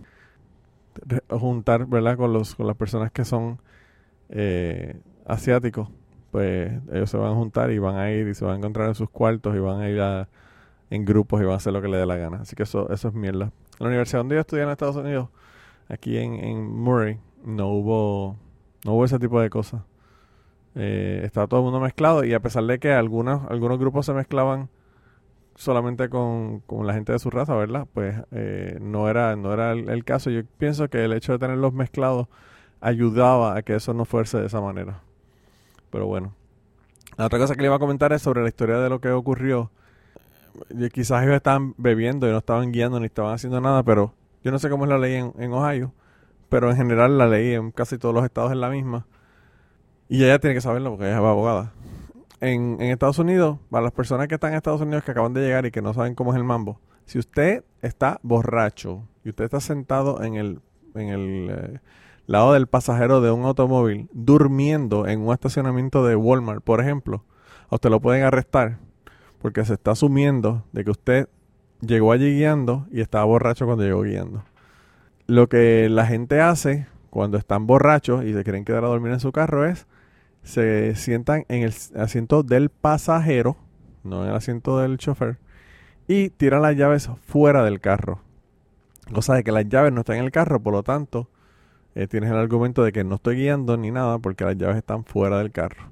juntar, 1.30 1.86
¿verdad? 1.86 2.18
Con, 2.18 2.34
los, 2.34 2.56
con 2.56 2.68
las 2.68 2.76
personas 2.76 3.12
que 3.12 3.26
son 3.26 3.60
eh, 4.30 5.00
asiáticos, 5.26 5.90
pues 6.32 6.72
ellos 6.92 7.10
se 7.10 7.18
van 7.18 7.32
a 7.32 7.36
juntar 7.36 7.72
y 7.72 7.80
van 7.80 7.96
a 7.96 8.12
ir 8.12 8.28
y 8.28 8.34
se 8.34 8.46
van 8.46 8.56
a 8.56 8.58
encontrar 8.58 8.88
en 8.88 8.96
sus 8.96 9.10
cuartos 9.10 9.56
y 9.56 9.60
van 9.60 9.82
a 9.82 9.90
ir 9.90 10.28
en 10.90 11.06
grupos 11.06 11.42
y 11.42 11.46
van 11.46 11.54
a 11.54 11.58
hacer 11.58 11.74
lo 11.74 11.82
que 11.82 11.88
les 11.88 12.00
dé 12.00 12.06
la 12.06 12.18
gana. 12.18 12.38
Así 12.42 12.56
que 12.56 12.64
eso, 12.64 12.90
eso 12.92 13.08
es 13.08 13.14
mierda. 13.14 13.46
En 13.46 13.52
la 13.80 13.88
universidad 13.88 14.20
donde 14.20 14.36
yo 14.36 14.42
estudié 14.42 14.64
en 14.64 14.70
Estados 14.70 14.96
Unidos, 14.96 15.30
aquí 15.90 16.18
en, 16.18 16.36
en 16.36 16.64
Murray, 16.64 17.20
no 17.44 17.70
hubo, 17.70 18.38
no 18.86 18.94
hubo 18.94 19.06
ese 19.06 19.20
tipo 19.20 19.40
de 19.42 19.50
cosas. 19.50 19.82
Eh, 20.76 21.22
estaba 21.24 21.46
todo 21.48 21.60
el 21.60 21.66
mundo 21.66 21.80
mezclado 21.80 22.24
y 22.24 22.34
a 22.34 22.40
pesar 22.40 22.64
de 22.64 22.80
que 22.80 22.92
algunos, 22.92 23.50
algunos 23.52 23.78
grupos 23.78 24.08
se 24.08 24.14
mezclaban 24.14 24.70
solamente 25.56 26.10
con, 26.10 26.62
con 26.62 26.88
la 26.88 26.94
gente 26.94 27.12
de 27.12 27.20
su 27.20 27.30
raza, 27.30 27.56
¿verdad? 27.56 27.88
Pues 27.94 28.16
eh, 28.32 28.78
no 28.82 29.10
era, 29.10 29.36
no 29.36 29.54
era 29.54 29.72
el, 29.72 30.04
caso. 30.04 30.30
Yo 30.30 30.42
pienso 30.58 30.90
que 30.90 31.04
el 31.04 31.14
hecho 31.14 31.34
de 31.34 31.40
tenerlos 31.40 31.74
mezclados 31.74 32.28
ayudaba 32.82 33.58
a 33.58 33.62
que 33.62 33.76
eso 33.76 33.94
no 33.94 34.06
fuese 34.06 34.40
de 34.40 34.48
esa 34.48 34.62
manera. 34.62 35.02
Pero 35.90 36.08
bueno. 36.08 36.34
La 37.18 37.28
otra 37.28 37.38
cosa 37.38 37.56
que 37.56 37.62
le 37.62 37.68
iba 37.68 37.76
a 37.76 37.80
comentar 37.80 38.12
es 38.14 38.22
sobre 38.24 38.42
la 38.42 38.50
historia 38.50 38.80
de 38.80 38.90
lo 38.90 39.00
que 39.00 39.12
ocurrió. 39.12 39.72
Y 40.70 40.90
quizás 40.90 41.24
ellos 41.24 41.36
estaban 41.36 41.76
bebiendo 41.78 42.28
y 42.28 42.32
no 42.32 42.40
estaban 42.40 42.72
guiando 42.72 43.00
ni 43.00 43.06
estaban 43.06 43.34
haciendo 43.34 43.62
nada, 43.62 43.84
pero 43.84 44.14
yo 44.44 44.52
no 44.52 44.60
sé 44.60 44.70
cómo 44.70 44.86
es 44.86 44.90
la 44.90 44.98
ley 44.98 45.16
en, 45.16 45.34
en 45.40 45.52
Ohio, 45.52 45.94
pero 46.50 46.70
en 46.70 46.78
general 46.78 47.18
la 47.18 47.28
ley 47.28 47.54
en 47.54 47.72
casi 47.72 47.98
todos 47.98 48.14
los 48.14 48.24
estados 48.24 48.52
es 48.52 48.58
la 48.58 48.70
misma. 48.70 49.06
Y 50.10 50.24
ella 50.24 50.40
tiene 50.40 50.56
que 50.56 50.62
saberlo 50.62 50.92
porque 50.92 51.06
ella 51.06 51.14
es 51.14 51.20
abogada 51.20 51.74
en, 52.44 52.82
Estados 52.82 53.20
Unidos, 53.20 53.58
para 53.70 53.84
las 53.84 53.94
personas 53.94 54.28
que 54.28 54.36
están 54.36 54.52
en 54.52 54.58
Estados 54.58 54.82
Unidos 54.82 55.04
que 55.04 55.12
acaban 55.12 55.34
de 55.34 55.42
llegar 55.42 55.66
y 55.66 55.72
que 55.72 55.82
no 55.82 55.94
saben 55.94 56.14
cómo 56.14 56.32
es 56.34 56.38
el 56.38 56.44
mambo, 56.44 56.80
si 57.06 57.18
usted 57.18 57.64
está 57.82 58.20
borracho 58.22 59.08
y 59.24 59.30
usted 59.30 59.46
está 59.46 59.60
sentado 59.60 60.22
en 60.24 60.36
el, 60.36 60.60
en 60.96 61.10
el 61.10 61.50
eh, 61.50 61.80
lado 62.28 62.54
del 62.54 62.68
pasajero 62.68 63.22
de 63.22 63.32
un 63.32 63.46
automóvil 63.46 64.10
durmiendo 64.12 65.08
en 65.08 65.22
un 65.22 65.34
estacionamiento 65.34 66.06
de 66.06 66.16
Walmart, 66.16 66.64
por 66.64 66.82
ejemplo, 66.82 67.24
usted 67.70 67.90
lo 67.90 68.02
pueden 68.02 68.24
arrestar 68.24 68.78
porque 69.42 69.64
se 69.66 69.74
está 69.74 69.92
asumiendo 69.92 70.66
de 70.74 70.84
que 70.84 70.92
usted 70.92 71.30
llegó 71.80 72.12
allí 72.12 72.36
guiando 72.36 72.88
y 72.92 73.02
estaba 73.02 73.26
borracho 73.26 73.66
cuando 73.66 73.84
llegó 73.84 74.02
guiando. 74.02 74.44
Lo 75.28 75.48
que 75.48 75.88
la 75.90 76.06
gente 76.06 76.42
hace 76.42 76.88
cuando 77.10 77.38
están 77.38 77.68
borrachos 77.68 78.26
y 78.26 78.34
se 78.34 78.44
quieren 78.44 78.66
quedar 78.66 78.84
a 78.84 78.88
dormir 78.88 79.14
en 79.14 79.20
su 79.20 79.32
carro 79.32 79.66
es 79.66 79.88
se 80.44 80.96
sientan 80.96 81.46
en 81.48 81.64
el 81.64 81.74
asiento 81.96 82.44
del 82.44 82.70
pasajero, 82.70 83.58
no 84.04 84.24
en 84.24 84.30
el 84.30 84.36
asiento 84.36 84.80
del 84.80 84.98
chofer, 84.98 85.40
y 86.08 86.30
tiran 86.30 86.62
las 86.62 86.76
llaves 86.76 87.10
fuera 87.26 87.64
del 87.64 87.80
carro. 87.80 88.22
Cosa 89.14 89.36
de 89.36 89.44
que 89.44 89.52
las 89.52 89.68
llaves 89.68 89.92
no 89.92 90.02
están 90.02 90.18
en 90.18 90.26
el 90.26 90.32
carro, 90.32 90.62
por 90.62 90.74
lo 90.74 90.84
tanto, 90.84 91.30
eh, 91.96 92.08
tienes 92.08 92.32
el 92.32 92.38
argumento 92.38 92.84
de 92.84 92.92
que 92.92 93.04
no 93.04 93.16
estoy 93.16 93.38
guiando 93.38 93.78
ni 93.78 93.92
nada 93.92 94.20
porque 94.20 94.44
las 94.46 94.58
llaves 94.58 94.78
están 94.78 95.06
fuera 95.06 95.38
del 95.38 95.52
carro. 95.52 95.92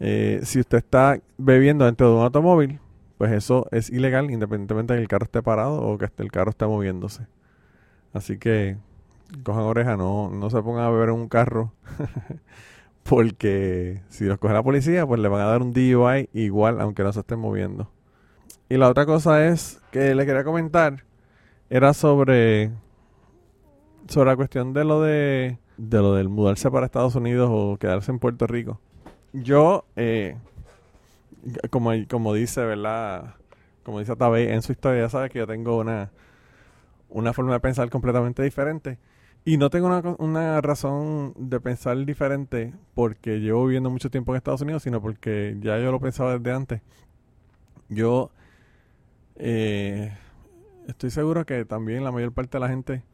Eh, 0.00 0.40
si 0.44 0.60
usted 0.60 0.78
está 0.78 1.20
bebiendo 1.36 1.84
dentro 1.84 2.08
de 2.08 2.16
un 2.16 2.22
automóvil, 2.22 2.80
pues 3.18 3.32
eso 3.32 3.66
es 3.72 3.90
ilegal 3.90 4.30
independientemente 4.30 4.94
de 4.94 4.98
que 5.00 5.02
el 5.02 5.08
carro 5.08 5.24
esté 5.24 5.42
parado 5.42 5.82
o 5.82 5.98
que 5.98 6.08
el 6.18 6.30
carro 6.30 6.50
esté 6.50 6.66
moviéndose. 6.66 7.26
Así 8.12 8.38
que 8.38 8.76
cojan 9.42 9.64
oreja, 9.64 9.96
no, 9.96 10.30
no 10.30 10.50
se 10.50 10.62
pongan 10.62 10.84
a 10.84 10.90
beber 10.90 11.10
en 11.10 11.16
un 11.16 11.28
carro 11.28 11.72
Porque 13.08 14.02
si 14.10 14.24
los 14.24 14.38
coge 14.38 14.52
la 14.52 14.62
policía, 14.62 15.06
pues 15.06 15.18
le 15.20 15.28
van 15.28 15.40
a 15.40 15.46
dar 15.46 15.62
un 15.62 15.72
DUI 15.72 16.28
igual, 16.34 16.80
aunque 16.80 17.02
no 17.02 17.12
se 17.12 17.20
estén 17.20 17.38
moviendo. 17.38 17.90
Y 18.68 18.76
la 18.76 18.88
otra 18.88 19.06
cosa 19.06 19.46
es 19.46 19.80
que 19.90 20.14
le 20.14 20.26
quería 20.26 20.44
comentar 20.44 21.04
era 21.70 21.94
sobre 21.94 22.70
sobre 24.08 24.30
la 24.30 24.36
cuestión 24.36 24.74
de 24.74 24.84
lo 24.84 25.00
de 25.00 25.58
de 25.78 25.98
lo 25.98 26.14
del 26.14 26.28
mudarse 26.28 26.70
para 26.70 26.86
Estados 26.86 27.14
Unidos 27.14 27.48
o 27.50 27.78
quedarse 27.78 28.10
en 28.10 28.18
Puerto 28.18 28.46
Rico. 28.46 28.78
Yo 29.32 29.86
eh, 29.96 30.36
como 31.70 31.92
como 32.10 32.34
dice, 32.34 32.62
¿verdad? 32.62 33.36
Como 33.84 34.00
dice 34.00 34.16
Tabey 34.16 34.48
en 34.48 34.60
su 34.60 34.72
historia, 34.72 35.02
ya 35.02 35.08
sabe 35.08 35.30
que 35.30 35.38
yo 35.38 35.46
tengo 35.46 35.78
una 35.78 36.10
una 37.08 37.32
forma 37.32 37.54
de 37.54 37.60
pensar 37.60 37.88
completamente 37.88 38.42
diferente. 38.42 38.98
Y 39.48 39.56
no 39.56 39.70
tengo 39.70 39.86
una, 39.86 40.02
una, 40.18 40.60
razón 40.60 41.32
de 41.38 41.58
pensar 41.58 41.96
diferente 42.04 42.74
porque 42.92 43.40
llevo 43.40 43.64
viviendo 43.64 43.88
mucho 43.88 44.10
tiempo 44.10 44.32
en 44.32 44.36
Estados 44.36 44.60
Unidos, 44.60 44.82
sino 44.82 45.00
porque 45.00 45.56
ya 45.62 45.78
yo 45.78 45.90
lo 45.90 45.98
pensaba 46.00 46.36
desde 46.36 46.52
antes. 46.52 46.82
Yo 47.88 48.30
eh, 49.36 50.14
estoy 50.86 51.10
seguro 51.10 51.46
que 51.46 51.64
también 51.64 52.04
la 52.04 52.12
mayor 52.12 52.32
parte 52.32 52.58
de 52.58 52.60
la 52.60 52.68
gente 52.68 53.04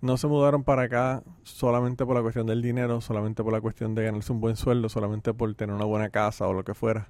no 0.00 0.16
se 0.16 0.28
mudaron 0.28 0.62
para 0.62 0.82
acá 0.82 1.24
solamente 1.42 2.06
por 2.06 2.14
la 2.14 2.22
cuestión 2.22 2.46
del 2.46 2.62
dinero, 2.62 3.00
solamente 3.00 3.42
por 3.42 3.52
la 3.52 3.60
cuestión 3.60 3.96
de 3.96 4.04
ganarse 4.04 4.32
un 4.32 4.40
buen 4.40 4.54
sueldo, 4.54 4.88
solamente 4.88 5.34
por 5.34 5.52
tener 5.56 5.74
una 5.74 5.86
buena 5.86 6.08
casa 6.10 6.46
o 6.46 6.52
lo 6.52 6.62
que 6.62 6.74
fuera. 6.74 7.08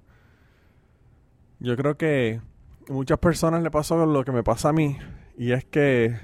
Yo 1.59 1.77
creo 1.77 1.99
que 1.99 2.41
muchas 2.89 3.19
personas 3.19 3.63
le 3.63 3.71
pasó 3.71 4.07
lo 4.07 4.25
que 4.25 4.33
me 4.33 4.43
pasa 4.43 4.71
a 4.71 4.73
mí, 4.73 4.97
y 5.37 5.53
es 5.53 5.67
que 5.67 6.17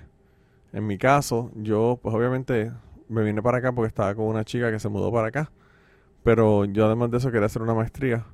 en 0.74 0.86
mi 0.86 0.98
caso, 0.98 1.52
yo 1.54 2.00
pues 2.02 2.14
obviamente 2.14 2.72
me 3.08 3.22
vine 3.22 3.40
para 3.42 3.58
acá 3.58 3.72
porque 3.72 3.88
estaba 3.88 4.12
con 4.14 4.26
una 4.26 4.44
chica 4.44 4.72
que 4.72 4.80
se 4.80 4.88
mudó 4.88 5.12
para 5.12 5.28
acá. 5.28 5.52
Pero 6.24 6.64
yo 6.64 6.86
además 6.86 7.12
de 7.12 7.18
eso 7.18 7.30
quería 7.30 7.46
hacer 7.46 7.62
una 7.62 7.74
maestría 7.74 8.26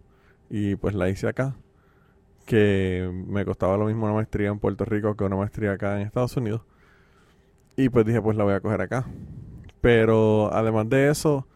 y 0.49 0.74
pues 0.76 0.95
la 0.95 1.11
hice 1.11 1.28
acá. 1.28 1.55
Que 2.47 3.11
me 3.26 3.45
costaba 3.45 3.76
lo 3.76 3.84
mismo 3.84 4.07
una 4.07 4.14
maestría 4.14 4.49
en 4.49 4.59
Puerto 4.59 4.86
Rico 4.86 5.14
que 5.16 5.24
una 5.24 5.36
maestría 5.36 5.72
acá 5.72 6.01
en 6.01 6.07
Estados 6.07 6.34
Unidos. 6.36 6.62
Y 7.76 7.91
pues 7.91 8.07
dije, 8.07 8.22
pues 8.22 8.36
la 8.38 8.45
voy 8.45 8.55
a 8.55 8.61
coger 8.61 8.80
acá. 8.80 9.05
Pero 9.82 10.51
además 10.53 10.88
de 10.88 11.11
eso, 11.11 11.47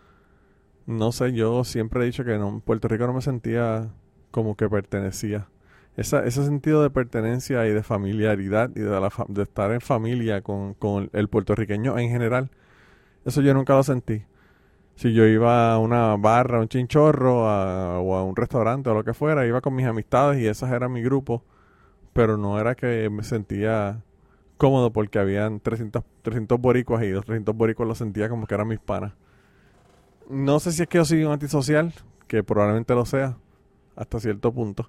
no 0.87 1.12
sé, 1.12 1.32
yo 1.32 1.64
siempre 1.64 2.03
he 2.03 2.07
dicho 2.07 2.24
que 2.24 2.35
en 2.35 2.61
Puerto 2.61 2.89
Rico 2.89 3.07
no 3.07 3.14
me 3.14 3.22
sentía 3.22 3.91
como 4.30 4.55
que 4.55 4.68
pertenecía 4.68 5.49
esa, 5.97 6.25
ese 6.25 6.45
sentido 6.45 6.83
de 6.83 6.91
pertenencia 6.91 7.67
y 7.67 7.73
de 7.73 7.83
familiaridad 7.83 8.71
y 8.75 8.81
de, 8.81 9.43
estar 9.43 9.73
en 9.73 9.81
familia 9.81 10.43
con, 10.43 10.75
con, 10.75 11.11
el 11.13 11.29
puertorriqueño 11.29 11.99
en 11.99 12.11
general, 12.11 12.51
eso 13.25 13.41
yo 13.41 13.55
nunca 13.55 13.75
lo 13.75 13.83
sentí. 13.83 14.25
Si 14.97 15.13
yo 15.13 15.27
iba 15.27 15.73
a 15.73 15.79
una 15.79 16.17
barra, 16.17 16.59
a 16.59 16.61
un 16.61 16.69
chinchorro 16.69 17.45
o 17.45 18.15
a 18.17 18.23
un 18.25 18.37
restaurante 18.37 18.91
o 18.91 18.95
lo 18.95 19.05
que 19.05 19.15
fuera, 19.15 19.47
iba 19.47 19.61
con 19.61 19.75
mis 19.75 19.87
amistades 19.87 20.41
y 20.41 20.47
esas 20.47 20.71
eran 20.73 20.93
mi 20.93 21.03
grupo, 21.03 21.43
pero 22.13 22.37
no 22.37 22.61
era 22.61 22.75
que 22.75 23.11
me 23.11 23.25
sentía 23.25 24.03
cómodo 24.57 24.93
porque 24.93 25.19
habían 25.19 25.61
300, 25.61 26.05
300 26.23 26.61
boricuas 26.61 27.03
y 27.03 27.11
los 27.11 27.25
300 27.25 27.57
boricuas 27.57 27.89
los 27.89 27.99
sentía 27.99 28.29
como 28.29 28.47
que 28.47 28.55
eran 28.55 28.69
mis 28.69 28.79
panas. 28.79 29.13
No 30.29 30.61
sé 30.61 30.73
si 30.73 30.83
es 30.83 30.89
que 30.89 30.99
yo 30.99 31.05
soy 31.05 31.25
un 31.25 31.33
antisocial, 31.33 31.93
que 32.29 32.43
probablemente 32.43 32.95
lo 32.95 33.05
sea, 33.05 33.37
hasta 33.97 34.21
cierto 34.21 34.53
punto. 34.53 34.89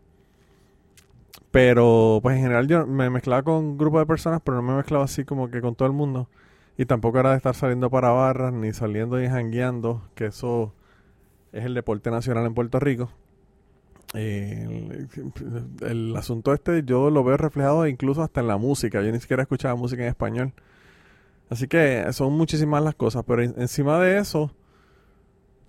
Pero, 1.55 2.19
pues 2.21 2.35
en 2.35 2.41
general 2.41 2.67
yo 2.67 2.85
me 2.85 3.09
mezclaba 3.09 3.41
con 3.41 3.53
un 3.53 3.77
grupo 3.77 3.99
de 3.99 4.05
personas, 4.05 4.41
pero 4.43 4.57
no 4.57 4.61
me 4.61 4.75
mezclaba 4.75 5.05
así 5.05 5.23
como 5.23 5.49
que 5.49 5.61
con 5.61 5.73
todo 5.73 5.87
el 5.87 5.93
mundo. 5.93 6.27
Y 6.77 6.85
tampoco 6.85 7.17
era 7.17 7.31
de 7.31 7.37
estar 7.37 7.55
saliendo 7.55 7.89
para 7.89 8.09
barras, 8.09 8.51
ni 8.51 8.73
saliendo 8.73 9.23
y 9.23 9.29
jangueando, 9.29 10.01
que 10.15 10.25
eso 10.25 10.73
es 11.53 11.63
el 11.63 11.73
deporte 11.73 12.11
nacional 12.11 12.45
en 12.45 12.55
Puerto 12.55 12.77
Rico. 12.81 13.09
el, 14.13 16.13
asunto 16.17 16.53
este 16.53 16.83
yo 16.83 17.09
lo 17.09 17.23
veo 17.23 17.37
reflejado 17.37 17.87
incluso 17.87 18.21
hasta 18.21 18.41
en 18.41 18.49
la 18.49 18.57
música. 18.57 19.01
Yo 19.01 19.09
ni 19.13 19.21
siquiera 19.21 19.43
escuchaba 19.43 19.75
música 19.75 20.03
en 20.03 20.09
español. 20.09 20.51
Así 21.49 21.69
que 21.69 22.05
son 22.11 22.33
muchísimas 22.33 22.83
las 22.83 22.95
cosas. 22.95 23.23
Pero 23.25 23.43
encima 23.43 23.97
de 24.01 24.17
eso, 24.17 24.51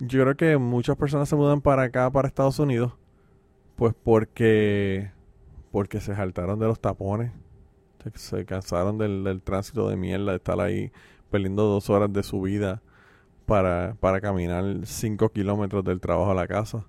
yo 0.01 0.25
creo 0.25 0.37
que 0.37 0.57
muchas 0.57 0.97
personas 0.97 1.29
se 1.29 1.37
mudan 1.37 1.61
para 1.61 1.85
acá, 1.85 2.11
para 2.11 2.27
Estados 2.27 2.59
Unidos, 2.59 2.93
pues 3.77 3.95
porque 4.03 5.15
porque 5.77 6.01
se 6.01 6.17
saltaron 6.17 6.59
de 6.59 6.65
los 6.65 6.81
tapones, 6.81 7.33
se, 8.15 8.47
cansaron 8.47 8.97
del, 8.97 9.43
tránsito 9.45 9.91
de 9.91 9.97
mierda, 9.97 10.31
de 10.31 10.39
estar 10.39 10.59
ahí 10.59 10.91
perdiendo 11.31 11.65
dos 11.65 11.91
horas 11.91 12.11
de 12.11 12.23
su 12.23 12.41
vida 12.41 12.81
para, 13.45 13.95
para 14.01 14.23
caminar 14.23 14.65
cinco 14.87 15.29
kilómetros 15.29 15.85
del 15.85 16.01
trabajo 16.01 16.31
a 16.31 16.35
la 16.35 16.47
casa. 16.47 16.87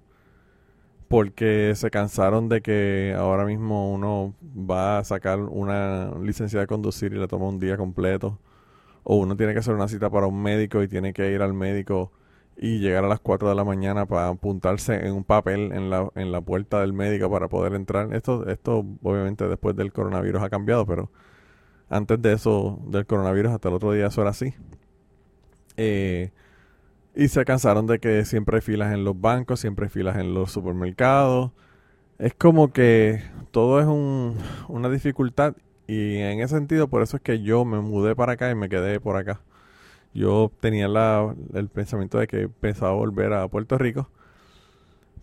Porque 1.10 1.74
se 1.76 1.92
cansaron 1.92 2.48
de 2.48 2.62
que 2.62 3.14
ahora 3.20 3.44
mismo 3.44 3.92
uno 3.92 4.34
va 4.42 5.00
a 5.00 5.04
sacar 5.04 5.42
una 5.42 6.14
licencia 6.22 6.62
de 6.62 6.68
conducir 6.68 7.12
y 7.12 7.20
le 7.20 7.28
toma 7.28 7.50
un 7.50 7.60
día 7.60 7.76
completo. 7.76 8.40
O 9.04 9.18
uno 9.18 9.36
tiene 9.36 9.52
que 9.52 9.60
hacer 9.60 9.76
una 9.76 9.90
cita 9.90 10.10
para 10.10 10.28
un 10.28 10.42
médico 10.42 10.82
y 10.82 10.88
tiene 10.88 11.12
que 11.12 11.30
ir 11.34 11.42
al 11.42 11.54
médico 11.54 12.14
y 12.58 12.80
llegar 12.80 13.06
a 13.06 13.08
las 13.08 13.20
4 13.20 13.50
de 13.50 13.56
la 13.56 13.64
mañana 13.64 14.06
para 14.08 14.30
apuntarse 14.30 15.06
en 15.06 15.14
un 15.14 15.24
papel 15.24 15.72
en 15.74 15.90
la, 15.90 16.10
en 16.16 16.32
la 16.32 16.42
puerta 16.42 16.82
del 16.82 16.94
médico 16.94 17.30
para 17.30 17.48
poder 17.48 17.74
entrar. 17.74 18.14
Esto, 18.14 18.48
esto 18.50 18.86
obviamente 19.04 19.48
después 19.48 19.76
del 19.76 19.94
coronavirus 19.94 20.42
ha 20.42 20.50
cambiado, 20.50 20.86
pero 20.86 21.12
antes 21.90 22.22
de 22.22 22.34
eso, 22.34 22.82
del 22.88 23.06
coronavirus, 23.06 23.52
hasta 23.54 23.70
el 23.70 23.76
otro 23.76 23.92
día 23.94 24.08
eso 24.08 24.22
era 24.22 24.32
así. 24.32 24.54
Eh, 25.78 26.32
y 27.16 27.30
se 27.30 27.46
cansaron 27.46 27.88
de 27.88 28.00
que 28.00 28.26
siempre 28.26 28.58
hay 28.58 28.62
filas 28.62 28.94
en 28.94 29.04
los 29.04 29.20
bancos, 29.20 29.60
siempre 29.60 29.86
hay 29.86 29.90
filas 29.90 30.18
en 30.18 30.34
los 30.34 30.52
supermercados. 30.52 31.52
Es 32.20 32.34
como 32.34 32.74
que 32.74 33.22
todo 33.52 33.80
es 33.80 33.86
un, 33.88 34.38
una 34.68 34.90
dificultad 34.90 35.56
y 35.88 36.18
en 36.18 36.42
ese 36.42 36.56
sentido 36.56 36.90
por 36.90 37.02
eso 37.04 37.18
es 37.18 37.24
que 37.24 37.42
yo 37.42 37.66
me 37.66 37.80
mudé 37.82 38.16
para 38.16 38.34
acá 38.34 38.52
y 38.52 38.56
me 38.56 38.70
quedé 38.70 39.00
por 39.00 39.16
acá. 39.18 39.42
Yo 40.18 40.52
tenía 40.60 40.88
la, 40.88 41.36
el 41.54 41.70
pensamiento 41.70 42.18
de 42.18 42.26
que 42.26 42.50
pensaba 42.50 42.94
volver 42.94 43.34
a 43.34 43.48
Puerto 43.48 43.78
Rico. 43.78 44.10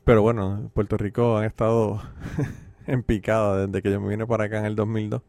Pero 0.04 0.22
bueno, 0.22 0.70
Puerto 0.72 0.96
Rico 0.96 1.36
han 1.36 1.44
estado 1.44 2.00
en 2.86 3.02
picada 3.02 3.66
desde 3.66 3.82
que 3.82 3.90
yo 3.90 4.00
me 4.00 4.08
vine 4.08 4.24
para 4.26 4.44
acá 4.44 4.60
en 4.60 4.66
el 4.66 4.76
2002 4.76 5.22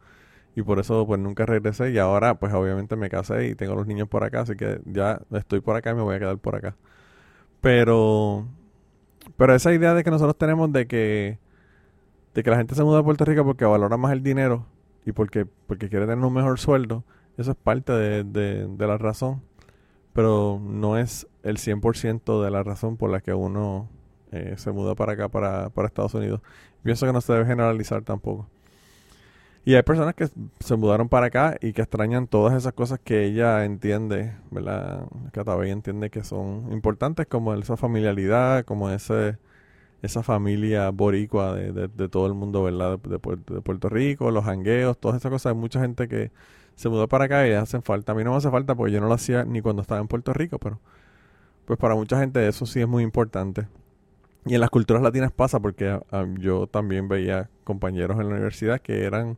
y 0.56 0.62
por 0.62 0.80
eso 0.80 1.06
pues 1.08 1.20
nunca 1.20 1.46
regresé 1.46 1.92
y 1.92 1.98
ahora 1.98 2.36
pues 2.36 2.54
obviamente 2.54 2.96
me 2.96 3.10
casé 3.10 3.48
y 3.48 3.56
tengo 3.56 3.76
los 3.76 3.88
niños 3.88 4.08
por 4.08 4.24
acá, 4.24 4.42
así 4.42 4.56
que 4.56 4.80
ya 4.86 5.22
estoy 5.32 5.62
por 5.62 5.76
acá 5.76 5.92
y 5.92 5.96
me 5.96 6.02
voy 6.04 6.16
a 6.16 6.20
quedar 6.20 6.38
por 6.38 6.56
acá. 6.56 6.76
Pero 7.62 8.48
pero 9.38 9.56
esa 9.56 9.74
idea 9.74 9.94
de 9.94 10.04
que 10.04 10.12
nosotros 10.12 10.38
tenemos 10.38 10.72
de 10.72 10.88
que 10.88 11.40
de 12.36 12.44
que 12.44 12.50
la 12.52 12.58
gente 12.58 12.76
se 12.76 12.84
muda 12.84 13.00
a 13.00 13.04
Puerto 13.04 13.26
Rico 13.26 13.44
porque 13.44 13.66
valora 13.66 13.98
más 13.98 14.14
el 14.14 14.22
dinero 14.22 14.68
y 15.06 15.12
porque 15.12 15.46
porque 15.68 15.90
quiere 15.90 16.06
tener 16.06 16.24
un 16.24 16.34
mejor 16.34 16.60
sueldo, 16.60 17.04
eso 17.38 17.52
es 17.52 17.58
parte 17.58 17.92
de, 17.94 18.24
de, 18.24 18.88
la 18.88 18.98
razón, 18.98 19.42
pero 20.16 20.62
no 20.64 20.98
es 20.98 21.28
el 21.44 21.58
100% 21.58 22.42
de 22.42 22.50
la 22.50 22.64
razón 22.64 22.96
por 22.96 23.10
la 23.10 23.20
que 23.20 23.34
uno 23.34 23.90
eh, 24.32 24.54
se 24.56 24.72
muda 24.72 24.96
para 24.96 25.12
acá, 25.12 25.28
para, 25.28 25.70
para 25.72 25.90
Estados 25.90 26.14
Unidos. 26.14 26.40
Pienso 26.84 27.06
que 27.06 27.12
no 27.12 27.20
se 27.20 27.34
debe 27.34 27.46
generalizar 27.46 28.02
tampoco. 28.02 28.48
Y 29.66 29.76
hay 29.76 29.84
personas 29.84 30.14
que 30.16 30.30
se 30.62 30.76
mudaron 30.78 31.10
para 31.10 31.26
acá 31.26 31.58
y 31.60 31.74
que 31.74 31.82
extrañan 31.82 32.28
todas 32.28 32.54
esas 32.54 32.72
cosas 32.72 32.98
que 33.04 33.26
ella 33.26 33.66
entiende, 33.66 34.36
¿verdad? 34.52 35.06
Todavía 35.34 35.74
entiende 35.74 36.10
que 36.10 36.24
son 36.24 36.72
importantes, 36.72 37.28
como 37.28 37.54
esa 37.54 37.76
familiaridad, 37.76 38.64
como 38.64 38.90
ese 38.90 39.38
esa 40.02 40.24
familia 40.24 40.92
boricua 40.92 41.56
de, 41.56 41.90
de, 41.90 42.10
todo 42.10 42.28
el 42.28 42.36
mundo, 42.36 42.64
¿verdad? 42.64 43.00
De, 43.00 43.10
de, 43.10 43.62
Puerto 43.62 43.90
Rico, 43.90 44.32
los 44.32 44.46
hangueos, 44.46 44.98
todas 44.98 45.18
esas 45.18 45.32
cosas. 45.32 45.52
Hay 45.54 45.58
mucha 45.60 45.82
gente 45.82 46.08
que 46.08 46.32
se 46.76 46.90
mudó 46.90 47.08
para 47.08 47.26
acá 47.26 47.46
y 47.46 47.50
le 47.50 47.58
hacen 47.58 47.82
falta. 47.84 48.12
A 48.12 48.16
mí 48.16 48.24
no 48.24 48.32
me 48.32 48.38
hace 48.38 48.50
falta 48.50 48.76
porque 48.76 48.94
yo 48.94 49.02
no 49.02 49.08
lo 49.08 49.14
hacía 49.14 49.46
ni 49.46 49.62
cuando 49.62 49.82
estaba 49.82 50.02
en 50.02 50.08
Puerto 50.08 50.34
Rico, 50.34 50.60
pero 50.60 50.80
pues 51.66 51.80
para 51.80 51.96
mucha 51.96 52.20
gente 52.20 52.48
eso 52.48 52.66
sí 52.66 52.82
es 52.82 52.88
muy 52.88 53.04
importante. 53.04 53.68
Y 54.46 54.54
en 54.54 54.62
las 54.62 54.70
culturas 54.70 55.02
latinas 55.02 55.32
pasa 55.32 55.60
porque 55.60 56.00
ah, 56.12 56.26
yo 56.38 56.68
también 56.68 57.08
veía 57.08 57.50
compañeros 57.64 58.20
en 58.20 58.30
la 58.30 58.36
universidad 58.36 58.80
que 58.80 59.04
eran 59.04 59.38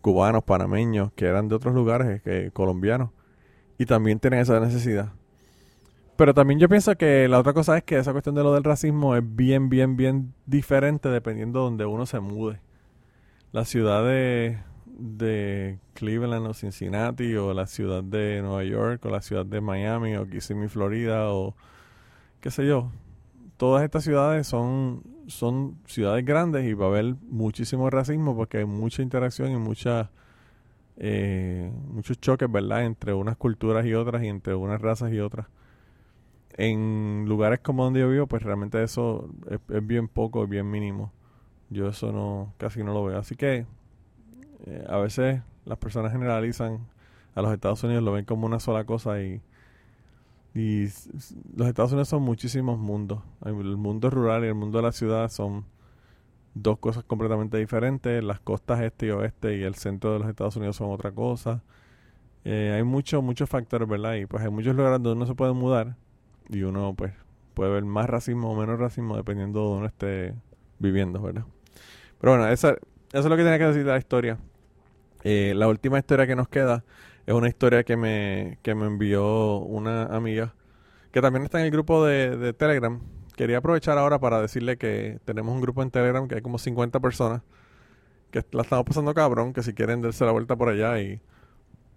cubanos, 0.00 0.44
panameños, 0.44 1.12
que 1.12 1.26
eran 1.26 1.48
de 1.48 1.56
otros 1.56 1.74
lugares, 1.74 2.22
que 2.22 2.50
colombianos, 2.52 3.10
y 3.76 3.84
también 3.84 4.18
tienen 4.18 4.40
esa 4.40 4.58
necesidad. 4.60 5.12
Pero 6.16 6.34
también 6.34 6.60
yo 6.60 6.68
pienso 6.68 6.96
que 6.96 7.28
la 7.28 7.38
otra 7.38 7.52
cosa 7.52 7.76
es 7.76 7.84
que 7.84 7.98
esa 7.98 8.12
cuestión 8.12 8.34
de 8.34 8.42
lo 8.42 8.52
del 8.54 8.64
racismo 8.64 9.16
es 9.16 9.22
bien, 9.24 9.68
bien, 9.68 9.96
bien 9.96 10.34
diferente 10.46 11.08
dependiendo 11.08 11.60
de 11.60 11.64
donde 11.64 11.86
uno 11.86 12.06
se 12.06 12.20
mude. 12.20 12.60
La 13.52 13.64
ciudad 13.64 14.04
de, 14.04 14.58
de 15.00 15.78
Cleveland 15.94 16.46
o 16.46 16.54
Cincinnati 16.54 17.34
o 17.36 17.54
la 17.54 17.66
ciudad 17.66 18.04
de 18.04 18.42
Nueva 18.42 18.64
York 18.64 19.04
o 19.06 19.10
la 19.10 19.22
ciudad 19.22 19.46
de 19.46 19.60
Miami 19.60 20.16
o 20.16 20.28
Kissimmee, 20.28 20.68
Florida 20.68 21.32
o 21.32 21.54
qué 22.40 22.50
sé 22.50 22.66
yo, 22.66 22.90
todas 23.56 23.84
estas 23.84 24.04
ciudades 24.04 24.46
son, 24.46 25.02
son 25.26 25.78
ciudades 25.86 26.24
grandes 26.24 26.64
y 26.64 26.74
va 26.74 26.86
a 26.86 26.88
haber 26.88 27.16
muchísimo 27.28 27.90
racismo 27.90 28.34
porque 28.34 28.58
hay 28.58 28.64
mucha 28.64 29.02
interacción 29.02 29.52
y 29.52 29.56
mucha, 29.56 30.10
eh, 30.96 31.70
muchos 31.88 32.18
choques, 32.20 32.50
¿verdad?, 32.50 32.84
entre 32.84 33.12
unas 33.12 33.36
culturas 33.36 33.84
y 33.86 33.94
otras 33.94 34.22
y 34.22 34.28
entre 34.28 34.54
unas 34.54 34.80
razas 34.80 35.12
y 35.12 35.20
otras. 35.20 35.46
En 36.56 37.24
lugares 37.28 37.60
como 37.60 37.84
donde 37.84 38.00
yo 38.00 38.08
vivo, 38.08 38.26
pues 38.26 38.42
realmente 38.42 38.82
eso 38.82 39.28
es, 39.50 39.86
bien 39.86 40.08
poco, 40.08 40.44
es 40.44 40.48
bien 40.48 40.70
mínimo. 40.70 41.12
Yo 41.70 41.88
eso 41.88 42.12
no, 42.12 42.54
casi 42.58 42.82
no 42.82 42.92
lo 42.92 43.04
veo. 43.04 43.18
Así 43.18 43.36
que 43.36 43.66
eh, 44.66 44.84
a 44.88 44.98
veces 44.98 45.42
las 45.64 45.78
personas 45.78 46.12
generalizan 46.12 46.86
a 47.34 47.42
los 47.42 47.52
Estados 47.52 47.82
Unidos, 47.84 48.02
lo 48.02 48.12
ven 48.12 48.24
como 48.24 48.46
una 48.46 48.60
sola 48.60 48.84
cosa 48.84 49.20
y 49.20 49.40
los 50.54 51.68
Estados 51.68 51.92
Unidos 51.92 52.08
son 52.08 52.22
muchísimos 52.22 52.78
mundos. 52.78 53.20
El 53.44 53.54
mundo 53.76 54.10
rural 54.10 54.44
y 54.44 54.48
el 54.48 54.54
mundo 54.54 54.78
de 54.78 54.82
la 54.84 54.92
ciudad 54.92 55.28
son 55.28 55.64
dos 56.54 56.78
cosas 56.78 57.04
completamente 57.04 57.56
diferentes. 57.58 58.22
Las 58.22 58.40
costas 58.40 58.80
este 58.80 59.06
y 59.06 59.10
oeste 59.10 59.56
y 59.56 59.62
el 59.62 59.74
centro 59.74 60.12
de 60.12 60.18
los 60.20 60.28
Estados 60.28 60.56
Unidos 60.56 60.76
son 60.76 60.90
otra 60.90 61.12
cosa. 61.12 61.62
Eh, 62.44 62.72
hay 62.74 62.82
muchos, 62.82 63.22
muchos 63.22 63.48
factores, 63.48 63.88
¿verdad? 63.88 64.14
Y 64.14 64.26
pues 64.26 64.42
hay 64.42 64.50
muchos 64.50 64.74
lugares 64.74 65.00
donde 65.02 65.18
uno 65.18 65.26
se 65.26 65.34
puede 65.34 65.52
mudar 65.52 65.96
y 66.48 66.62
uno 66.62 66.94
pues 66.96 67.12
puede 67.54 67.70
ver 67.70 67.84
más 67.84 68.08
racismo 68.08 68.50
o 68.50 68.56
menos 68.56 68.78
racismo 68.78 69.16
dependiendo 69.16 69.60
de 69.60 69.64
donde 69.64 69.78
uno 69.78 69.86
esté 69.86 70.34
viviendo, 70.78 71.20
¿verdad? 71.20 71.44
Pero 72.20 72.32
bueno, 72.32 72.48
esa, 72.48 72.70
eso 72.70 72.78
es 73.12 73.24
lo 73.26 73.36
que 73.36 73.42
tenía 73.42 73.58
que 73.58 73.66
decir 73.66 73.84
de 73.84 73.90
la 73.92 73.98
historia. 73.98 74.38
Eh, 75.24 75.52
la 75.56 75.68
última 75.68 75.98
historia 75.98 76.26
que 76.26 76.36
nos 76.36 76.48
queda 76.48 76.84
es 77.26 77.34
una 77.34 77.48
historia 77.48 77.84
que 77.84 77.96
me, 77.96 78.58
que 78.62 78.74
me 78.74 78.86
envió 78.86 79.58
una 79.58 80.04
amiga 80.04 80.54
que 81.12 81.20
también 81.20 81.44
está 81.44 81.58
en 81.58 81.66
el 81.66 81.70
grupo 81.70 82.04
de, 82.04 82.52
Telegram. 82.54 83.00
Quería 83.36 83.58
aprovechar 83.58 83.98
ahora 83.98 84.18
para 84.18 84.40
decirle 84.40 84.76
que 84.76 85.18
tenemos 85.24 85.54
un 85.54 85.60
grupo 85.60 85.82
en 85.82 85.90
Telegram 85.90 86.28
que 86.28 86.36
hay 86.36 86.42
como 86.42 86.58
50 86.58 87.00
personas 87.00 87.42
que 88.30 88.44
la 88.52 88.62
estamos 88.62 88.84
pasando 88.84 89.12
cabrón, 89.12 89.52
que 89.52 89.62
si 89.62 89.74
quieren 89.74 90.02
darse 90.02 90.24
la 90.24 90.30
vuelta 90.32 90.56
por 90.56 90.68
allá 90.68 91.00
y 91.00 91.20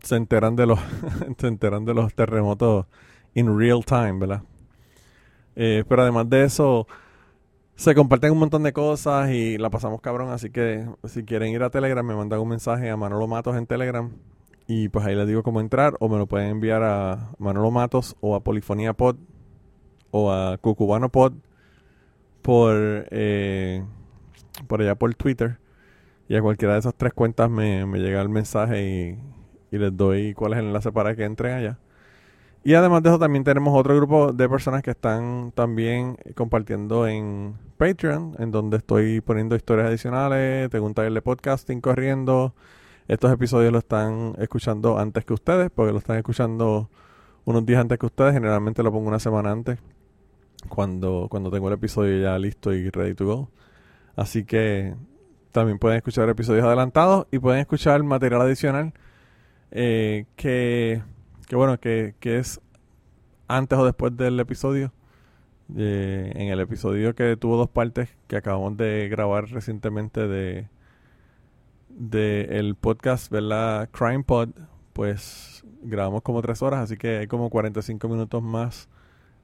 se 0.02 0.16
enteran 0.16 0.56
de 0.56 0.66
los 0.66 0.80
se 1.38 1.48
enteran 1.48 1.86
de 1.86 1.94
los 1.94 2.14
terremotos 2.16 2.88
in 3.36 3.58
real 3.58 3.86
time, 3.86 4.14
¿verdad? 4.14 4.42
Eh, 5.56 5.84
pero 5.88 6.02
además 6.02 6.30
de 6.30 6.44
eso, 6.46 6.88
se 7.76 7.96
comparten 7.96 8.32
un 8.32 8.40
montón 8.40 8.64
de 8.64 8.74
cosas 8.74 9.32
y 9.32 9.58
la 9.58 9.70
pasamos 9.70 10.02
cabrón. 10.02 10.32
Así 10.32 10.50
que 10.50 10.88
si 11.06 11.24
quieren 11.24 11.50
ir 11.52 11.64
a 11.64 11.70
Telegram, 11.70 12.06
me 12.06 12.16
mandan 12.16 12.40
un 12.40 12.50
mensaje 12.50 12.90
a 12.90 12.98
Manolo 12.98 13.28
Matos 13.28 13.56
en 13.58 13.66
Telegram 13.66 14.12
y 14.68 14.90
pues 14.90 15.06
ahí 15.06 15.16
les 15.16 15.28
digo 15.28 15.44
cómo 15.44 15.60
entrar 15.60 15.96
o 16.00 16.08
me 16.08 16.18
lo 16.18 16.28
pueden 16.28 16.50
enviar 16.50 16.84
a 16.84 17.32
Manolo 17.38 17.72
Matos 17.72 18.16
o 18.22 18.36
a 18.36 18.44
Polifonía 18.44 18.94
Pod 18.94 19.18
o 20.12 20.32
a 20.32 20.58
Cucubano 20.58 21.10
Pod 21.10 21.34
por, 22.42 22.76
eh, 23.12 23.84
por 24.68 24.82
allá 24.82 24.96
por 24.96 25.14
Twitter. 25.16 25.58
Y 26.30 26.36
a 26.36 26.42
cualquiera 26.42 26.74
de 26.74 26.80
esas 26.80 26.96
tres 26.96 27.14
cuentas 27.14 27.50
me, 27.50 27.86
me 27.86 28.00
llega 28.00 28.22
el 28.22 28.30
mensaje 28.30 29.18
y, 29.72 29.76
y 29.76 29.78
les 29.78 29.96
doy 29.96 30.34
cuál 30.34 30.54
es 30.54 30.60
el 30.60 30.68
enlace 30.68 30.92
para 30.92 31.16
que 31.16 31.26
entren 31.26 31.54
allá. 31.54 31.80
Y 32.64 32.76
además 32.76 33.04
de 33.04 33.10
eso 33.10 33.20
también 33.20 33.44
tenemos 33.44 33.78
otro 33.78 33.96
grupo 33.96 34.32
de 34.32 34.48
personas 34.48 34.82
que 34.84 34.92
están 34.92 35.52
también 35.54 36.18
compartiendo 36.36 37.08
en 37.08 37.56
Patreon, 37.78 38.36
en 38.40 38.52
donde 38.52 38.78
estoy 38.78 39.20
poniendo 39.20 39.56
historias 39.56 39.88
adicionales, 39.88 40.70
tengo 40.70 40.86
un 40.86 40.94
taller 40.94 41.12
de 41.12 41.22
podcasting 41.22 41.82
corriendo, 41.82 42.56
estos 43.08 43.32
episodios 43.34 43.72
lo 43.72 43.80
están 43.80 44.36
escuchando 44.40 44.98
antes 44.98 45.26
que 45.26 45.34
ustedes, 45.34 45.70
porque 45.76 45.92
lo 45.92 45.98
están 45.98 46.18
escuchando 46.18 46.90
unos 47.46 47.66
días 47.66 47.82
antes 47.82 48.00
que 48.00 48.06
ustedes. 48.06 48.34
Generalmente 48.34 48.82
lo 48.82 48.92
pongo 48.92 49.10
una 49.10 49.20
semana 49.20 49.52
antes, 49.52 49.80
cuando, 50.70 51.28
cuando 51.30 51.52
tengo 51.52 51.68
el 51.68 51.74
episodio 51.74 52.22
ya 52.22 52.38
listo 52.40 52.74
y 52.74 52.90
ready 52.90 53.14
to 53.14 53.26
go. 53.26 53.50
Así 54.16 54.46
que 54.46 54.96
también 55.52 55.80
pueden 55.80 55.98
escuchar 55.98 56.30
episodios 56.30 56.66
adelantados 56.66 57.28
y 57.32 57.40
pueden 57.40 57.60
escuchar 57.60 58.02
material 58.04 58.42
adicional 58.42 58.94
eh, 59.72 60.26
que, 60.36 61.02
que, 61.54 61.58
bueno, 61.58 61.80
que, 61.80 62.16
que 62.20 62.40
es 62.40 62.60
antes 63.48 63.78
o 63.78 63.86
después 63.86 64.18
del 64.18 64.40
episodio. 64.40 64.92
Eh, 65.78 66.32
en 66.36 66.50
el 66.50 66.60
episodio 66.60 67.14
que 67.14 67.38
tuvo 67.38 67.58
dos 67.58 67.70
partes 67.70 68.10
que 68.28 68.36
acabamos 68.36 68.76
de 68.76 69.08
grabar 69.08 69.50
recientemente 69.50 70.28
de 70.28 70.68
del 71.90 72.76
podcast, 72.76 73.32
¿verdad? 73.32 73.88
Crime 73.92 74.24
Pod, 74.24 74.50
pues 74.94 75.64
grabamos 75.84 76.24
como 76.24 76.42
tres 76.42 76.64
horas, 76.64 76.82
así 76.82 76.98
que 76.98 77.20
hay 77.20 77.28
como 77.28 77.52
45 77.52 78.10
minutos 78.10 78.42
más 78.42 78.90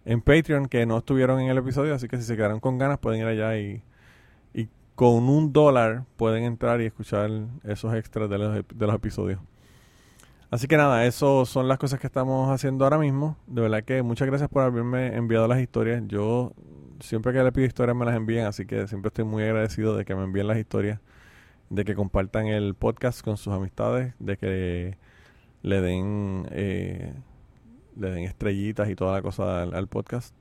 en 0.04 0.22
Patreon 0.22 0.66
que 0.66 0.88
no 0.88 0.98
estuvieron 0.98 1.40
en 1.40 1.50
el 1.50 1.60
episodio, 1.60 1.94
así 1.94 2.08
que 2.08 2.18
si 2.18 2.24
se 2.24 2.36
quedaron 2.36 2.60
con 2.60 2.80
ganas 2.80 2.98
pueden 2.98 3.22
ir 3.22 3.28
allá 3.28 3.56
y, 3.60 3.84
y 4.54 4.68
con 4.96 5.30
un 5.30 5.54
dólar 5.54 6.06
pueden 6.18 6.44
entrar 6.44 6.82
y 6.82 6.86
escuchar 6.88 7.30
esos 7.64 7.94
extras 7.94 8.30
de 8.32 8.40
los, 8.40 8.66
de 8.68 8.88
los 8.88 8.96
episodios. 8.96 9.40
Así 10.52 10.68
que 10.68 10.78
nada, 10.78 11.06
eso 11.06 11.46
son 11.46 11.68
las 11.68 11.78
cosas 11.78 12.00
que 12.00 12.08
estamos 12.08 12.50
haciendo 12.50 12.84
ahora 12.84 12.98
mismo. 12.98 13.38
De 13.48 13.62
verdad 13.62 13.84
que 13.84 14.02
muchas 14.02 14.28
gracias 14.28 14.50
por 14.50 14.64
haberme 14.64 15.16
enviado 15.16 15.48
las 15.48 15.60
historias. 15.60 16.04
Yo 16.08 16.54
siempre 17.00 17.34
que 17.34 17.44
le 17.44 17.52
pido 17.52 17.68
historias 17.68 17.96
me 17.96 18.06
las 18.06 18.16
envían, 18.16 18.48
así 18.48 18.66
que 18.66 18.88
siempre 18.88 19.10
estoy 19.10 19.26
muy 19.26 19.44
agradecido 19.44 19.96
de 19.96 20.06
que 20.06 20.16
me 20.16 20.24
envíen 20.24 20.48
las 20.48 20.58
historias 20.58 21.00
de 21.70 21.86
que 21.86 21.96
compartan 21.96 22.48
el 22.48 22.76
podcast 22.76 23.22
con 23.22 23.38
sus 23.38 23.54
amistades, 23.54 24.14
de 24.20 24.38
que 24.38 24.98
le 25.62 25.82
den, 25.82 26.48
eh, 26.52 27.14
le 27.98 28.12
den 28.12 28.24
estrellitas 28.24 28.90
y 28.90 28.96
toda 28.96 29.14
la 29.14 29.22
cosa 29.22 29.64
al, 29.64 29.88
podcast. 29.88 30.36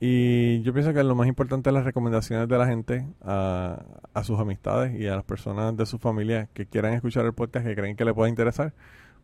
Y 0.00 0.62
yo 0.62 0.72
pienso 0.72 0.92
que 0.92 1.02
lo 1.04 1.14
más 1.14 1.28
importante 1.28 1.70
es 1.70 1.74
las 1.74 1.84
recomendaciones 1.84 2.48
de 2.48 2.58
la 2.58 2.66
gente 2.66 3.06
a, 3.22 3.84
a 4.14 4.24
sus 4.24 4.38
amistades 4.38 4.98
y 4.98 5.06
a 5.06 5.16
las 5.16 5.24
personas 5.24 5.76
de 5.76 5.86
su 5.86 5.98
familia 5.98 6.48
que 6.54 6.66
quieran 6.66 6.94
escuchar 6.94 7.24
el 7.24 7.34
podcast, 7.34 7.66
que 7.66 7.74
creen 7.74 7.96
que 7.96 8.04
le 8.04 8.14
pueda 8.14 8.28
interesar. 8.28 8.72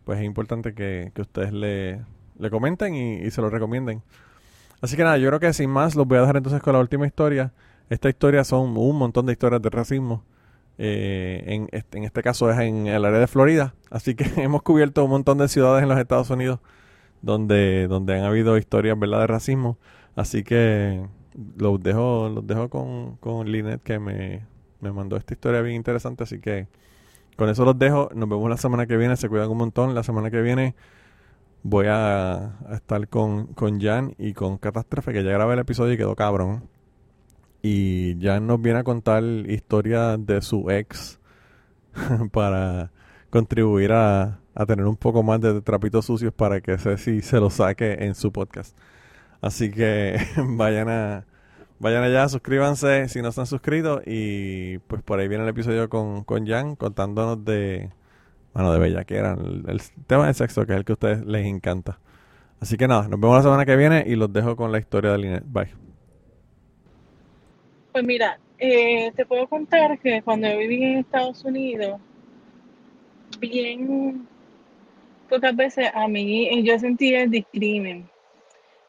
Pues 0.08 0.20
es 0.20 0.24
importante 0.24 0.72
que, 0.72 1.12
que 1.14 1.20
ustedes 1.20 1.52
le, 1.52 2.00
le 2.38 2.48
comenten 2.48 2.94
y, 2.94 3.16
y 3.16 3.30
se 3.30 3.42
lo 3.42 3.50
recomienden. 3.50 4.02
Así 4.80 4.96
que 4.96 5.04
nada, 5.04 5.18
yo 5.18 5.28
creo 5.28 5.38
que 5.38 5.52
sin 5.52 5.68
más 5.68 5.96
los 5.96 6.08
voy 6.08 6.16
a 6.16 6.22
dejar 6.22 6.38
entonces 6.38 6.62
con 6.62 6.72
la 6.72 6.78
última 6.78 7.06
historia. 7.06 7.52
Esta 7.90 8.08
historia 8.08 8.42
son 8.42 8.74
un 8.74 8.96
montón 8.96 9.26
de 9.26 9.32
historias 9.32 9.60
de 9.60 9.68
racismo. 9.68 10.24
Eh, 10.78 11.44
en, 11.48 11.68
este, 11.72 11.98
en 11.98 12.04
este 12.04 12.22
caso 12.22 12.50
es 12.50 12.58
en 12.58 12.86
el 12.86 13.04
área 13.04 13.20
de 13.20 13.26
Florida. 13.26 13.74
Así 13.90 14.14
que 14.14 14.24
hemos 14.42 14.62
cubierto 14.62 15.04
un 15.04 15.10
montón 15.10 15.36
de 15.36 15.46
ciudades 15.46 15.82
en 15.82 15.90
los 15.90 15.98
Estados 15.98 16.30
Unidos 16.30 16.60
donde, 17.20 17.86
donde 17.86 18.14
han 18.14 18.24
habido 18.24 18.56
historias 18.56 18.98
¿verdad? 18.98 19.20
de 19.20 19.26
racismo. 19.26 19.76
Así 20.16 20.42
que 20.42 21.06
los 21.58 21.82
dejo, 21.82 22.30
los 22.30 22.46
dejo 22.46 22.70
con, 22.70 23.16
con 23.16 23.52
Linet 23.52 23.82
que 23.82 23.98
me, 23.98 24.46
me 24.80 24.90
mandó 24.90 25.18
esta 25.18 25.34
historia 25.34 25.60
bien 25.60 25.76
interesante. 25.76 26.22
Así 26.22 26.40
que 26.40 26.66
con 27.38 27.48
eso 27.48 27.64
los 27.64 27.78
dejo. 27.78 28.10
Nos 28.16 28.28
vemos 28.28 28.50
la 28.50 28.56
semana 28.56 28.86
que 28.86 28.96
viene. 28.96 29.16
Se 29.16 29.28
cuidan 29.28 29.48
un 29.48 29.58
montón. 29.58 29.94
La 29.94 30.02
semana 30.02 30.28
que 30.28 30.42
viene 30.42 30.74
voy 31.62 31.86
a, 31.88 32.56
estar 32.72 33.06
con, 33.06 33.46
con 33.54 33.80
Jan 33.80 34.16
y 34.18 34.32
con 34.32 34.58
Catástrofe, 34.58 35.12
que 35.12 35.22
ya 35.22 35.30
grabé 35.30 35.54
el 35.54 35.60
episodio 35.60 35.92
y 35.92 35.96
quedó 35.96 36.16
cabrón. 36.16 36.68
Y 37.62 38.16
Jan 38.20 38.48
nos 38.48 38.60
viene 38.60 38.80
a 38.80 38.82
contar 38.82 39.22
historias 39.22 40.18
de 40.26 40.42
su 40.42 40.68
ex 40.68 41.20
para 42.32 42.90
contribuir 43.30 43.92
a, 43.92 44.40
a 44.56 44.66
tener 44.66 44.86
un 44.86 44.96
poco 44.96 45.22
más 45.22 45.40
de 45.40 45.60
trapitos 45.60 46.06
sucios 46.06 46.32
para 46.32 46.60
que 46.60 46.76
Ceci 46.76 47.22
se 47.22 47.38
lo 47.38 47.50
saque 47.50 48.04
en 48.04 48.16
su 48.16 48.32
podcast. 48.32 48.76
Así 49.40 49.70
que 49.70 50.18
vayan 50.36 50.88
a 50.88 51.24
vayan 51.78 52.02
allá, 52.02 52.28
suscríbanse 52.28 53.08
si 53.08 53.22
no 53.22 53.32
se 53.32 53.40
han 53.40 53.46
suscrito 53.46 54.02
y 54.04 54.78
pues 54.78 55.02
por 55.02 55.20
ahí 55.20 55.28
viene 55.28 55.44
el 55.44 55.50
episodio 55.50 55.88
con, 55.88 56.24
con 56.24 56.46
Jan 56.46 56.76
contándonos 56.76 57.44
de 57.44 57.90
bueno, 58.54 58.72
de 58.72 58.78
bellaquera, 58.78 59.34
el, 59.34 59.64
el 59.68 59.80
tema 60.06 60.26
del 60.26 60.34
sexo 60.34 60.66
que 60.66 60.72
es 60.72 60.78
el 60.78 60.84
que 60.84 60.92
a 60.92 60.94
ustedes 60.94 61.24
les 61.24 61.46
encanta. 61.46 61.98
Así 62.60 62.76
que 62.76 62.88
nada, 62.88 63.02
nos 63.02 63.20
vemos 63.20 63.36
la 63.36 63.42
semana 63.42 63.64
que 63.64 63.76
viene 63.76 64.04
y 64.06 64.16
los 64.16 64.32
dejo 64.32 64.56
con 64.56 64.72
la 64.72 64.78
historia 64.78 65.12
de 65.12 65.18
Linet. 65.18 65.44
Bye. 65.46 65.68
Pues 67.92 68.04
mira, 68.04 68.38
eh, 68.58 69.12
te 69.14 69.24
puedo 69.24 69.46
contar 69.46 69.98
que 70.00 70.22
cuando 70.22 70.48
yo 70.48 70.58
viví 70.58 70.82
en 70.82 70.98
Estados 70.98 71.44
Unidos, 71.44 72.00
bien 73.38 74.26
pocas 75.28 75.54
veces 75.54 75.88
a 75.94 76.08
mí 76.08 76.62
yo 76.64 76.78
sentí 76.78 77.14
el 77.14 77.30
discrimen. 77.30 78.08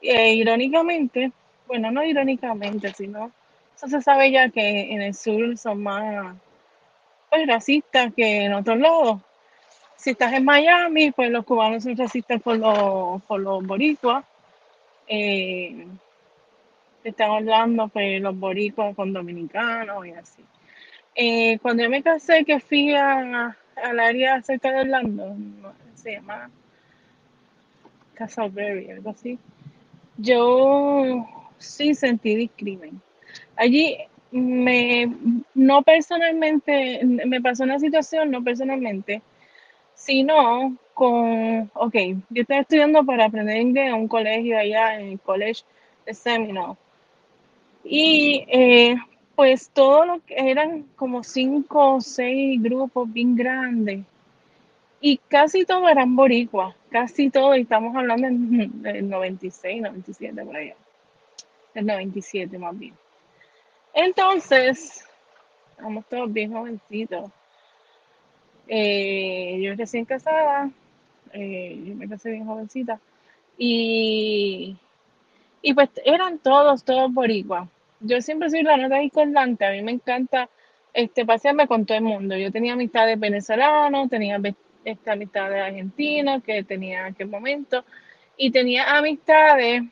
Eh, 0.01 0.33
irónicamente, 0.35 1.31
bueno, 1.69 1.91
no 1.91 2.03
irónicamente, 2.03 2.91
sino 2.93 3.31
eso 3.75 3.87
se 3.87 4.01
sabe 4.01 4.31
ya 4.31 4.49
que 4.49 4.91
en 4.91 5.01
el 5.01 5.13
sur 5.13 5.55
son 5.55 5.83
más 5.83 6.35
pues, 7.29 7.47
racistas 7.47 8.11
que 8.15 8.45
en 8.45 8.53
otros 8.53 8.79
lados. 8.79 9.21
Si 9.95 10.09
estás 10.09 10.33
en 10.33 10.45
Miami, 10.45 11.11
pues 11.11 11.29
los 11.29 11.45
cubanos 11.45 11.83
son 11.83 11.95
racistas 11.95 12.41
por 12.41 12.57
los, 12.57 13.21
por 13.23 13.39
los 13.39 13.63
boricuas. 13.65 14.25
Eh, 15.07 15.85
están 17.03 17.31
hablando 17.31 17.87
pues 17.87 18.19
los 18.19 18.37
boricuas 18.37 18.95
con 18.95 19.13
dominicanos 19.13 20.07
y 20.07 20.11
así. 20.11 20.43
Eh, 21.13 21.59
cuando 21.59 21.83
yo 21.83 21.89
me 21.89 22.01
casé, 22.01 22.45
que 22.45 22.59
fui 22.59 22.95
a, 22.95 23.55
al 23.75 23.99
área 23.99 24.41
cerca 24.41 24.71
de 24.71 24.81
Orlando, 24.81 25.35
se 25.93 26.13
llama 26.13 26.49
Castleberry, 28.15 28.89
algo 28.89 29.11
así. 29.11 29.37
Yo 30.17 31.38
sí 31.59 31.93
sentí 31.93 32.35
discrimen. 32.35 33.01
Allí 33.55 33.97
me, 34.31 35.11
no 35.53 35.81
personalmente, 35.83 37.01
me 37.03 37.41
pasó 37.41 37.63
una 37.63 37.79
situación, 37.79 38.31
no 38.31 38.43
personalmente, 38.43 39.21
sino 39.93 40.77
con, 40.93 41.71
ok, 41.73 41.95
yo 42.29 42.41
estaba 42.41 42.61
estudiando 42.61 43.05
para 43.05 43.25
aprender 43.25 43.57
inglés 43.57 43.89
en 43.89 43.93
un 43.95 44.07
colegio 44.07 44.57
allá, 44.57 44.99
en 44.99 45.09
el 45.09 45.19
College 45.19 45.63
de 46.05 46.13
Seminole. 46.13 46.77
Y 47.83 48.45
eh, 48.49 48.95
pues 49.35 49.69
todo 49.69 50.05
lo 50.05 50.19
que 50.25 50.35
eran 50.37 50.83
como 50.95 51.23
cinco 51.23 51.95
o 51.95 52.01
seis 52.01 52.61
grupos 52.61 53.11
bien 53.11 53.35
grandes. 53.35 54.01
Y 55.01 55.17
casi 55.29 55.63
todos 55.63 55.89
eran 55.89 56.15
boricuas, 56.15 56.75
casi 56.89 57.29
todos, 57.29 57.57
y 57.57 57.61
estamos 57.61 57.95
hablando 57.95 58.27
del 58.27 59.09
96, 59.09 59.81
97 59.81 60.43
por 60.43 60.57
allá, 60.57 60.75
del 61.73 61.85
97 61.85 62.57
más 62.57 62.77
bien. 62.77 62.95
Entonces, 63.93 65.05
estamos 65.71 66.05
todos 66.07 66.31
bien 66.31 66.51
jovencitos. 66.51 67.31
Eh, 68.67 69.59
yo 69.61 69.73
recién 69.75 70.05
casada, 70.05 70.69
eh, 71.33 71.81
yo 71.85 71.95
me 71.95 72.07
casé 72.07 72.31
bien 72.31 72.45
jovencita, 72.45 72.99
y, 73.57 74.77
y 75.61 75.73
pues 75.73 75.89
eran 76.05 76.37
todos, 76.39 76.83
todos 76.83 77.11
boricuas. 77.11 77.67
Yo 77.99 78.21
siempre 78.21 78.49
soy 78.49 78.63
la 78.63 78.77
nota 78.77 78.99
discordante, 78.99 79.65
a 79.65 79.71
mí 79.71 79.81
me 79.81 79.91
encanta 79.91 80.49
este, 80.93 81.25
pasearme 81.25 81.67
con 81.67 81.85
todo 81.85 81.97
el 81.97 82.03
mundo. 82.03 82.37
Yo 82.37 82.51
tenía 82.51 82.73
amistades 82.73 83.19
venezolanos, 83.19 84.09
tenía 84.09 84.39
este, 84.85 85.11
amistades 85.11 85.61
argentinos 85.61 86.43
que 86.43 86.63
tenía 86.63 87.01
en 87.01 87.13
aquel 87.13 87.27
momento, 87.27 87.83
y 88.37 88.51
tenía 88.51 88.95
amistades 88.97 89.83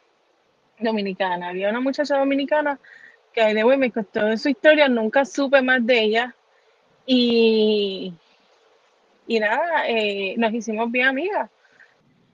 dominicanas. 0.80 1.50
Había 1.50 1.70
una 1.70 1.82
muchacha 1.82 2.18
dominicana 2.18 2.80
que 3.34 3.54
de 3.54 3.64
güey 3.64 3.78
me 3.78 3.92
costó 3.92 4.36
su 4.38 4.50
historia, 4.50 4.88
nunca 4.90 5.26
supe 5.26 5.62
más 5.62 5.86
de 5.86 6.02
ella, 6.02 6.36
y, 7.06 8.14
y 9.28 9.40
nada, 9.40 9.88
eh, 9.88 10.36
nos 10.38 10.54
hicimos 10.54 10.92
bien 10.92 11.08
amigas. 11.08 11.50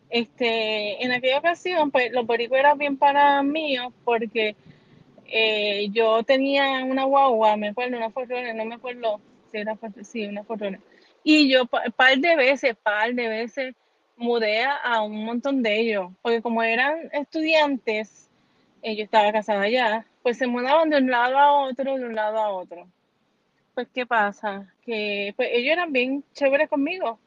Este, 0.09 1.03
en 1.03 1.11
aquella 1.11 1.39
ocasión, 1.39 1.91
pues 1.91 2.11
los 2.11 2.25
boricuas 2.25 2.59
eran 2.61 2.77
bien 2.77 2.97
para 2.97 3.43
míos 3.43 3.93
porque 4.05 4.55
eh, 5.27 5.89
yo 5.91 6.23
tenía 6.23 6.83
una 6.85 7.05
guagua, 7.05 7.57
me 7.57 7.69
acuerdo, 7.69 7.97
una 7.97 8.11
forrona, 8.11 8.53
no 8.53 8.65
me 8.65 8.75
acuerdo 8.75 9.21
si 9.51 9.57
era 9.59 9.77
sí, 10.03 10.25
una 10.25 10.43
forrona. 10.43 10.79
Y 11.23 11.49
yo 11.51 11.65
pa- 11.67 11.83
par 11.95 12.17
de 12.19 12.35
veces, 12.35 12.75
par 12.83 13.13
de 13.13 13.27
veces 13.29 13.75
mudé 14.17 14.63
a 14.63 15.01
un 15.03 15.25
montón 15.25 15.63
de 15.63 15.79
ellos, 15.79 16.11
porque 16.21 16.41
como 16.41 16.63
eran 16.63 17.09
estudiantes, 17.13 18.29
eh, 18.83 18.95
yo 18.95 19.03
estaba 19.05 19.31
casada 19.31 19.69
ya, 19.69 20.05
pues 20.21 20.37
se 20.37 20.47
mudaban 20.47 20.89
de 20.89 20.97
un 20.97 21.09
lado 21.09 21.37
a 21.39 21.51
otro, 21.53 21.97
de 21.97 22.05
un 22.05 22.15
lado 22.15 22.37
a 22.37 22.49
otro. 22.49 22.87
Pues, 23.73 23.87
¿qué 23.93 24.05
pasa? 24.05 24.71
Que 24.85 25.33
pues 25.35 25.49
ellos 25.53 25.71
eran 25.73 25.91
bien 25.93 26.23
chéveres 26.33 26.69
conmigo, 26.69 27.17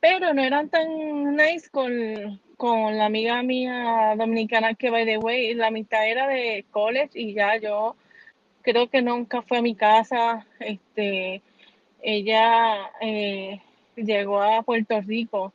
pero 0.00 0.32
no 0.34 0.42
eran 0.42 0.68
tan 0.70 1.36
nice 1.36 1.68
con, 1.70 2.40
con 2.56 2.96
la 2.96 3.06
amiga 3.06 3.42
mía 3.42 4.14
dominicana 4.16 4.74
que, 4.74 4.90
by 4.90 5.04
the 5.04 5.18
way, 5.18 5.54
la 5.54 5.70
mitad 5.70 6.06
era 6.08 6.26
de 6.26 6.64
college 6.70 7.10
y 7.14 7.34
ya 7.34 7.56
yo 7.58 7.94
creo 8.62 8.88
que 8.88 9.02
nunca 9.02 9.42
fue 9.42 9.58
a 9.58 9.62
mi 9.62 9.74
casa. 9.74 10.46
Este, 10.58 11.42
ella 12.02 12.90
eh, 13.00 13.60
llegó 13.96 14.42
a 14.42 14.62
Puerto 14.62 15.00
Rico 15.00 15.52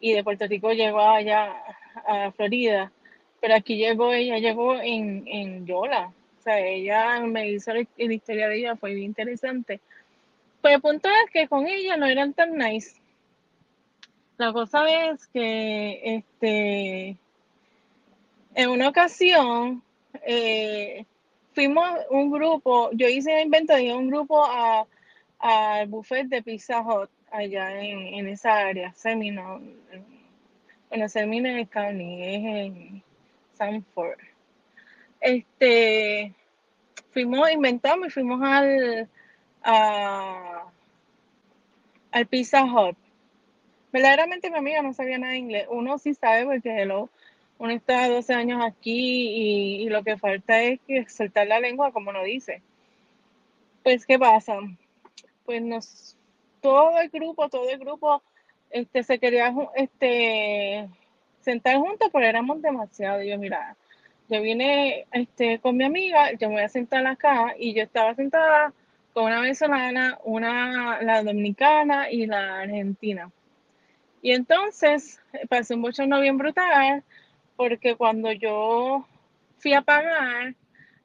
y 0.00 0.12
de 0.12 0.24
Puerto 0.24 0.46
Rico 0.46 0.72
llegó 0.72 1.00
allá 1.00 1.52
a 2.06 2.32
Florida, 2.32 2.92
pero 3.42 3.56
aquí 3.56 3.76
llegó, 3.76 4.12
ella 4.12 4.38
llegó 4.38 4.80
en, 4.80 5.24
en 5.26 5.66
Yola. 5.66 6.12
O 6.38 6.42
sea, 6.44 6.60
ella 6.60 7.18
me 7.22 7.50
hizo 7.50 7.74
la, 7.74 7.84
historia 7.98 8.48
de 8.48 8.58
ella, 8.58 8.76
fue 8.76 8.94
bien 8.94 9.06
interesante. 9.06 9.80
Pues 10.60 10.74
el 10.76 10.80
punto 10.80 11.08
es 11.08 11.30
que 11.32 11.48
con 11.48 11.66
ella 11.66 11.96
no 11.96 12.06
eran 12.06 12.34
tan 12.34 12.56
nice. 12.56 13.00
La 14.38 14.52
cosa 14.52 14.88
es 15.10 15.26
que 15.26 16.00
este, 16.04 17.16
en 18.54 18.70
una 18.70 18.88
ocasión 18.88 19.82
eh, 20.24 21.04
fuimos 21.52 21.90
un 22.10 22.30
grupo, 22.30 22.90
yo 22.92 23.08
hice 23.08 23.34
el 23.34 23.46
invento 23.46 23.74
de 23.74 23.92
un 23.92 24.08
grupo 24.08 24.44
a- 24.44 24.86
al 25.40 25.88
buffet 25.88 26.28
de 26.28 26.42
Pizza 26.44 26.80
Hut 26.80 27.10
allá 27.32 27.82
en, 27.82 27.98
en 28.14 28.28
esa 28.28 28.56
área, 28.56 28.92
Seminole. 28.94 29.74
Bueno, 30.88 31.08
Seminole 31.08 31.66
County, 31.66 32.22
es 32.22 33.02
Sanford. 33.62 34.18
Este, 35.20 36.34
fuimos, 37.12 37.50
inventamos 37.50 38.08
y 38.08 38.10
fuimos 38.10 38.42
al, 38.42 39.08
a- 39.62 40.64
al 42.10 42.26
Pizza 42.26 42.64
Hut. 42.64 42.96
Verdaderamente 43.92 44.50
mi 44.50 44.58
amiga 44.58 44.82
no 44.82 44.92
sabía 44.94 45.18
nada 45.18 45.32
de 45.32 45.38
inglés. 45.38 45.66
Uno 45.70 45.98
sí 45.98 46.14
sabe 46.14 46.44
porque 46.44 46.82
hello, 46.82 47.08
uno 47.58 47.72
está 47.72 48.08
12 48.08 48.34
años 48.34 48.60
aquí 48.64 49.82
y, 49.82 49.88
lo 49.88 50.02
que 50.02 50.16
falta 50.16 50.60
es 50.62 50.80
que 50.86 51.08
soltar 51.08 51.46
la 51.46 51.60
lengua 51.60 51.92
como 51.92 52.12
no 52.12 52.24
dice. 52.24 52.62
Pues, 53.84 54.06
¿qué 54.06 54.18
pasa? 54.18 54.58
Pues 55.44 55.62
nos, 55.62 56.16
todo 56.60 56.98
el 56.98 57.10
grupo, 57.10 57.48
todo 57.48 57.68
el 57.68 57.78
grupo, 57.78 58.22
este, 58.70 59.02
se 59.02 59.18
quería 59.18 59.54
este, 59.76 60.88
sentar 61.42 61.76
juntos, 61.76 62.08
pero 62.12 62.26
éramos 62.26 62.62
demasiado. 62.62 63.22
Y 63.22 63.30
yo, 63.30 63.38
mira, 63.38 63.76
yo 64.28 64.40
vine 64.40 65.06
este, 65.12 65.58
con 65.58 65.76
mi 65.76 65.84
amiga, 65.84 66.32
yo 66.32 66.48
me 66.48 66.54
voy 66.54 66.64
a 66.64 66.68
sentar 66.68 67.06
acá 67.06 67.54
y 67.58 67.74
yo 67.74 67.82
estaba 67.82 68.14
sentada 68.14 68.72
con 69.12 69.24
una 69.24 69.40
venezolana, 69.40 70.18
una, 70.24 71.02
la 71.02 71.22
dominicana 71.22 72.10
y 72.10 72.26
la 72.26 72.60
argentina. 72.60 73.30
Y 74.22 74.32
entonces 74.32 75.20
pasé 75.48 75.74
un 75.74 75.82
bochorno 75.82 76.20
bien 76.20 76.38
brutal 76.38 77.02
porque 77.56 77.96
cuando 77.96 78.32
yo 78.32 79.06
fui 79.58 79.74
a 79.74 79.82
pagar, 79.82 80.54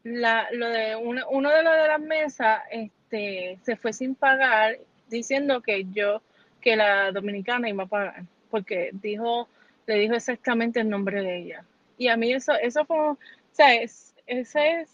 la, 0.03 0.47
lo 0.51 0.69
de 0.69 0.95
uno, 0.95 1.49
de 1.49 1.63
los 1.63 1.75
de 1.75 1.87
las 1.87 1.99
mesas 1.99 2.61
este, 2.71 3.59
se 3.63 3.75
fue 3.75 3.91
sin 3.91 4.15
pagar 4.15 4.77
diciendo 5.09 5.61
que 5.61 5.85
yo, 5.91 6.21
que 6.61 6.75
la 6.75 7.11
dominicana 7.11 7.69
iba 7.69 7.83
a 7.83 7.87
pagar, 7.87 8.23
porque 8.49 8.91
dijo, 8.93 9.49
le 9.87 9.95
dijo 9.95 10.13
exactamente 10.15 10.79
el 10.81 10.89
nombre 10.89 11.21
de 11.21 11.37
ella. 11.39 11.65
Y 11.97 12.09
a 12.09 12.17
mí 12.17 12.31
eso, 12.33 12.53
eso 12.53 12.85
fue, 12.85 12.99
o 12.99 13.17
sea, 13.51 13.73
es, 13.73 14.13
ese 14.27 14.81
es, 14.81 14.89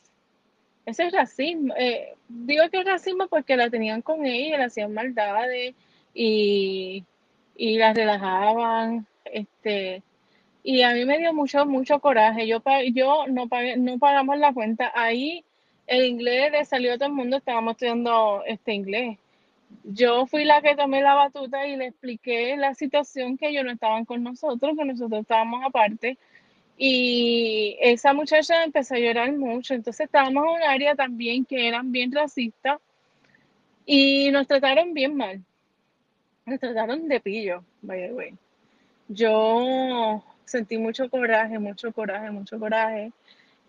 ese 0.86 1.08
es 1.08 1.14
racismo. 1.14 1.74
Eh, 1.78 2.16
digo 2.30 2.64
que 2.72 2.80
es 2.80 2.86
racismo 2.86 3.28
porque 3.28 3.58
la 3.58 3.70
tenían 3.70 4.02
con 4.02 4.26
ella, 4.26 4.60
le 4.60 4.64
hacían 4.66 4.94
maldades 4.94 5.76
y, 6.14 7.04
y 7.58 7.78
la 7.78 7.94
relajaban, 7.94 9.06
este, 9.26 10.04
y 10.64 10.82
a 10.84 10.94
mí 10.94 11.06
me 11.06 11.18
dio 11.18 11.34
mucho, 11.34 11.66
mucho 11.66 12.00
coraje. 12.00 12.48
Yo, 12.48 12.62
yo 12.94 13.26
no, 13.28 13.48
pagué, 13.48 13.78
no 13.78 14.00
pagamos 14.00 14.38
la 14.38 14.54
cuenta. 14.54 14.92
Ahí 14.96 15.44
el 15.88 16.06
inglés 16.06 16.52
le 16.52 16.66
salió 16.66 16.94
a 16.94 16.98
todo 16.98 17.08
el 17.10 17.16
mundo, 17.16 17.38
estábamos 17.38 17.74
estudiando 17.74 18.44
este 18.48 18.74
inglés. 18.74 19.18
Yo 19.84 20.26
fui 20.28 20.46
la 20.46 20.62
que 20.62 20.76
tomé 20.76 21.02
la 21.02 21.14
batuta 21.14 21.66
y 21.68 21.76
le 21.76 21.88
expliqué 21.88 22.56
la 22.58 22.74
situación 22.76 23.38
que 23.38 23.50
ellos 23.50 23.66
no 23.66 23.72
estaban 23.72 24.06
con 24.06 24.24
nosotros, 24.24 24.76
que 24.78 24.86
nosotros 24.86 25.22
estábamos 25.22 25.64
aparte. 25.66 26.18
Y 26.78 27.78
esa 27.82 28.14
muchacha 28.14 28.64
empezó 28.64 28.96
a 28.96 29.00
llorar 29.00 29.32
mucho. 29.34 29.74
Entonces 29.74 30.06
estábamos 30.06 30.44
en 30.46 30.50
un 30.52 30.64
área 30.64 30.96
también 30.96 31.46
que 31.46 31.68
eran 31.68 31.92
bien 31.92 32.12
racistas 32.12 32.80
y 33.86 34.32
nos 34.32 34.48
trataron 34.48 34.94
bien 34.94 35.16
mal. 35.16 35.44
Nos 36.46 36.60
trataron 36.60 37.08
de 37.08 37.20
pillo, 37.20 37.64
by 37.82 38.08
the 38.08 38.14
way. 38.14 38.34
Yo 39.08 40.24
sentí 40.46 40.78
mucho 40.78 41.10
coraje, 41.10 41.60
mucho 41.60 41.92
coraje, 41.92 42.32
mucho 42.32 42.60
coraje. 42.60 43.12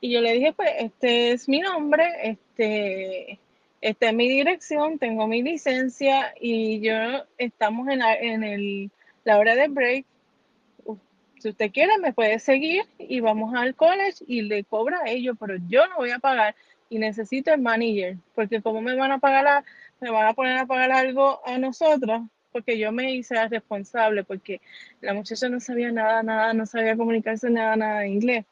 Y 0.01 0.11
yo 0.11 0.21
le 0.21 0.33
dije, 0.33 0.53
pues, 0.53 0.71
este 0.79 1.33
es 1.33 1.49
mi 1.49 1.61
nombre, 1.61 2.05
este, 2.23 3.39
esta 3.85 4.09
es 4.09 4.15
mi 4.15 4.31
dirección, 4.31 4.99
tengo 4.99 5.27
mi 5.27 5.43
licencia 5.43 6.33
y 6.41 6.81
yo 6.81 6.95
estamos 7.37 7.87
en 7.89 7.99
la, 7.99 8.15
en 8.15 8.43
el, 8.43 8.91
la 9.25 9.37
hora 9.37 9.55
de 9.55 9.69
break. 9.69 10.07
Si 11.39 11.51
usted 11.51 11.71
quiere, 11.71 11.99
me 11.99 12.15
puede 12.15 12.39
seguir 12.39 12.85
y 12.99 13.21
vamos 13.21 13.55
al 13.55 13.75
college 13.75 14.25
y 14.27 14.41
le 14.41 14.65
cobra 14.65 15.01
a 15.03 15.11
ellos, 15.11 15.37
pero 15.39 15.57
yo 15.69 15.87
no 15.89 15.97
voy 15.97 16.13
a 16.13 16.19
pagar 16.19 16.57
y 16.89 16.99
necesito 16.99 17.53
el 17.53 17.61
manager, 17.61 18.17
porque 18.35 18.63
como 18.63 18.81
me 18.81 18.95
van 18.95 19.13
a 19.13 19.19
pagar, 19.19 19.63
me 20.01 20.11
van 20.11 20.29
a 20.29 20.33
poner 20.33 20.57
a 20.57 20.65
pagar 20.65 20.91
algo 20.91 21.47
a 21.47 21.59
nosotros, 21.59 22.23
porque 22.53 22.79
yo 22.79 22.91
me 22.91 23.13
hice 23.15 23.35
responsable, 23.49 24.25
porque 24.25 24.63
la 25.03 25.13
muchacha 25.13 25.51
no 25.51 25.61
sabía 25.61 25.93
nada, 25.93 26.23
nada, 26.23 26.55
no 26.55 26.65
sabía 26.65 26.97
comunicarse 26.97 27.51
nada, 27.51 27.77
nada 27.77 28.01
de 28.01 28.09
inglés. 28.09 28.47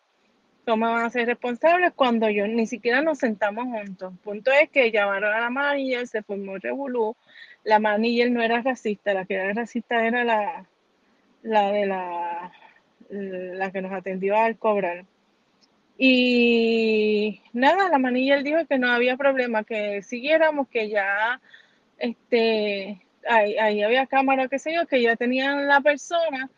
¿Cómo 0.64 0.86
van 0.86 1.04
a 1.04 1.10
ser 1.10 1.26
responsables 1.26 1.92
cuando 1.92 2.30
yo 2.30 2.46
ni 2.46 2.66
siquiera 2.66 3.02
nos 3.02 3.18
sentamos 3.18 3.64
juntos? 3.64 4.14
Punto 4.22 4.52
es 4.52 4.70
que 4.70 4.92
llamaron 4.92 5.34
a 5.34 5.40
la 5.40 5.50
manager, 5.50 6.06
se 6.06 6.22
formó 6.22 6.56
revolú. 6.58 7.16
La 7.64 7.80
manager 7.80 8.30
no 8.30 8.42
era 8.42 8.62
racista, 8.62 9.12
la 9.12 9.24
que 9.24 9.34
era 9.34 9.52
racista 9.52 10.06
era 10.06 10.22
la, 10.24 10.66
la 11.42 11.72
de 11.72 11.86
la, 11.86 12.52
la 13.10 13.70
que 13.72 13.82
nos 13.82 13.92
atendió 13.92 14.36
al 14.36 14.56
cobrar. 14.56 15.04
Y 15.98 17.40
nada, 17.52 17.88
la 17.88 17.98
manager 17.98 18.42
dijo 18.42 18.66
que 18.66 18.78
no 18.78 18.90
había 18.90 19.16
problema, 19.16 19.64
que 19.64 20.02
siguiéramos, 20.02 20.68
que 20.68 20.88
ya 20.88 21.40
este, 21.98 23.00
ahí, 23.28 23.82
había 23.82 24.06
cámara, 24.06 24.48
qué 24.48 24.58
sé 24.58 24.74
yo, 24.74 24.86
que 24.86 25.02
ya 25.02 25.16
tenían 25.16 25.66
la 25.66 25.80
persona 25.80 26.50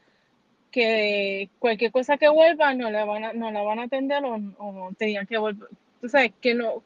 que 0.75 1.51
cualquier 1.61 1.93
cosa 1.93 2.16
que 2.16 2.29
vuelva 2.29 2.75
no 2.75 2.91
la 2.91 3.05
van 3.05 3.25
a, 3.25 3.33
no 3.33 3.53
la 3.53 3.62
van 3.62 3.79
a 3.79 3.85
atender 3.85 4.25
o, 4.25 4.91
tenían 4.99 5.25
que 5.25 5.39
volver, 5.39 5.68
tú 6.01 6.09
sabes, 6.09 6.33
que 6.41 6.53
no, 6.53 6.83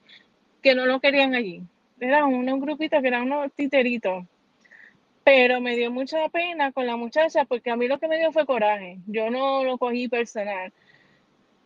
que 0.62 0.74
no 0.74 0.84
lo 0.84 1.00
querían 1.00 1.34
allí. 1.34 1.62
Era 1.98 2.26
un, 2.26 2.46
un 2.46 2.60
grupito 2.60 3.00
que 3.00 3.08
eran 3.08 3.22
unos 3.22 3.50
titeritos. 3.54 4.26
Pero 5.24 5.62
me 5.62 5.74
dio 5.74 5.90
mucha 5.90 6.28
pena 6.28 6.70
con 6.70 6.86
la 6.86 6.96
muchacha 6.96 7.46
porque 7.46 7.70
a 7.70 7.76
mí 7.76 7.88
lo 7.88 7.98
que 7.98 8.08
me 8.08 8.18
dio 8.18 8.30
fue 8.30 8.44
coraje. 8.44 8.98
Yo 9.06 9.30
no 9.30 9.64
lo 9.64 9.78
cogí 9.78 10.06
personal. 10.06 10.70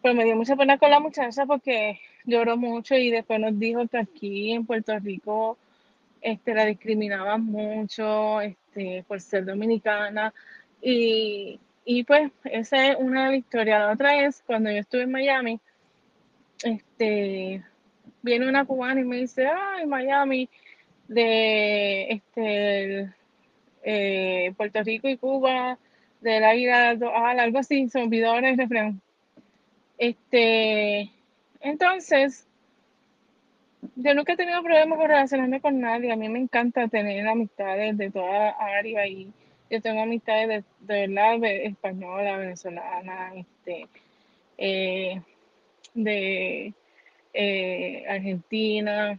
Pero 0.00 0.14
me 0.14 0.24
dio 0.24 0.36
mucha 0.36 0.54
pena 0.54 0.78
con 0.78 0.90
la 0.90 1.00
muchacha 1.00 1.44
porque 1.44 1.98
lloró 2.24 2.56
mucho 2.56 2.94
y 2.94 3.10
después 3.10 3.40
nos 3.40 3.58
dijo 3.58 3.88
que 3.88 3.98
aquí 3.98 4.52
en 4.52 4.64
Puerto 4.64 4.96
Rico 5.00 5.58
este, 6.20 6.54
la 6.54 6.66
discriminaban 6.66 7.44
mucho 7.44 8.40
este, 8.40 9.04
por 9.08 9.20
ser 9.20 9.44
dominicana. 9.44 10.32
Y, 10.80 11.58
y 11.84 12.04
pues 12.04 12.30
esa 12.44 12.88
es 12.88 12.96
una 12.98 13.34
historias. 13.34 13.80
La 13.80 13.92
otra 13.92 14.24
es 14.24 14.42
cuando 14.46 14.70
yo 14.70 14.78
estuve 14.78 15.02
en 15.02 15.10
Miami, 15.10 15.60
este, 16.62 17.62
viene 18.22 18.48
una 18.48 18.64
cubana 18.64 19.00
y 19.00 19.04
me 19.04 19.16
dice, 19.16 19.46
ay, 19.46 19.86
Miami, 19.86 20.48
de 21.08 22.08
este, 22.10 23.12
eh, 23.82 24.52
Puerto 24.56 24.82
Rico 24.82 25.08
y 25.08 25.16
Cuba, 25.16 25.78
de 26.20 26.40
la 26.40 26.52
vida, 26.52 26.90
algo 26.90 27.58
así, 27.58 27.88
se 27.88 28.00
olvidó 28.00 28.36
el 28.38 28.56
refrán. 28.56 29.00
Este, 29.98 31.10
entonces, 31.60 32.46
yo 33.96 34.14
nunca 34.14 34.32
he 34.32 34.36
tenido 34.36 34.62
problemas 34.62 34.98
con 34.98 35.08
relacionarme 35.08 35.60
con 35.60 35.80
nadie. 35.80 36.12
A 36.12 36.16
mí 36.16 36.28
me 36.28 36.38
encanta 36.38 36.88
tener 36.88 37.26
amistades 37.26 37.96
de 37.98 38.10
toda 38.10 38.50
área 38.50 39.06
y 39.06 39.32
yo 39.72 39.80
tengo 39.80 40.02
amistades 40.02 40.64
de, 40.80 40.94
de 40.94 41.06
verdad 41.08 41.42
española, 41.44 42.36
venezolana, 42.36 43.32
este, 43.34 43.88
eh, 44.58 45.22
de 45.94 46.74
eh, 47.32 48.04
Argentina. 48.06 49.18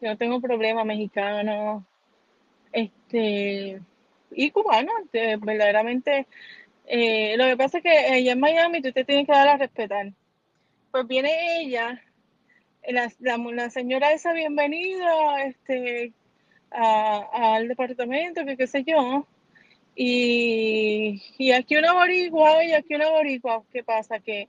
Yo 0.00 0.16
tengo 0.16 0.40
problemas 0.40 0.84
mexicanos, 0.84 1.84
este, 2.72 3.80
y 4.32 4.50
cubanos. 4.50 4.94
verdaderamente, 5.12 6.26
eh, 6.86 7.36
lo 7.36 7.44
que 7.44 7.56
pasa 7.56 7.78
es 7.78 7.84
que 7.84 7.90
allá 7.90 8.32
en 8.32 8.40
Miami 8.40 8.82
tú 8.82 8.90
te 8.90 9.04
tienes 9.04 9.26
que 9.26 9.32
dar 9.32 9.46
a 9.46 9.58
respetar. 9.58 10.12
Pues 10.90 11.06
viene 11.06 11.60
ella 11.60 12.02
la, 12.88 13.12
la, 13.20 13.70
señora 13.70 14.10
esa 14.10 14.32
bienvenida 14.32 15.44
este, 15.44 16.12
al 16.70 17.68
departamento, 17.68 18.44
que 18.44 18.56
qué 18.56 18.66
sé 18.66 18.84
yo. 18.84 19.26
Y, 19.94 21.22
y 21.38 21.52
aquí 21.52 21.76
una 21.76 21.92
boricua 21.92 22.64
y 22.64 22.72
aquí 22.72 22.94
una 22.94 23.10
boricua. 23.10 23.62
¿Qué 23.72 23.82
pasa? 23.82 24.20
Que 24.20 24.48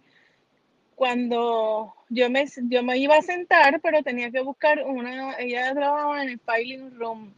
cuando 0.96 1.96
yo 2.10 2.30
me, 2.30 2.46
yo 2.70 2.84
me 2.84 2.98
iba 2.98 3.16
a 3.18 3.22
sentar, 3.22 3.80
pero 3.82 4.04
tenía 4.04 4.32
que 4.32 4.42
buscar 4.42 4.84
una, 4.86 5.36
ella 5.40 5.74
trabajaba 5.74 6.22
en 6.24 6.30
el 6.30 6.40
filing 6.40 6.94
room, 7.00 7.34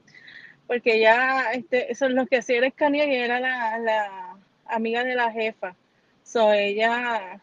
porque 0.66 0.96
ella, 0.96 1.52
este, 1.54 1.92
eso 1.92 2.08
es 2.08 2.12
lo 2.14 2.26
que 2.26 2.38
hacía 2.38 2.58
era 2.58 2.68
escanear 2.68 3.08
y 3.08 3.16
era 3.16 3.40
la, 3.40 3.78
la 3.78 4.36
amiga 4.66 5.04
de 5.04 5.16
la 5.16 5.32
jefa. 5.32 5.76
So, 6.24 6.52
ella 6.54 7.42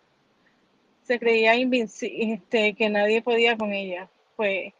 se 1.02 1.18
creía 1.18 1.54
este, 1.54 2.74
que 2.74 2.88
nadie 2.90 3.22
podía 3.22 3.56
con 3.56 3.72
ella. 3.72 4.08
Pues 4.34 4.72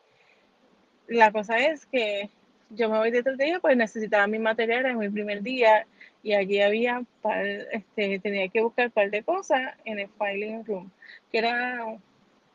la 1.07 1.31
cosa 1.31 1.59
es 1.59 1.87
que 1.87 2.31
yo 2.71 2.89
me 2.89 2.99
voy 2.99 3.11
de 3.11 3.23
ella, 3.39 3.61
pues 3.61 3.77
necesitaba 3.77 4.27
mi 4.27 4.39
material 4.39 4.87
en 4.87 4.99
mi 4.99 5.09
primer 5.09 5.43
día 5.43 5.87
y 6.23 6.35
allí 6.35 6.61
había, 6.61 7.03
este, 7.73 8.19
tenía 8.19 8.49
que 8.49 8.63
buscar 8.63 8.87
un 8.87 8.93
par 8.93 9.11
de 9.11 9.23
cosas 9.23 9.75
en 9.85 10.01
el 10.01 10.09
filing 10.19 10.65
room, 10.65 10.91
que 11.31 11.39
era 11.39 11.99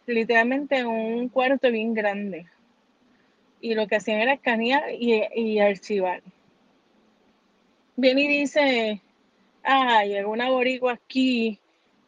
literalmente 0.06 0.86
un 0.86 1.30
cuarto 1.30 1.72
bien 1.72 1.94
grande. 1.94 2.46
Y 3.62 3.76
lo 3.76 3.88
que 3.88 3.96
hacían 3.96 4.20
era 4.20 4.34
escanear 4.34 4.84
y, 4.92 5.24
y 5.34 5.60
archivar. 5.60 6.22
Viene 7.96 8.24
y 8.24 8.28
dice, 8.28 9.02
ah, 9.64 10.04
llegó 10.04 10.32
una 10.32 10.50
boricua 10.50 10.94
aquí 10.94 11.60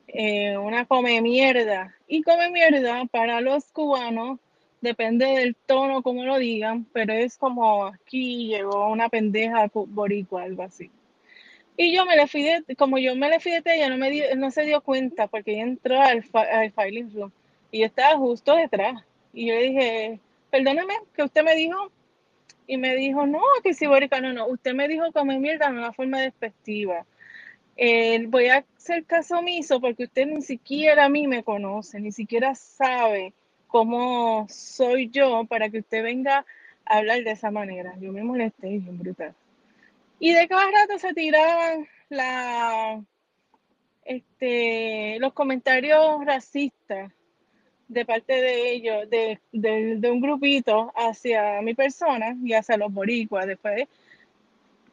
eh, 0.07 0.57
una 0.57 0.85
come 0.85 1.21
mierda. 1.21 1.93
Y 2.07 2.23
come 2.23 2.49
mierda 2.49 3.05
para 3.11 3.41
los 3.41 3.65
cubanos, 3.71 4.39
depende 4.85 5.25
del 5.25 5.55
tono 5.55 6.01
como 6.03 6.23
lo 6.25 6.37
digan, 6.37 6.85
pero 6.93 7.13
es 7.13 7.37
como 7.37 7.85
aquí 7.87 8.47
llegó 8.47 8.89
una 8.89 9.09
pendeja 9.09 9.69
boricua, 9.73 10.43
algo 10.43 10.63
así. 10.63 10.91
Y 11.77 11.93
yo 11.95 12.05
me 12.05 12.15
le 12.15 12.27
fui 12.27 12.43
de, 12.43 12.75
como 12.77 12.97
yo 12.97 13.15
me 13.15 13.29
le 13.29 13.39
fui 13.39 13.51
de 13.51 13.61
ella, 13.65 13.89
no, 13.89 13.97
me 13.97 14.35
no 14.35 14.51
se 14.51 14.63
dio 14.65 14.81
cuenta 14.81 15.27
porque 15.27 15.53
ella 15.53 15.63
entró 15.63 16.01
al, 16.01 16.23
al 16.33 16.71
filing 16.73 17.13
room 17.13 17.31
y 17.71 17.83
estaba 17.83 18.17
justo 18.17 18.55
detrás. 18.55 19.03
Y 19.33 19.47
yo 19.47 19.55
le 19.55 19.63
dije, 19.63 20.21
perdóneme, 20.51 20.95
que 21.15 21.23
usted 21.23 21.43
me 21.43 21.55
dijo. 21.55 21.91
Y 22.67 22.77
me 22.77 22.95
dijo, 22.95 23.27
no, 23.27 23.41
que 23.63 23.73
si 23.73 23.87
boricua, 23.87 24.21
no, 24.21 24.33
no, 24.33 24.47
usted 24.47 24.73
me 24.73 24.87
dijo 24.87 25.11
come 25.13 25.39
mierda 25.39 25.67
de 25.71 25.77
una 25.77 25.93
forma 25.93 26.21
despectiva 26.21 27.05
Eh, 27.77 28.25
voy 28.27 28.47
a 28.47 28.65
hacer 28.77 29.05
caso 29.05 29.39
omiso 29.39 29.81
porque 29.81 30.05
usted 30.05 30.27
ni 30.27 30.41
siquiera 30.41 31.05
a 31.05 31.09
mí 31.09 31.27
me 31.27 31.43
conoce, 31.43 31.99
ni 31.99 32.11
siquiera 32.11 32.55
sabe 32.55 33.33
cómo 33.67 34.47
soy 34.49 35.09
yo 35.09 35.45
para 35.45 35.69
que 35.69 35.79
usted 35.79 36.03
venga 36.03 36.45
a 36.85 36.97
hablar 36.97 37.23
de 37.23 37.31
esa 37.31 37.51
manera. 37.51 37.95
Yo 37.99 38.11
me 38.11 38.23
molesté 38.23 38.69
bien 38.69 38.97
brutal. 38.97 39.33
Y 40.19 40.33
de 40.33 40.47
cada 40.47 40.65
rato 40.71 40.97
se 40.97 41.13
tiraban 41.13 41.87
este, 44.05 45.19
los 45.19 45.33
comentarios 45.33 46.23
racistas 46.25 47.11
de 47.87 48.05
parte 48.05 48.33
de 48.33 48.71
ellos, 48.71 49.09
de, 49.09 50.09
un 50.09 50.21
grupito 50.21 50.91
hacia 50.95 51.61
mi 51.61 51.73
persona 51.73 52.35
y 52.43 52.53
hacia 52.53 52.77
los 52.77 52.91
boricuas. 52.93 53.45
Después 53.45 53.87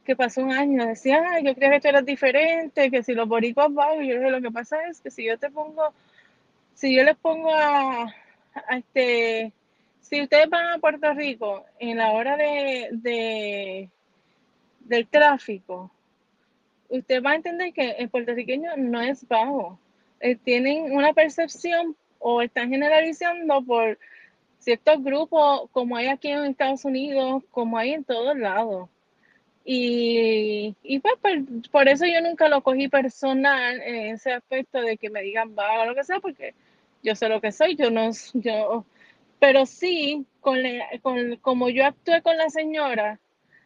que 0.05 0.17
pasó 0.17 0.43
un 0.43 0.53
año, 0.53 0.87
decían, 0.87 1.25
ay, 1.27 1.45
yo 1.45 1.55
creía 1.55 1.73
que 1.73 1.81
tú 1.81 1.89
eras 1.89 2.05
diferente, 2.05 2.91
que 2.91 3.03
si 3.03 3.15
los 3.15 3.29
boricuas 3.29 3.73
van, 3.73 4.03
y 4.03 4.09
yo 4.09 4.17
dije, 4.17 4.31
lo 4.31 4.43
que 4.43 4.51
pasa 4.51 4.89
es 4.89 5.01
que 5.01 5.11
si 5.11 5.25
yo 5.25 5.39
te 5.39 5.49
pongo, 5.51 5.95
si 6.75 6.95
yo 6.95 7.05
les 7.05 7.17
pongo 7.17 7.55
a 7.55 8.13
este, 8.71 9.53
si 10.01 10.23
ustedes 10.23 10.49
van 10.49 10.67
a 10.67 10.79
Puerto 10.79 11.13
Rico 11.15 11.65
en 11.79 11.99
la 11.99 12.13
hora 12.13 12.37
de, 12.37 12.89
de 12.93 13.91
del 14.81 15.07
tráfico, 15.07 15.91
usted 16.89 17.23
va 17.23 17.33
a 17.33 17.37
entender 17.37 17.73
que 17.73 17.91
el 17.93 18.09
puertorriqueño 18.09 18.77
no 18.77 19.01
es 19.01 19.27
bajo. 19.27 19.79
Eh, 20.21 20.37
tienen 20.37 20.93
una 20.93 21.13
percepción 21.13 21.97
o 22.19 22.43
están 22.43 22.69
generalizando 22.71 23.63
por 23.63 23.99
ciertos 24.59 25.03
grupos, 25.03 25.69
como 25.73 25.97
hay 25.97 26.07
aquí 26.07 26.29
en 26.29 26.45
Estados 26.45 26.85
Unidos, 26.85 27.43
como 27.51 27.79
hay 27.79 27.95
en 27.95 28.05
todos 28.05 28.37
lados. 28.37 28.89
Y, 29.65 30.75
y 30.83 30.99
pues 31.01 31.15
por, 31.21 31.71
por 31.71 31.89
eso 31.89 32.05
yo 32.07 32.21
nunca 32.21 32.49
lo 32.49 32.63
cogí 32.63 32.89
personal 32.89 33.81
en 33.81 34.15
ese 34.15 34.33
aspecto 34.33 34.81
de 34.81 34.97
que 34.97 35.11
me 35.11 35.23
digan 35.23 35.55
vaga 35.55 35.83
o 35.83 35.87
lo 35.87 35.95
que 35.95 36.05
sea, 36.05 36.21
porque 36.21 36.55
yo 37.03 37.15
sé 37.17 37.29
lo 37.29 37.41
que 37.41 37.53
soy, 37.53 37.77
yo 37.77 37.91
no, 37.91 38.11
yo, 38.35 38.85
pero 39.41 39.67
sí, 39.67 40.27
con, 40.41 40.63
la- 40.63 40.89
con 41.03 41.37
como 41.37 41.69
yo 41.71 41.85
actué 41.87 42.23
con 42.23 42.37
la 42.37 42.51
señora, 42.51 43.21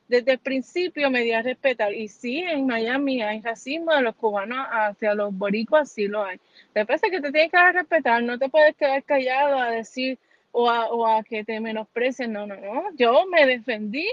desde 0.08 0.32
el 0.32 0.38
principio 0.38 1.10
me 1.10 1.22
di 1.22 1.32
a 1.32 1.42
respetar. 1.42 1.92
Y 1.94 2.08
sí, 2.08 2.38
en 2.40 2.66
Miami 2.66 3.22
hay 3.22 3.40
racismo 3.40 3.92
de 3.94 4.02
los 4.02 4.14
cubanos 4.16 4.66
hacia 4.70 5.14
los 5.14 5.36
boricuas, 5.36 5.90
sí 5.92 6.08
lo 6.08 6.24
hay. 6.24 6.38
Pasa 6.74 7.06
es 7.06 7.12
que 7.12 7.20
te 7.20 7.32
tienes 7.32 7.50
que 7.50 7.56
dar 7.56 7.68
a 7.76 7.80
respetar, 7.80 8.22
no 8.22 8.38
te 8.38 8.48
puedes 8.48 8.76
quedar 8.76 9.02
callado 9.04 9.58
a 9.58 9.70
decir 9.70 10.18
o 10.52 10.70
a, 10.70 10.86
o 10.90 11.06
a 11.06 11.22
que 11.24 11.44
te 11.44 11.60
menosprecien. 11.60 12.32
No, 12.32 12.46
no, 12.46 12.56
no. 12.56 12.84
Yo 12.96 13.26
me 13.26 13.46
defendí 13.46 14.08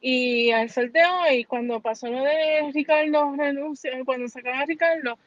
y 0.00 0.50
al 0.50 0.70
sol 0.70 0.90
de 0.92 1.02
hoy, 1.04 1.44
cuando 1.44 1.80
pasó 1.80 2.08
lo 2.08 2.22
de 2.24 2.70
Ricardo 2.74 3.34
renuncia, 3.36 3.92
cuando 4.04 4.28
sacaron 4.28 4.60
a 4.60 4.66
Ricardo, 4.66 5.18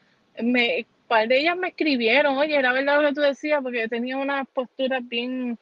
me, 0.42 0.86
par 1.08 1.28
de 1.28 1.38
ellas 1.38 1.56
me 1.56 1.68
escribieron, 1.68 2.36
oye, 2.36 2.56
era 2.56 2.72
verdad 2.72 3.00
lo 3.00 3.08
que 3.08 3.14
tú 3.14 3.20
decías, 3.20 3.62
porque 3.62 3.80
yo 3.80 3.88
tenía 3.88 4.16
unas 4.16 4.46
posturas 4.48 5.06
bien 5.06 5.58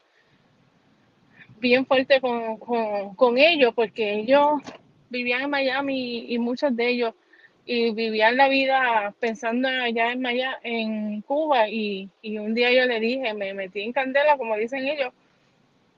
bien 1.58 1.86
fuerte 1.86 2.20
con, 2.20 2.58
con, 2.58 3.14
con 3.14 3.38
ellos 3.38 3.72
porque 3.74 4.20
ellos 4.20 4.60
vivían 5.08 5.42
en 5.42 5.50
Miami 5.50 6.26
y, 6.28 6.38
muchos 6.38 6.76
de 6.76 6.88
ellos 6.88 7.14
y 7.64 7.92
vivían 7.92 8.36
la 8.36 8.48
vida 8.48 9.14
pensando 9.18 9.68
allá 9.68 10.12
en 10.12 10.20
Maya, 10.20 10.58
en 10.62 11.22
Cuba 11.22 11.68
y, 11.70 12.10
y 12.20 12.36
un 12.38 12.52
día 12.54 12.70
yo 12.72 12.84
le 12.84 13.00
dije, 13.00 13.32
me 13.32 13.54
metí 13.54 13.80
en 13.80 13.92
candela 13.92 14.36
como 14.36 14.56
dicen 14.56 14.86
ellos, 14.86 15.12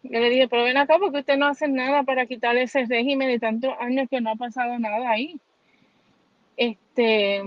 yo 0.04 0.20
le 0.20 0.30
dije, 0.30 0.46
pero 0.48 0.62
ven 0.62 0.76
acá 0.76 0.98
porque 0.98 1.18
usted 1.18 1.36
no 1.36 1.46
hace 1.46 1.66
nada 1.66 2.04
para 2.04 2.26
quitar 2.26 2.56
ese 2.56 2.84
régimen 2.84 3.28
de 3.28 3.40
tantos 3.40 3.74
años 3.80 4.06
que 4.08 4.20
no 4.20 4.30
ha 4.30 4.36
pasado 4.36 4.78
nada 4.78 5.10
ahí. 5.10 5.40
Este, 6.56 7.42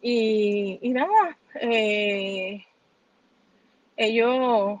y, 0.00 0.78
y 0.82 0.88
nada, 0.90 1.36
eh, 1.54 2.64
ellos 3.96 4.80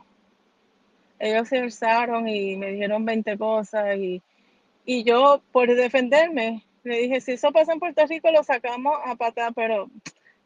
ellos 1.18 1.48
se 1.48 1.58
alzaron 1.58 2.28
y 2.28 2.56
me 2.56 2.72
dijeron 2.72 3.04
20 3.04 3.36
cosas 3.36 3.96
y, 3.98 4.22
y 4.86 5.04
yo 5.04 5.42
por 5.52 5.68
defenderme 5.68 6.64
le 6.82 6.98
dije, 6.98 7.20
si 7.20 7.32
eso 7.32 7.52
pasa 7.52 7.72
en 7.72 7.78
Puerto 7.78 8.06
Rico 8.06 8.30
lo 8.30 8.42
sacamos 8.42 8.96
a 9.04 9.14
patada, 9.14 9.52
pero 9.52 9.90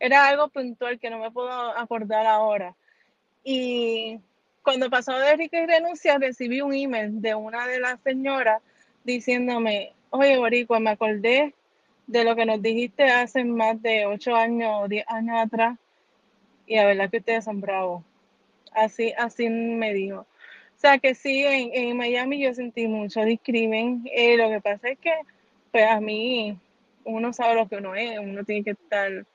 era 0.01 0.27
algo 0.27 0.49
puntual 0.49 0.99
que 0.99 1.11
no 1.11 1.19
me 1.19 1.31
puedo 1.31 1.51
acordar 1.51 2.27
ahora. 2.27 2.75
Y 3.45 4.19
cuando 4.63 4.91
pasó 4.91 5.13
de 5.13 5.37
Rica 5.37 5.61
y 5.61 5.67
renuncia 5.67 6.19
recibí 6.19 6.61
un 6.61 6.75
email 6.75 7.21
de 7.21 7.35
una 7.35 7.67
de 7.69 7.79
las 7.79 8.01
señoras 8.01 8.61
diciéndome, 9.05 9.93
oye 10.11 10.39
Boricua, 10.39 10.81
me 10.81 10.91
acordé 10.91 11.55
de 12.07 12.25
lo 12.25 12.37
que 12.37 12.47
nos 12.47 12.61
dijiste 12.61 13.05
hace 13.05 13.45
más 13.45 13.81
de 13.83 14.07
8 14.07 14.35
años 14.35 14.71
o 14.83 14.89
10 14.89 15.05
años 15.09 15.37
atrás 15.39 15.79
y 16.67 16.77
la 16.77 16.87
verdad 16.87 17.11
que 17.11 17.19
ustedes 17.19 17.45
son 17.45 17.61
bravos. 17.61 18.03
Así, 18.73 19.13
así 19.17 19.49
me 19.49 19.93
dijo. 19.93 20.21
O 20.21 20.79
sea 20.79 20.99
que 20.99 21.15
sí, 21.15 21.45
en, 21.45 21.71
en 21.73 21.97
Miami 21.97 22.43
yo 22.43 22.53
sentí 22.55 22.89
mucho 22.89 23.25
discrimen. 23.25 24.03
Eh, 24.13 24.37
lo 24.37 24.49
que 24.51 24.61
pasa 24.61 24.89
es 24.89 24.99
que, 24.99 25.13
pues 25.71 25.87
a 25.87 26.01
mí, 26.01 26.59
uno 27.05 27.33
sabe 27.33 27.55
lo 27.55 27.69
que 27.69 27.77
uno 27.77 27.95
es, 27.95 28.19
uno 28.19 28.45
tiene 28.45 28.65
que 28.65 28.71
estar, 28.73 29.27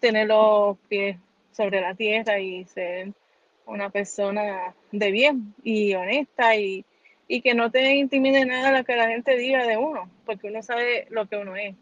tener 0.00 0.26
los 0.28 0.78
pies 0.88 1.16
sobre 1.52 1.80
la 1.80 1.94
tierra 1.94 2.38
y 2.38 2.64
ser 2.64 3.12
una 3.66 3.90
persona 3.90 4.74
de 4.90 5.10
bien 5.10 5.54
y 5.62 5.94
honesta 5.94 6.56
y, 6.56 6.84
y 7.28 7.40
que 7.40 7.54
no 7.54 7.70
te 7.70 7.94
intimide 7.94 8.44
nada 8.44 8.76
lo 8.76 8.84
que 8.84 8.96
la 8.96 9.08
gente 9.08 9.36
diga 9.36 9.66
de 9.66 9.76
uno, 9.76 10.10
porque 10.26 10.48
uno 10.48 10.62
sabe 10.62 11.06
lo 11.10 11.26
que 11.26 11.36
uno 11.36 11.56
es. 11.56 11.74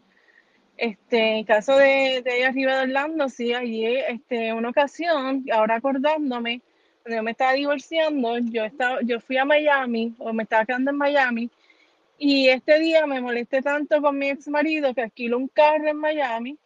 Este, 0.81 1.37
en 1.37 1.43
caso 1.43 1.77
de, 1.77 2.23
de 2.25 2.43
arriba 2.43 2.77
de 2.77 2.81
Orlando, 2.85 3.29
sí, 3.29 3.53
allí, 3.53 3.85
este, 3.85 4.51
una 4.51 4.69
ocasión, 4.69 5.45
ahora 5.53 5.75
acordándome, 5.75 6.63
cuando 7.03 7.17
yo 7.17 7.23
me 7.23 7.29
estaba 7.29 7.53
divorciando, 7.53 8.39
yo 8.39 8.63
estaba, 8.63 8.97
yo 9.03 9.19
fui 9.19 9.37
a 9.37 9.45
Miami, 9.45 10.15
o 10.17 10.33
me 10.33 10.41
estaba 10.41 10.65
quedando 10.65 10.89
en 10.89 10.97
Miami, 10.97 11.51
y 12.17 12.47
este 12.49 12.79
día 12.79 13.05
me 13.05 13.21
molesté 13.21 13.61
tanto 13.61 14.01
con 14.01 14.17
mi 14.17 14.29
ex 14.31 14.47
marido 14.47 14.91
que 14.95 15.03
alquiló 15.03 15.37
un 15.37 15.49
carro 15.49 15.87
en 15.87 15.97
Miami 15.97 16.57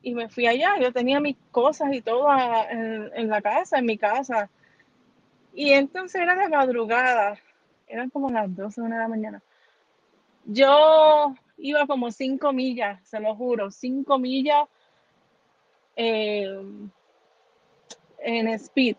y 0.00 0.14
me 0.14 0.28
fui 0.28 0.46
allá. 0.46 0.78
Yo 0.78 0.92
tenía 0.92 1.18
mis 1.18 1.36
cosas 1.50 1.92
y 1.92 2.02
todo 2.02 2.28
en, 2.70 3.10
en 3.16 3.28
la 3.28 3.42
casa, 3.42 3.78
en 3.78 3.86
mi 3.86 3.98
casa. 3.98 4.48
Y 5.52 5.72
entonces 5.72 6.22
era 6.22 6.36
de 6.36 6.48
madrugada, 6.48 7.36
eran 7.88 8.10
como 8.10 8.30
las 8.30 8.54
12 8.54 8.80
de 8.80 8.88
la 8.90 9.08
mañana. 9.08 9.42
Yo 10.44 11.34
iba 11.58 11.86
como 11.86 12.10
cinco 12.10 12.52
millas, 12.52 13.00
se 13.08 13.20
lo 13.20 13.34
juro, 13.34 13.70
cinco 13.70 14.18
millas 14.18 14.66
eh, 15.96 16.60
en 18.18 18.48
speed. 18.48 18.96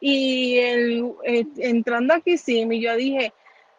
Y 0.00 0.58
el, 0.58 1.12
eh, 1.24 1.44
entrando 1.58 2.14
a 2.14 2.20
Kissimmee, 2.20 2.80
yo 2.80 2.96
dije, 2.96 3.32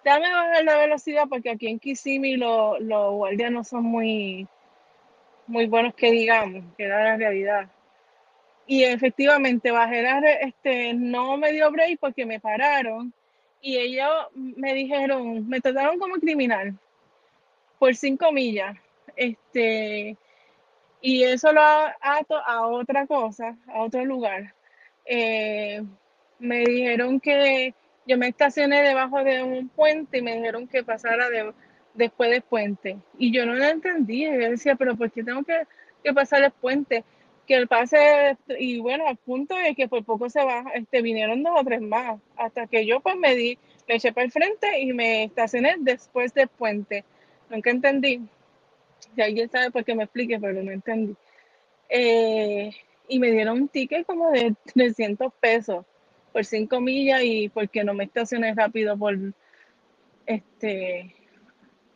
dame 0.05 0.31
bajar 0.31 0.63
la 0.63 0.77
velocidad 0.77 1.23
porque 1.29 1.49
aquí 1.49 1.67
en 1.67 1.79
Kissimmee 1.79 2.37
lo- 2.37 2.79
los 2.79 3.13
guardias 3.13 3.51
no 3.51 3.63
son 3.63 3.83
muy, 3.83 4.47
muy 5.47 5.65
buenos 5.65 5.93
que 5.95 6.11
digamos, 6.11 6.63
que 6.77 6.83
era 6.83 7.03
la 7.03 7.17
realidad. 7.17 7.69
Y 8.67 8.83
efectivamente 8.83 9.71
bajé 9.71 10.03
la 10.03 10.19
este, 10.19 10.93
no 10.93 11.37
me 11.37 11.51
dio 11.51 11.71
break 11.71 11.99
porque 11.99 12.25
me 12.25 12.39
pararon 12.39 13.11
y 13.61 13.77
ellos 13.77 14.09
me 14.33 14.73
dijeron, 14.73 15.47
me 15.47 15.59
trataron 15.59 15.97
como 15.99 16.15
criminal 16.15 16.77
por 17.82 17.95
cinco 17.97 18.32
millas. 18.32 18.77
Este, 19.17 20.17
y 21.01 21.23
eso 21.23 21.51
lo 21.51 21.61
ato 21.61 22.38
a 22.38 22.67
otra 22.67 23.07
cosa, 23.07 23.57
a 23.67 23.84
otro 23.84 24.05
lugar. 24.05 24.53
Eh, 25.05 25.82
me 26.39 26.59
dijeron 26.65 27.19
que 27.19 27.73
yo 28.07 28.17
me 28.17 28.27
estacioné 28.29 28.82
debajo 28.84 29.23
de 29.23 29.43
un 29.43 29.69
puente 29.69 30.19
y 30.19 30.21
me 30.21 30.36
dijeron 30.36 30.67
que 30.67 30.84
pasara 30.84 31.29
de- 31.29 31.53
después 31.95 32.29
del 32.32 32.41
puente. 32.43 32.97
Y 33.17 33.32
yo 33.34 33.45
no 33.45 33.53
lo 33.55 33.65
entendí. 33.65 34.25
Yo 34.25 34.32
decía, 34.51 34.75
pero 34.75 34.95
¿por 34.97 35.11
qué 35.11 35.23
tengo 35.23 35.43
que, 35.43 35.61
que 36.03 36.13
pasar 36.13 36.43
el 36.43 36.51
puente? 36.51 37.03
Que 37.47 37.55
el 37.55 37.67
pase, 37.67 38.38
y 38.59 38.79
bueno, 38.79 39.07
al 39.07 39.17
punto 39.17 39.55
de 39.55 39.75
que 39.75 39.88
por 39.88 40.05
poco 40.05 40.29
se 40.29 40.43
va, 40.43 40.65
este, 40.75 41.01
vinieron 41.01 41.43
dos 41.43 41.53
o 41.59 41.63
tres 41.63 41.82
más, 41.82 42.19
hasta 42.38 42.67
que 42.67 42.86
yo 42.86 43.01
pues 43.01 43.15
me 43.17 43.36
di, 43.36 43.57
me 43.88 43.95
eché 43.95 44.13
para 44.13 44.25
el 44.25 44.32
frente 44.32 44.79
y 44.79 44.93
me 44.93 45.25
estacioné 45.25 45.75
después 45.79 46.34
del 46.34 46.47
puente. 46.49 47.03
Nunca 47.52 47.70
entendí. 47.70 48.22
Si 49.14 49.22
alguien 49.22 49.49
sabe, 49.49 49.72
pues 49.72 49.86
que 49.86 49.93
me 49.93 50.04
explique, 50.04 50.39
pero 50.39 50.64
no 50.64 50.72
entendí. 50.72 51.16
Eh, 51.89 52.72
y 53.10 53.20
me 53.20 53.30
dieron 53.30 53.64
un 53.64 53.68
ticket 53.68 54.06
como 54.06 54.32
de 54.32 54.56
300 54.74 55.34
pesos 55.34 55.86
por 56.32 56.45
5 56.45 56.80
millas 56.80 57.22
y 57.24 57.49
porque 57.49 57.84
no 57.84 57.93
me 57.93 58.06
estacioné 58.06 58.56
rápido 58.56 58.97
por 58.97 59.18
este, 60.26 61.14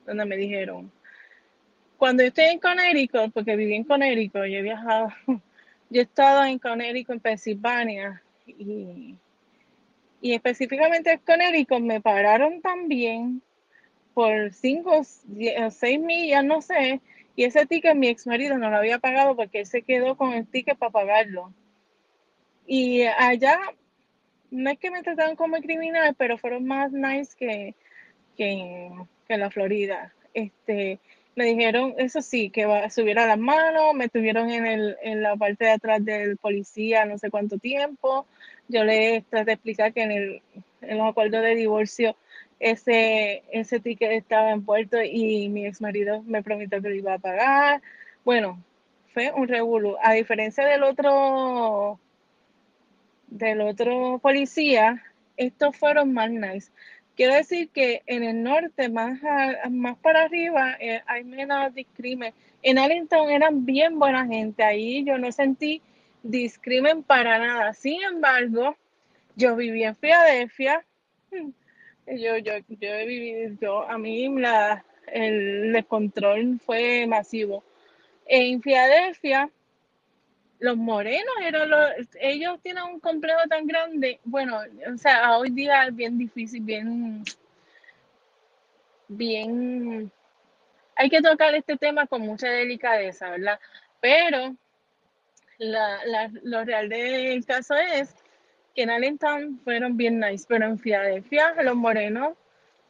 donde 0.06 0.26
me 0.26 0.36
dijeron. 0.36 0.92
Cuando 1.96 2.24
yo 2.24 2.28
estoy 2.28 2.46
en 2.46 2.60
Connecticut, 2.60 3.32
porque 3.34 3.56
viví 3.56 3.76
en 3.76 3.86
Connecticut, 3.86 4.42
yo 4.48 4.58
he 4.58 4.62
viajado, 4.62 5.08
yo 5.90 6.02
he 6.02 6.04
estado 6.04 6.44
en 6.44 6.60
Connecticut, 6.60 7.16
en 7.16 7.20
Pensilvania, 7.22 8.22
y, 8.46 9.16
y 10.20 10.34
específicamente 10.34 11.14
en 11.14 11.20
Connecticut 11.20 11.80
me 11.80 12.02
pararon 12.02 12.62
también 12.62 13.42
por 14.16 14.54
5 14.54 15.02
o 15.02 15.04
6 15.70 16.00
millas, 16.00 16.44
no 16.44 16.62
sé, 16.62 17.02
Y 17.36 17.44
ese 17.44 17.66
ticket 17.66 17.96
mi 17.96 18.08
ex 18.08 18.26
marido 18.26 18.58
no 18.58 18.70
lo 18.70 18.78
había 18.78 18.98
pagado 18.98 19.36
porque 19.36 19.60
él 19.60 19.66
se 19.68 19.82
quedó 19.82 20.16
con 20.16 20.34
el 20.34 20.48
ticket 20.48 20.78
para 20.78 20.92
pagarlo. 20.92 21.54
Y 22.66 23.04
allá, 23.04 23.60
no 24.52 24.70
es 24.72 24.80
que 24.80 24.90
me 24.90 25.04
trataron 25.04 25.36
como 25.36 25.58
criminal, 25.58 26.16
pero 26.18 26.38
fueron 26.38 26.66
más 26.66 26.94
nice 26.94 27.36
que, 27.38 27.76
que, 28.38 28.90
en 29.28 29.40
la 29.40 29.52
Florida. 29.52 30.14
Este, 30.34 31.00
me 31.36 31.44
dijeron, 31.44 31.94
eso 31.98 32.22
sí, 32.22 32.50
que 32.50 32.66
subiera 32.90 33.28
las 33.28 33.38
manos, 33.38 33.94
me 33.96 34.08
tuvieron 34.08 34.50
en, 34.50 34.66
el, 34.66 34.98
en 35.04 35.22
la 35.22 35.36
parte 35.36 35.66
de 35.66 35.72
atrás 35.72 36.06
del 36.06 36.38
policía 36.38 37.04
no 37.04 37.18
sé 37.18 37.30
cuánto 37.30 37.58
tiempo. 37.58 38.26
Yo 38.70 38.86
le 38.86 39.26
traté 39.30 39.48
de 39.48 39.54
explicar 39.54 39.92
que 39.92 40.04
en, 40.04 40.12
el, 40.12 40.42
en 40.82 40.98
los 40.98 41.10
acuerdos 41.10 41.44
de 41.44 41.56
divorcio 41.56 42.16
ese, 42.60 43.44
ese 43.52 43.80
ticket 43.80 44.12
estaba 44.12 44.52
en 44.52 44.64
puerto 44.64 45.02
y 45.02 45.50
mi 45.50 45.66
ex 45.66 45.82
marido 45.82 46.24
me 46.24 46.44
prometió 46.44 46.82
que 46.82 46.90
lo 46.90 46.96
iba 46.96 47.14
a 47.14 47.20
pagar. 47.20 47.82
Bueno, 48.24 48.64
fue 49.14 49.32
un 49.32 49.48
revuelo. 49.48 49.98
A 50.02 50.14
diferencia 50.14 50.66
del 50.66 50.84
otro, 50.84 52.00
del 53.28 53.62
otro 53.62 54.20
policía, 54.22 55.04
estos 55.38 55.76
fueron 55.78 56.14
más 56.14 56.30
nice. 56.32 56.72
Quiero 57.16 57.34
decir 57.34 57.70
que 57.70 58.04
en 58.08 58.24
el 58.24 58.44
norte, 58.44 58.90
más, 58.90 59.20
más 59.70 59.98
para 60.00 60.24
arriba, 60.24 60.76
eh, 60.80 61.02
hay 61.06 61.24
menos 61.24 61.74
discrimen. 61.74 62.34
En 62.62 62.78
Arlington 62.78 63.30
eran 63.30 63.66
bien 63.66 64.00
buena 64.00 64.26
gente. 64.26 64.64
Ahí 64.64 65.06
yo 65.06 65.18
no 65.18 65.32
sentí 65.32 65.82
discrimen 66.24 67.04
para 67.04 67.40
nada. 67.40 67.74
Sin 67.74 68.04
embargo, 68.04 68.76
yo 69.36 69.56
viví 69.56 69.84
en 69.84 69.96
Filadelfia. 69.96 70.84
Hmm, 71.32 71.52
yo, 72.08 72.38
yo, 72.38 72.54
yo 72.68 72.90
he 72.90 73.06
vivido, 73.06 73.58
yo, 73.60 73.90
a 73.90 73.98
mí 73.98 74.28
la, 74.40 74.84
el 75.08 75.74
descontrol 75.74 76.60
fue 76.66 77.06
masivo. 77.08 77.64
En 78.26 78.62
Filadelfia, 78.62 79.50
los 80.60 80.78
morenos 80.78 81.36
eran 81.42 81.70
los, 81.70 81.90
ellos 82.20 82.60
tienen 82.62 82.84
un 82.84 83.00
complejo 83.00 83.42
tan 83.50 83.68
grande, 83.68 84.20
bueno, 84.24 84.60
o 84.94 84.98
sea, 84.98 85.38
hoy 85.38 85.50
día 85.52 85.88
es 85.88 85.96
bien 85.96 86.18
difícil, 86.18 86.62
bien, 86.62 87.24
bien, 89.08 90.12
hay 90.96 91.10
que 91.10 91.22
tocar 91.22 91.54
este 91.56 91.78
tema 91.78 92.08
con 92.08 92.22
mucha 92.22 92.48
delicadeza, 92.48 93.30
¿verdad? 93.32 93.60
Pero 94.00 94.56
la, 95.58 96.06
la, 96.06 96.32
lo 96.44 96.64
real 96.64 96.90
del 96.90 97.46
caso 97.46 97.76
es 97.76 98.16
que 98.76 98.84
en 98.84 98.90
Allentown 98.90 99.60
fueron 99.64 99.98
bien 99.98 100.20
nice, 100.20 100.46
pero 100.48 100.66
en 100.66 100.78
Filadelfia 100.78 101.54
los 101.64 101.76
morenos 101.76 102.34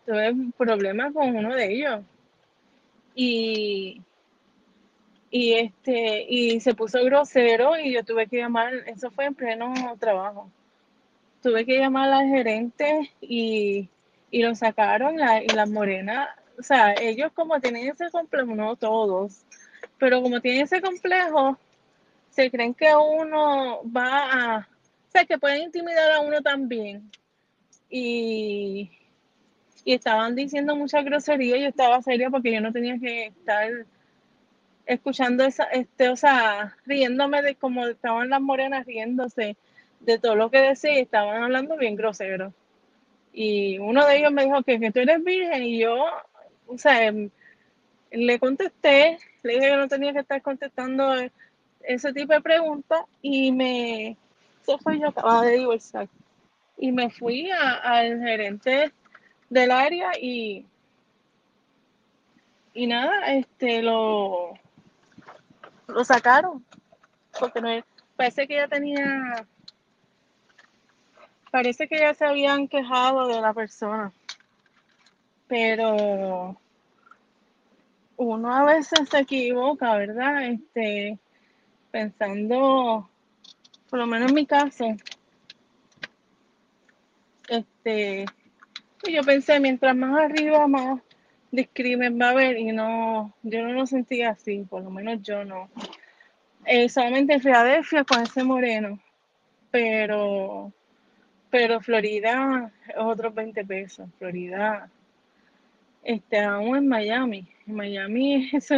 tuve 0.06 0.34
problemas 0.58 1.14
con 1.14 1.36
uno 1.36 1.56
de 1.56 1.72
ellos. 1.72 2.02
Y 3.14 4.02
y 5.30 5.54
este 5.54 6.26
y 6.30 6.60
se 6.62 6.74
puso 6.76 7.04
grosero 7.04 7.78
y 7.78 7.94
yo 7.94 8.04
tuve 8.04 8.28
que 8.28 8.38
llamar, 8.38 8.74
eso 8.88 9.12
fue 9.12 9.26
en 9.26 9.36
pleno 9.36 9.74
trabajo. 10.00 10.50
Tuve 11.42 11.66
que 11.66 11.78
llamar 11.78 12.12
al 12.12 12.28
gerente 12.28 13.12
y, 13.22 13.90
y 14.32 14.44
lo 14.44 14.56
sacaron 14.56 15.18
y 15.20 15.48
las 15.50 15.70
morenas, 15.70 16.30
o 16.58 16.64
sea, 16.64 16.94
ellos 16.94 17.32
como 17.34 17.60
tienen 17.60 17.90
ese 17.90 18.10
complejo, 18.10 18.56
no 18.56 18.76
todos, 18.76 19.46
pero 20.00 20.22
como 20.22 20.42
tienen 20.42 20.62
ese 20.64 20.82
complejo, 20.82 21.58
se 22.30 22.50
creen 22.50 22.74
que 22.74 22.96
uno 22.96 23.82
va 23.92 24.56
a, 24.56 24.70
que 25.24 25.38
pueden 25.38 25.64
intimidar 25.64 26.12
a 26.12 26.20
uno 26.20 26.42
también. 26.42 27.10
Y, 27.90 28.92
y 29.86 29.94
estaban 29.94 30.36
diciendo 30.36 30.76
mucha 30.76 31.02
grosería, 31.02 31.58
yo 31.58 31.68
estaba 31.68 32.02
seria 32.02 32.30
porque 32.30 32.52
yo 32.52 32.60
no 32.60 32.74
tenía 32.74 33.00
que 33.00 33.28
estar 33.28 33.86
escuchando 34.86 35.46
esa, 35.46 35.64
este, 35.66 36.10
o 36.10 36.16
sea, 36.16 36.76
riéndome 36.86 37.42
de 37.42 37.56
cómo 37.56 37.88
estaban 37.88 38.30
las 38.30 38.42
morenas 38.42 38.86
riéndose 38.86 39.56
de 40.00 40.20
todo 40.20 40.36
lo 40.36 40.52
que 40.52 40.60
decía, 40.60 41.00
estaban 41.00 41.42
hablando 41.44 41.78
bien 41.78 41.96
grosero. 41.96 42.54
Y 43.34 43.80
uno 43.80 44.06
de 44.06 44.18
ellos 44.18 44.32
me 44.32 44.46
dijo 44.46 44.64
que, 44.64 44.80
que 44.80 44.92
tú 44.92 45.00
eres 45.00 45.24
virgen 45.24 45.64
y 45.64 45.80
yo, 45.80 46.06
o 46.68 46.78
sea, 46.78 47.06
em, 47.06 47.30
le 48.12 48.40
contesté, 48.40 49.20
le 49.44 49.54
dije 49.56 49.70
que 49.70 49.78
no 49.78 49.88
tenía 49.88 50.14
que 50.14 50.20
estar 50.20 50.42
contestando 50.42 51.16
ese 51.82 52.14
tipo 52.14 52.34
de 52.34 52.42
preguntas 52.42 53.02
y 53.22 53.52
me, 53.52 54.18
eso 54.66 54.78
fue 54.80 55.00
yo 55.00 55.10
acababa 55.10 55.44
de 55.44 55.58
divorciar. 55.58 56.10
Y 56.78 56.92
me 56.92 57.10
fui 57.10 57.50
al 57.52 58.20
gerente 58.20 58.92
del 59.50 59.72
área 59.72 60.12
y, 60.20 60.66
y 62.74 62.88
nada, 62.88 63.34
este, 63.34 63.82
lo, 63.82 64.54
lo 65.88 66.04
sacaron. 66.04 66.66
Porque 67.40 67.62
no, 67.62 67.70
parece 68.16 68.48
que 68.48 68.56
ya 68.56 68.68
tenía. 68.68 69.46
Parece 71.52 71.88
que 71.88 72.00
ya 72.00 72.14
se 72.14 72.26
habían 72.26 72.68
quejado 72.68 73.28
de 73.28 73.40
la 73.40 73.54
persona. 73.54 74.12
Pero 75.48 76.58
uno 78.18 78.54
a 78.54 78.64
veces 78.66 79.08
se 79.10 79.20
equivoca, 79.20 79.96
¿verdad? 79.96 80.44
Este, 80.48 81.18
pensando, 81.92 83.10
por 83.96 84.02
lo 84.02 84.08
menos 84.08 84.28
en 84.28 84.36
mi 84.36 84.46
caso, 84.46 84.94
este, 87.48 88.26
yo 89.10 89.24
pensé, 89.24 89.58
mientras 89.62 89.96
más 89.96 90.20
arriba, 90.20 90.68
más 90.68 91.00
discrimen 91.50 92.20
va 92.20 92.28
a 92.28 92.30
haber 92.32 92.58
y 92.58 92.74
no, 92.74 93.34
yo 93.42 93.64
no 93.64 93.72
lo 93.72 93.88
sentía 93.88 94.32
así, 94.32 94.66
por 94.70 94.84
lo 94.84 94.90
menos 94.90 95.24
yo 95.24 95.46
no. 95.46 95.70
Eh, 96.66 96.90
solamente 96.90 97.36
en 97.36 97.42
Filadelfia 97.42 98.04
con 98.04 98.22
ese 98.22 98.44
moreno, 98.44 99.00
pero, 99.72 100.74
pero 101.50 101.80
Florida 101.80 102.74
otros 102.98 103.34
20 103.34 103.64
pesos, 103.64 104.10
Florida, 104.20 104.90
este, 106.04 106.42
aún 106.42 106.76
en 106.76 106.88
Miami, 106.90 107.48
en 107.66 107.76
Miami 107.76 108.50
eso 108.54 108.76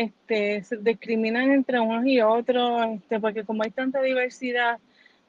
este, 0.00 0.62
se 0.64 0.78
discriminan 0.78 1.50
entre 1.52 1.78
unos 1.78 2.06
y 2.06 2.22
otros, 2.22 2.86
este, 2.94 3.20
porque 3.20 3.44
como 3.44 3.62
hay 3.62 3.70
tanta 3.70 4.00
diversidad, 4.00 4.78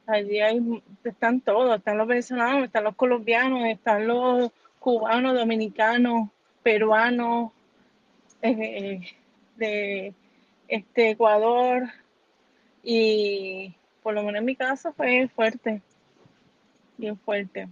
allí 0.08 0.40
hay, 0.40 0.84
están 1.04 1.42
todos, 1.42 1.78
están 1.78 1.98
los 1.98 2.08
venezolanos, 2.08 2.64
están 2.64 2.86
los 2.86 2.96
colombianos, 2.96 3.66
están 3.66 4.08
los 4.08 4.52
cubanos, 4.80 5.36
dominicanos, 5.36 6.30
peruanos, 6.64 7.52
eh, 8.42 9.02
de 9.58 10.14
este 10.68 11.12
Ecuador 11.12 11.84
y 12.82 13.76
por 14.02 14.14
lo 14.14 14.24
menos 14.24 14.40
en 14.40 14.46
mi 14.46 14.56
caso 14.56 14.94
fue 14.94 15.30
fuerte, 15.36 15.82
bien 16.98 17.20
fuerte. 17.20 17.68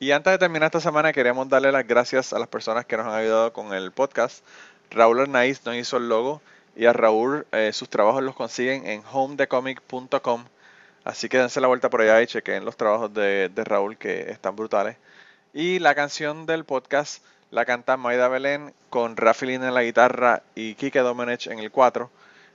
Y 0.00 0.12
antes 0.12 0.32
de 0.32 0.38
terminar 0.38 0.66
esta 0.66 0.80
semana 0.80 1.12
queremos 1.12 1.48
darle 1.48 1.72
las 1.72 1.84
gracias 1.84 2.32
a 2.32 2.38
las 2.38 2.46
personas 2.46 2.86
que 2.86 2.96
nos 2.96 3.06
han 3.06 3.14
ayudado 3.14 3.52
con 3.52 3.74
el 3.74 3.90
podcast. 3.90 4.44
Raúl 4.90 5.20
Arnaiz 5.20 5.64
nos 5.64 5.76
hizo 5.76 5.96
el 5.96 6.08
logo 6.08 6.40
y 6.76 6.86
a 6.86 6.92
Raúl 6.92 7.46
eh, 7.52 7.72
sus 7.72 7.88
trabajos 7.88 8.22
los 8.22 8.34
consiguen 8.34 8.86
en 8.86 9.02
homedecomic.com. 9.10 10.44
Así 11.04 11.28
que 11.28 11.38
dense 11.38 11.60
la 11.60 11.68
vuelta 11.68 11.90
por 11.90 12.00
allá 12.00 12.22
y 12.22 12.26
chequen 12.26 12.64
los 12.64 12.76
trabajos 12.76 13.12
de, 13.12 13.50
Raúl 13.56 13.96
que 13.96 14.30
están 14.30 14.56
brutales. 14.56 14.96
Y 15.52 15.78
la 15.78 15.94
canción 15.94 16.46
del 16.46 16.64
podcast 16.64 17.24
la 17.50 17.64
canta 17.64 17.96
Maida 17.96 18.28
Belén 18.28 18.74
con 18.90 19.16
Rafaelín 19.16 19.64
en 19.64 19.74
la 19.74 19.82
guitarra 19.82 20.42
y 20.54 20.74
Kike 20.74 21.00
Domenech 21.00 21.46
en 21.46 21.58
el 21.60 21.70
4. 21.70 22.10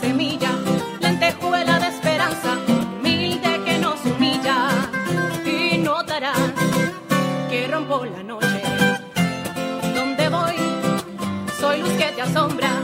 semilla, 0.00 0.50
lentejuela 1.00 1.78
de 1.78 1.88
esperanza, 1.88 2.58
humilde 2.68 3.60
que 3.64 3.78
nos 3.78 4.04
humilla. 4.04 4.68
Y 5.44 5.78
notarás 5.78 6.38
que 7.50 7.68
rompo 7.68 8.04
la 8.04 8.22
noche. 8.22 8.62
Donde 9.94 10.28
voy, 10.28 10.56
soy 11.60 11.80
luz 11.80 11.92
que 11.92 12.12
te 12.12 12.22
asombra. 12.22 12.81